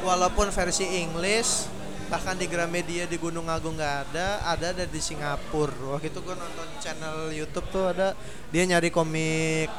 walaupun 0.00 0.52
versi 0.52 0.84
English 0.84 1.68
bahkan 2.10 2.34
di 2.34 2.50
Gramedia 2.50 3.06
di 3.06 3.14
Gunung 3.14 3.46
Agung 3.46 3.78
nggak 3.78 4.10
ada 4.10 4.42
ada 4.42 4.66
ada 4.74 4.84
di 4.84 4.98
Singapura. 4.98 5.94
Waktu 5.96 6.10
itu 6.10 6.18
gue 6.18 6.34
nonton 6.34 6.68
channel 6.82 7.30
YouTube 7.30 7.70
tuh 7.70 7.94
ada 7.94 8.18
dia 8.50 8.66
nyari 8.66 8.90
komik 8.90 9.70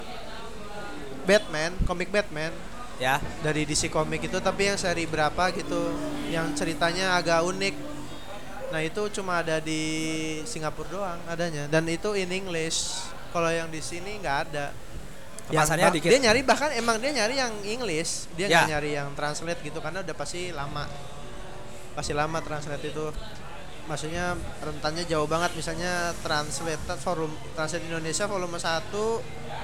Batman 1.28 1.76
komik 1.84 2.08
Batman. 2.10 2.56
Ya. 3.02 3.18
dari 3.42 3.66
DC 3.66 3.90
Comic 3.90 4.30
itu 4.30 4.38
tapi 4.38 4.70
yang 4.70 4.78
seri 4.78 5.10
berapa 5.10 5.50
gitu 5.58 5.90
yang 6.30 6.54
ceritanya 6.54 7.18
agak 7.18 7.42
unik. 7.42 7.76
Nah 8.70 8.80
itu 8.86 9.02
cuma 9.20 9.42
ada 9.42 9.58
di 9.58 9.82
Singapura 10.46 10.88
doang 10.88 11.20
adanya. 11.26 11.66
Dan 11.66 11.90
itu 11.90 12.14
in 12.14 12.30
English. 12.30 13.02
Kalau 13.34 13.50
yang 13.50 13.74
di 13.74 13.82
sini 13.82 14.22
nggak 14.22 14.38
ada. 14.48 14.70
Kemasannya 15.50 15.98
dikit. 15.98 16.14
dia 16.14 16.22
nyari 16.30 16.46
bahkan 16.46 16.70
emang 16.78 17.02
dia 17.02 17.10
nyari 17.10 17.42
yang 17.42 17.54
English. 17.66 18.30
Dia 18.38 18.48
Ya. 18.48 18.70
nyari 18.70 18.94
yang 18.94 19.12
translate 19.18 19.60
gitu 19.66 19.82
karena 19.82 20.06
udah 20.06 20.16
pasti 20.16 20.54
lama 20.54 20.86
pasti 21.94 22.14
lama 22.16 22.40
translate 22.40 22.88
itu. 22.88 23.06
Maksudnya 23.90 24.38
rentannya 24.62 25.04
jauh 25.10 25.26
banget. 25.26 25.52
Misalnya 25.58 26.16
translate 26.22 26.80
forum 27.02 27.32
translate 27.58 27.86
Indonesia 27.88 28.26
volume 28.30 28.56
1 28.56 28.92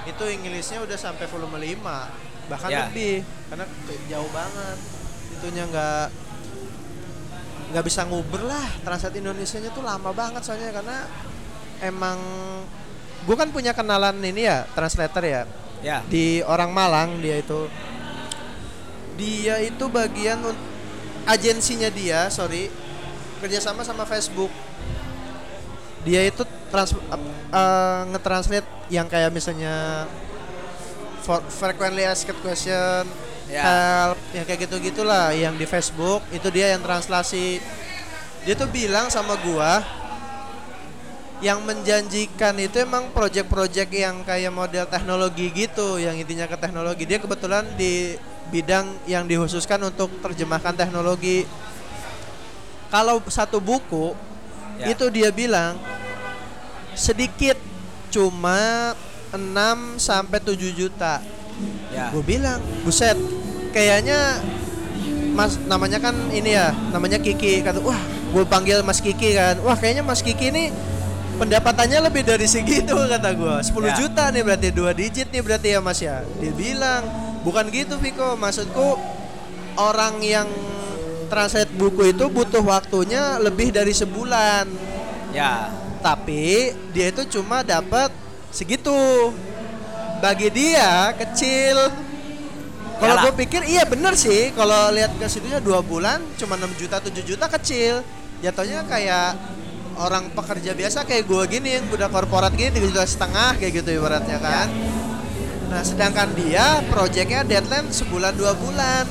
itu 0.07 0.23
Inggrisnya 0.27 0.79
udah 0.83 0.97
sampai 0.97 1.27
volume 1.27 1.57
5 1.59 2.47
bahkan 2.47 2.69
Ya. 2.71 2.87
lebih. 2.87 3.23
Karena 3.51 3.65
jauh 4.07 4.29
banget. 4.31 4.77
Itunya 5.37 5.63
nggak 5.67 6.05
nggak 7.75 7.83
bisa 7.85 8.07
nguber 8.07 8.41
lah. 8.47 8.67
Translate 8.83 9.19
Indonesia 9.19 9.57
nya 9.59 9.71
tuh 9.71 9.83
lama 9.83 10.09
banget 10.15 10.41
soalnya 10.43 10.71
karena 10.71 10.97
emang 11.83 12.17
gue 13.27 13.35
kan 13.35 13.51
punya 13.51 13.75
kenalan 13.75 14.17
ini 14.23 14.47
ya 14.47 14.63
translator 14.75 15.23
ya. 15.23 15.43
Ya. 15.77 16.01
di 16.09 16.41
orang 16.41 16.73
Malang 16.73 17.21
dia 17.21 17.37
itu. 17.37 17.69
Dia 19.13 19.61
itu 19.61 19.85
bagian 19.89 20.41
agensinya 21.27 21.91
dia 21.91 22.31
sorry 22.31 22.71
kerjasama 23.43 23.85
sama 23.85 24.07
Facebook. 24.07 24.49
Dia 26.07 26.23
itu 26.23 26.47
trans 26.71 26.95
uh, 26.95 28.01
ngetranslate 28.15 28.65
yang 28.87 29.05
kayak 29.11 29.29
misalnya 29.29 30.07
for 31.21 31.43
frequently 31.51 32.07
asked 32.07 32.31
question 32.39 33.05
Ya. 33.47 33.63
help 33.63 34.19
yang 34.35 34.43
kayak 34.43 34.67
gitu 34.67 34.75
gitulah 34.91 35.31
yang 35.31 35.55
di 35.55 35.63
Facebook. 35.63 36.19
Itu 36.35 36.51
dia 36.51 36.75
yang 36.75 36.83
translasi. 36.83 37.63
Dia 38.43 38.59
tuh 38.59 38.67
bilang 38.67 39.07
sama 39.07 39.39
gua 39.39 39.79
yang 41.39 41.63
menjanjikan 41.63 42.57
itu 42.59 42.81
emang 42.81 43.13
project-project 43.15 43.91
yang 43.93 44.25
kayak 44.25 44.51
model 44.51 44.83
teknologi 44.89 45.47
gitu 45.53 45.95
yang 45.95 46.19
intinya 46.19 46.43
ke 46.43 46.59
teknologi. 46.59 47.07
Dia 47.07 47.23
kebetulan 47.23 47.63
di 47.79 48.19
bidang 48.47 48.87
yang 49.05 49.23
dikhususkan 49.23 49.79
untuk 49.83 50.09
terjemahkan 50.19 50.73
teknologi 50.73 51.43
kalau 52.87 53.19
satu 53.27 53.59
buku 53.59 54.15
Ya. 54.77 54.93
itu 54.93 55.09
dia 55.09 55.33
bilang 55.33 55.73
sedikit 56.93 57.57
cuma 58.07 58.93
6 59.29 59.41
sampai 59.97 60.37
7 60.37 60.53
juta 60.71 61.17
Ya. 61.89 62.13
gue 62.13 62.21
bilang 62.21 62.61
buset 62.85 63.17
kayaknya 63.73 64.37
mas 65.33 65.57
namanya 65.65 65.97
kan 65.97 66.13
ini 66.29 66.53
ya 66.53 66.69
namanya 66.93 67.17
Kiki 67.17 67.65
kata 67.65 67.81
wah 67.81 67.97
gue 68.29 68.43
panggil 68.45 68.85
Mas 68.85 69.01
Kiki 69.01 69.33
kan 69.33 69.57
wah 69.61 69.73
kayaknya 69.73 70.05
Mas 70.05 70.21
Kiki 70.21 70.53
ini 70.53 70.69
pendapatannya 71.37 71.97
lebih 72.05 72.21
dari 72.21 72.45
segitu 72.45 72.93
kata 73.13 73.33
gue 73.33 73.55
10 73.65 73.73
Ya. 73.81 73.93
juta 73.97 74.23
nih 74.29 74.41
berarti 74.45 74.69
dua 74.69 74.91
digit 74.93 75.25
nih 75.29 75.41
berarti 75.41 75.67
ya 75.73 75.79
Mas 75.81 75.97
ya 75.97 76.21
dia 76.37 76.53
bilang 76.53 77.01
bukan 77.47 77.71
gitu 77.71 77.95
Viko. 77.95 78.35
Maksudku 78.35 78.99
orang 79.79 80.19
yang 80.19 80.51
translate 81.31 81.71
buku 81.79 82.11
itu 82.11 82.27
butuh 82.27 82.59
waktunya 82.59 83.39
lebih 83.39 83.71
dari 83.71 83.95
sebulan. 83.95 84.67
Ya. 85.31 85.69
tapi 85.97 86.71
dia 86.95 87.11
itu 87.13 87.39
cuma 87.39 87.63
dapat 87.63 88.11
segitu. 88.51 89.31
Bagi 90.19 90.51
dia 90.51 91.15
kecil. 91.15 91.87
Kalau 92.97 93.15
gue 93.21 93.33
pikir 93.45 93.61
iya 93.69 93.85
bener 93.85 94.17
sih. 94.17 94.49
Kalau 94.51 94.91
lihat 94.91 95.13
ke 95.15 95.25
situnya 95.29 95.61
dua 95.61 95.85
bulan 95.85 96.19
cuma 96.35 96.57
6 96.57 96.81
juta 96.81 96.97
7 96.97 97.13
juta 97.21 97.45
kecil. 97.45 98.01
Jatuhnya 98.41 98.85
kayak 98.89 99.37
orang 99.97 100.29
pekerja 100.33 100.77
biasa 100.77 101.05
kayak 101.05 101.25
gue 101.25 101.43
gini 101.49 101.69
yang 101.81 101.85
udah 101.89 102.09
korporat 102.09 102.53
gini 102.53 102.69
3 102.69 102.93
juta 102.93 103.05
setengah 103.05 103.57
kayak 103.57 103.81
gitu 103.81 103.97
ibaratnya 103.97 104.37
kan 104.37 104.69
nah 105.67 105.83
sedangkan 105.83 106.31
dia 106.35 106.79
proyeknya 106.87 107.43
deadline 107.43 107.91
sebulan 107.91 108.33
dua 108.35 108.55
bulan. 108.55 109.03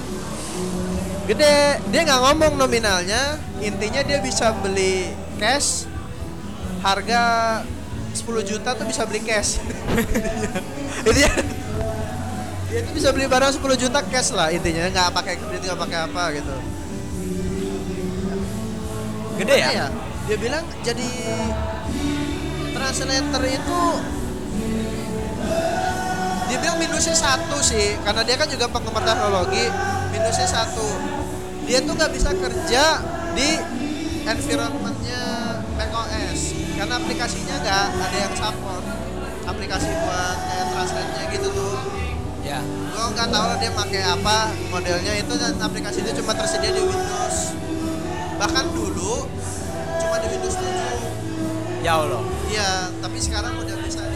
Gede. 1.26 1.82
Dia 1.90 2.00
nggak 2.06 2.20
ngomong 2.22 2.52
nominalnya. 2.56 3.36
Intinya 3.60 4.00
dia 4.06 4.22
bisa 4.22 4.54
beli 4.62 5.10
cash. 5.36 5.84
Harga 6.80 7.60
10 8.14 8.24
juta 8.46 8.72
tuh 8.78 8.86
bisa 8.86 9.02
beli 9.04 9.20
cash. 9.26 9.58
Intinya 11.06 11.32
dia 12.70 12.80
tuh 12.82 12.94
bisa 12.94 13.08
beli 13.10 13.26
barang 13.26 13.58
10 13.58 13.82
juta 13.82 14.00
cash 14.06 14.30
lah 14.32 14.48
intinya. 14.54 14.86
Nggak 14.90 15.08
pakai 15.12 15.34
kredit 15.36 15.66
nggak 15.66 15.80
pakai 15.80 15.98
apa 16.06 16.24
gitu. 16.34 16.54
Gede 19.36 19.56
ya? 19.60 19.70
Gimana 19.70 20.06
dia 20.26 20.36
bilang 20.42 20.66
jadi 20.82 21.10
translator 22.74 23.42
itu 23.46 23.80
dia 26.46 26.56
bilang 26.62 26.78
minusnya 26.78 27.16
satu 27.16 27.58
sih 27.58 27.98
karena 28.06 28.22
dia 28.22 28.36
kan 28.38 28.46
juga 28.46 28.66
penggemar 28.70 29.02
teknologi 29.02 29.64
minusnya 30.14 30.48
satu. 30.48 30.86
Dia 31.66 31.82
tuh 31.82 31.98
nggak 31.98 32.12
bisa 32.14 32.30
kerja 32.34 32.84
di 33.34 33.48
environmentnya 34.26 35.22
macOS 35.74 36.54
karena 36.78 36.94
aplikasinya 36.98 37.56
nggak 37.62 37.84
ada 37.98 38.18
yang 38.18 38.34
support. 38.38 38.84
Aplikasi 39.46 39.88
buat 40.02 40.38
kayak 40.46 40.66
translate-nya 40.74 41.22
gitu 41.34 41.48
tuh. 41.54 41.76
Ya. 42.46 42.62
gue 42.62 43.06
nggak 43.12 43.28
tahu 43.28 43.58
dia 43.58 43.74
pakai 43.74 44.02
apa 44.06 44.54
modelnya 44.70 45.12
itu 45.18 45.34
dan 45.34 45.58
aplikasi 45.58 46.06
itu 46.06 46.22
cuma 46.22 46.32
tersedia 46.32 46.70
di 46.70 46.82
Windows. 46.82 47.58
Bahkan 48.38 48.64
dulu 48.70 49.26
cuma 49.98 50.16
di 50.22 50.26
Windows 50.30 50.54
7 50.54 51.82
Ya 51.82 51.92
Allah. 52.02 52.22
iya 52.46 52.90
tapi 53.02 53.18
sekarang 53.18 53.58
udah 53.58 53.76
bisa 53.82 54.02
di 54.10 54.15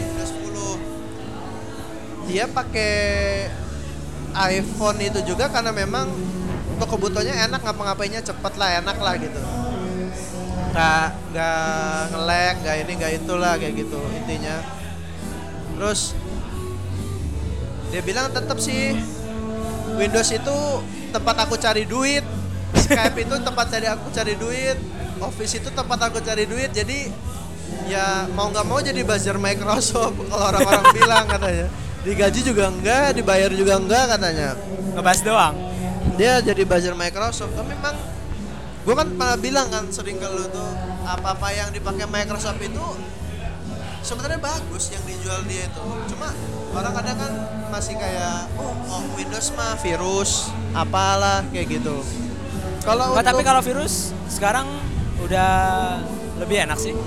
dia 2.31 2.47
pakai 2.47 2.95
iPhone 4.55 5.03
itu 5.03 5.19
juga 5.27 5.51
karena 5.51 5.75
memang 5.75 6.07
untuk 6.79 6.87
kebutuhannya 6.95 7.35
enak 7.51 7.59
ngapa-ngapainnya 7.59 8.23
cepet 8.23 8.53
lah 8.55 8.79
enak 8.79 8.97
lah 9.03 9.13
gitu. 9.19 9.39
Nggak 10.71 11.07
nggak 11.35 11.99
ngelek 12.15 12.55
nggak 12.63 12.75
ini 12.87 12.91
nggak 12.95 13.13
itulah 13.19 13.53
kayak 13.59 13.75
gitu 13.83 13.99
intinya. 14.15 14.63
Terus 15.75 16.15
dia 17.91 17.99
bilang 17.99 18.31
tetap 18.31 18.55
sih 18.63 18.95
Windows 19.99 20.31
itu 20.31 20.57
tempat 21.11 21.35
aku 21.43 21.59
cari 21.59 21.83
duit 21.83 22.23
Skype 22.71 23.19
itu 23.19 23.35
tempat 23.43 23.67
cari 23.67 23.87
aku 23.91 24.07
cari 24.15 24.39
duit 24.39 24.79
Office 25.19 25.59
itu 25.59 25.69
tempat 25.75 25.99
aku 26.07 26.23
cari 26.23 26.47
duit 26.47 26.71
jadi 26.71 27.11
ya 27.91 28.31
mau 28.31 28.47
nggak 28.47 28.63
mau 28.63 28.79
jadi 28.79 29.03
buzzer 29.03 29.35
Microsoft 29.35 30.15
kalau 30.31 30.39
orang-orang 30.39 30.85
bilang 30.95 31.27
katanya 31.27 31.67
digaji 32.01 32.39
juga 32.41 32.69
enggak 32.69 33.13
dibayar 33.17 33.51
juga 33.53 33.77
enggak 33.77 34.17
katanya. 34.17 34.49
Ngebahas 34.97 35.21
doang. 35.23 35.55
dia 36.19 36.43
jadi 36.43 36.67
buzzer 36.67 36.93
Microsoft 36.93 37.55
tapi 37.55 37.71
memang 37.71 37.95
gue 38.83 38.93
kan 38.93 39.07
pernah 39.15 39.37
bilang 39.39 39.67
kan 39.71 39.87
sering 39.89 40.19
ke 40.19 40.27
lu 40.27 40.43
tuh 40.51 40.69
apa 41.07 41.33
apa 41.33 41.47
yang 41.55 41.71
dipakai 41.71 42.05
Microsoft 42.05 42.61
itu 42.61 42.85
sebenarnya 44.05 44.37
bagus 44.37 44.91
yang 44.91 45.01
dijual 45.07 45.41
dia 45.47 45.65
itu. 45.65 45.85
Cuma 46.13 46.29
orang 46.75 46.93
kadang 46.93 47.17
kan 47.17 47.31
masih 47.71 47.95
kayak 47.95 48.51
oh, 48.59 48.75
oh 48.91 49.01
Windows 49.15 49.55
mah 49.55 49.79
virus 49.79 50.51
apalah 50.75 51.41
kayak 51.49 51.79
gitu. 51.79 52.03
Kalau 52.83 53.15
tapi 53.21 53.41
kalau 53.41 53.61
virus 53.63 54.11
sekarang 54.27 54.67
udah 55.21 55.53
lebih 56.41 56.65
enak 56.65 56.77
sih 56.81 56.97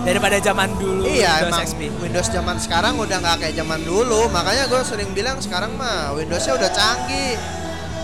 daripada 0.00 0.36
zaman 0.38 0.72
dulu 0.74 1.04
Iya 1.04 1.28
Windows 1.36 1.46
emang 1.46 1.60
XP. 1.66 1.80
Windows 1.98 2.28
zaman 2.28 2.56
sekarang 2.56 2.94
udah 2.96 3.16
nggak 3.16 3.36
kayak 3.38 3.54
zaman 3.54 3.80
dulu 3.82 4.26
makanya 4.28 4.64
gue 4.66 4.80
sering 4.82 5.10
bilang 5.10 5.36
sekarang 5.38 5.74
mah 5.74 6.12
Windowsnya 6.12 6.54
udah 6.54 6.70
canggih 6.70 7.36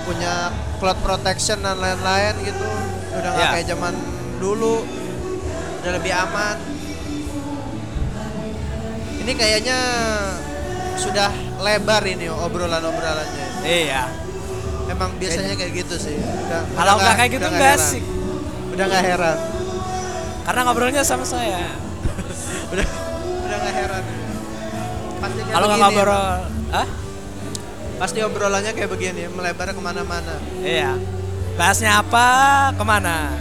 punya 0.02 0.48
cloud 0.76 0.98
protection 1.00 1.58
dan 1.58 1.76
lain-lain 1.76 2.34
gitu 2.42 2.66
udah 3.12 3.30
nggak 3.30 3.42
Ya. 3.42 3.52
kayak 3.54 3.66
zaman 3.66 3.94
dulu 4.36 4.84
udah 5.78 5.92
lebih 5.92 6.12
aman 6.12 6.56
ini 9.18 9.32
kayaknya 9.32 9.78
sudah 10.96 11.30
lebar 11.58 12.02
ini 12.04 12.28
obrolan-obrolannya 12.28 13.46
Iya. 13.62 14.06
emang 14.86 15.16
biasanya 15.16 15.54
kayak 15.54 15.72
gitu 15.76 15.96
sih 15.98 16.14
udah, 16.14 16.60
Kalau 16.72 16.94
nggak 16.94 17.14
kayak 17.16 17.30
gitu 17.32 17.46
nggak 17.46 17.72
asik. 17.74 18.04
udah 18.70 18.84
nggak 18.84 19.04
heran 19.06 19.38
Karena 20.46 20.60
ngobrolnya 20.62 21.02
sama 21.02 21.26
saya. 21.26 21.74
Udah 22.72 22.86
udah 23.46 23.56
nggak 23.62 23.74
heran 23.74 24.04
Pasti 25.16 25.40
Kalau 25.48 25.66
nggak 25.66 25.80
ngobrol, 25.80 26.28
ah? 26.76 26.86
Pasti 27.96 28.18
obrolannya 28.20 28.72
kayak 28.76 28.92
begini, 28.92 29.24
melebar 29.32 29.72
ke 29.72 29.80
mana-mana. 29.80 30.36
Iya. 30.60 31.00
Bahasnya 31.56 32.04
apa, 32.04 32.28
ke 32.76 32.84
mana? 32.84 33.32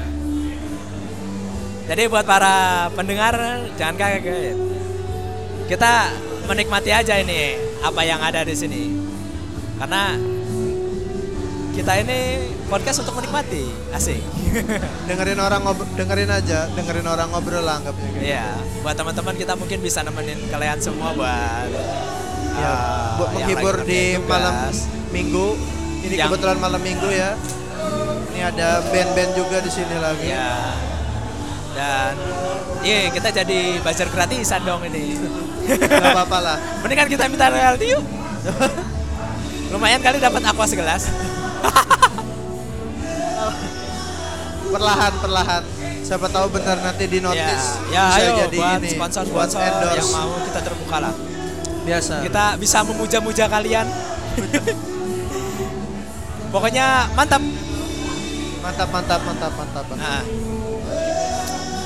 Jadi 1.86 2.08
buat 2.08 2.24
para 2.24 2.88
pendengar 2.96 3.36
jangan 3.76 4.00
kaget. 4.00 4.56
Kita 5.68 6.16
menikmati 6.48 6.96
aja 6.96 7.20
ini 7.20 7.60
apa 7.84 8.02
yang 8.08 8.24
ada 8.24 8.48
di 8.48 8.56
sini. 8.56 8.96
Karena 9.76 10.16
kita 11.76 11.92
ini 12.00 12.20
podcast 12.72 13.04
untuk 13.04 13.20
menikmati, 13.20 13.68
asik. 13.92 14.24
dengerin 15.12 15.40
orang 15.44 15.60
ngob- 15.60 15.92
dengerin 16.00 16.32
aja, 16.32 16.72
dengerin 16.72 17.04
orang 17.04 17.28
ngobrol 17.30 17.60
lah 17.60 17.84
anggapnya 17.84 18.08
kayak. 18.16 18.24
Iya, 18.24 18.48
buat 18.80 18.96
teman-teman 18.96 19.36
kita 19.36 19.54
mungkin 19.60 19.80
bisa 19.84 20.00
nemenin 20.02 20.40
kalian 20.48 20.80
semua 20.80 21.12
buat 21.12 21.68
Ya, 22.56 22.72
uh, 22.72 23.20
buat 23.20 23.30
menghibur 23.36 23.76
di 23.84 24.16
malam 24.24 24.72
minggu. 25.12 25.48
Ini 26.08 26.16
Yang- 26.16 26.32
kebetulan 26.32 26.58
malam 26.64 26.80
minggu 26.80 27.10
ya. 27.12 27.36
Ini 28.32 28.40
ada 28.48 28.80
band-band 28.88 29.32
juga 29.36 29.60
di 29.60 29.68
sini 29.68 29.96
lagi. 30.00 30.32
Ya. 30.32 30.72
Dan 31.76 32.16
iya 32.88 33.12
kita 33.12 33.36
jadi 33.36 33.84
buzzer 33.84 34.08
gratisan 34.08 34.64
dong 34.64 34.88
ini. 34.88 35.20
Gak 35.68 36.00
apa-apa 36.00 36.38
lah. 36.40 36.58
Mendingan 36.88 37.12
kita 37.12 37.28
minta 37.28 37.52
royalti 37.52 37.92
yuk. 37.92 38.04
Lumayan 39.76 40.00
kali 40.00 40.24
dapat 40.24 40.40
aqua 40.48 40.64
segelas. 40.64 41.12
Perlahan 44.76 45.14
perlahan. 45.24 45.64
Siapa 46.06 46.30
tahu 46.30 46.54
benar 46.54 46.78
nanti 46.86 47.10
di 47.10 47.18
notice 47.18 47.82
ya, 47.90 47.98
ya 47.98 48.04
bisa 48.06 48.22
ayo 48.22 48.32
jadi 48.46 48.58
buat 48.62 48.78
ini 48.78 48.90
sponsor-sponsor 48.94 49.58
buat 49.58 49.74
endorse. 49.74 49.98
yang 49.98 50.10
mau 50.14 50.38
kita 50.38 50.60
terbuka 50.62 50.98
lah. 51.02 51.14
biasa. 51.82 52.14
Kita 52.22 52.44
bisa 52.62 52.78
memuja-muja 52.86 53.50
kalian. 53.50 53.90
Pokoknya 56.54 57.10
mantap. 57.18 57.42
Mantap 58.62 58.90
mantap 58.94 59.22
mantap 59.26 59.52
mantap. 59.58 59.86
mantap. 59.90 59.98
Nah, 59.98 60.22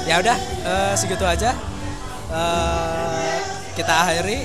ya 0.03 0.19
udah 0.19 0.37
eh, 0.67 0.93
segitu 0.99 1.23
aja. 1.23 1.55
Eh, 2.29 3.37
kita 3.79 3.93
akhiri. 4.03 4.43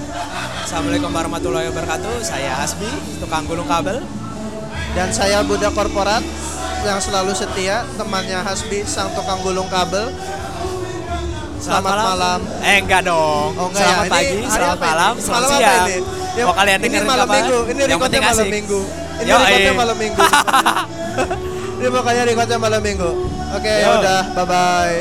Assalamualaikum 0.62 1.10
warahmatullahi 1.10 1.66
wabarakatuh. 1.74 2.22
Saya 2.22 2.62
Hasbi, 2.62 2.86
tukang 3.18 3.42
gulung 3.50 3.66
kabel. 3.66 3.98
Dan 4.94 5.10
saya 5.10 5.42
budak 5.42 5.74
korporat 5.74 6.22
yang 6.86 7.02
selalu 7.02 7.34
setia, 7.34 7.82
temannya 7.98 8.38
Hasbi 8.38 8.86
sang 8.86 9.10
tukang 9.10 9.42
gulung 9.42 9.66
kabel. 9.66 10.06
Selamat 11.58 12.14
malam. 12.14 12.40
Eh 12.60 12.78
enggak 12.78 13.02
dong. 13.02 13.56
Oh 13.56 13.72
enggak 13.72 13.82
selamat 13.82 14.04
ya, 14.04 14.12
pagi, 14.12 14.34
ini 14.36 14.46
selamat 14.46 14.78
malam, 14.78 15.12
selamat 15.16 15.40
Malam 15.40 15.58
siang. 15.58 15.86
ini? 15.88 15.98
Ya, 16.34 16.44
kalian 16.50 16.78
ini 16.78 16.84
dengerin 16.84 17.06
malam 17.08 17.26
kapan? 17.26 17.36
minggu, 17.40 17.58
ini 17.64 17.80
Yang 17.80 17.90
recordnya 17.90 18.20
malam 18.20 18.36
asik. 18.44 18.52
minggu. 18.52 18.80
Ini 19.14 19.30
Yoi. 19.30 19.38
recordnya 19.40 19.74
malam 19.74 19.96
minggu. 19.96 20.20
ini 21.78 21.88
makanya 21.88 22.22
recordnya 22.28 22.58
malam 22.60 22.80
minggu. 22.84 23.10
Oke, 23.54 23.72
Yo. 23.72 23.82
ya 23.82 23.88
udah, 23.98 24.20
bye 24.34 24.44
bye. 24.44 24.98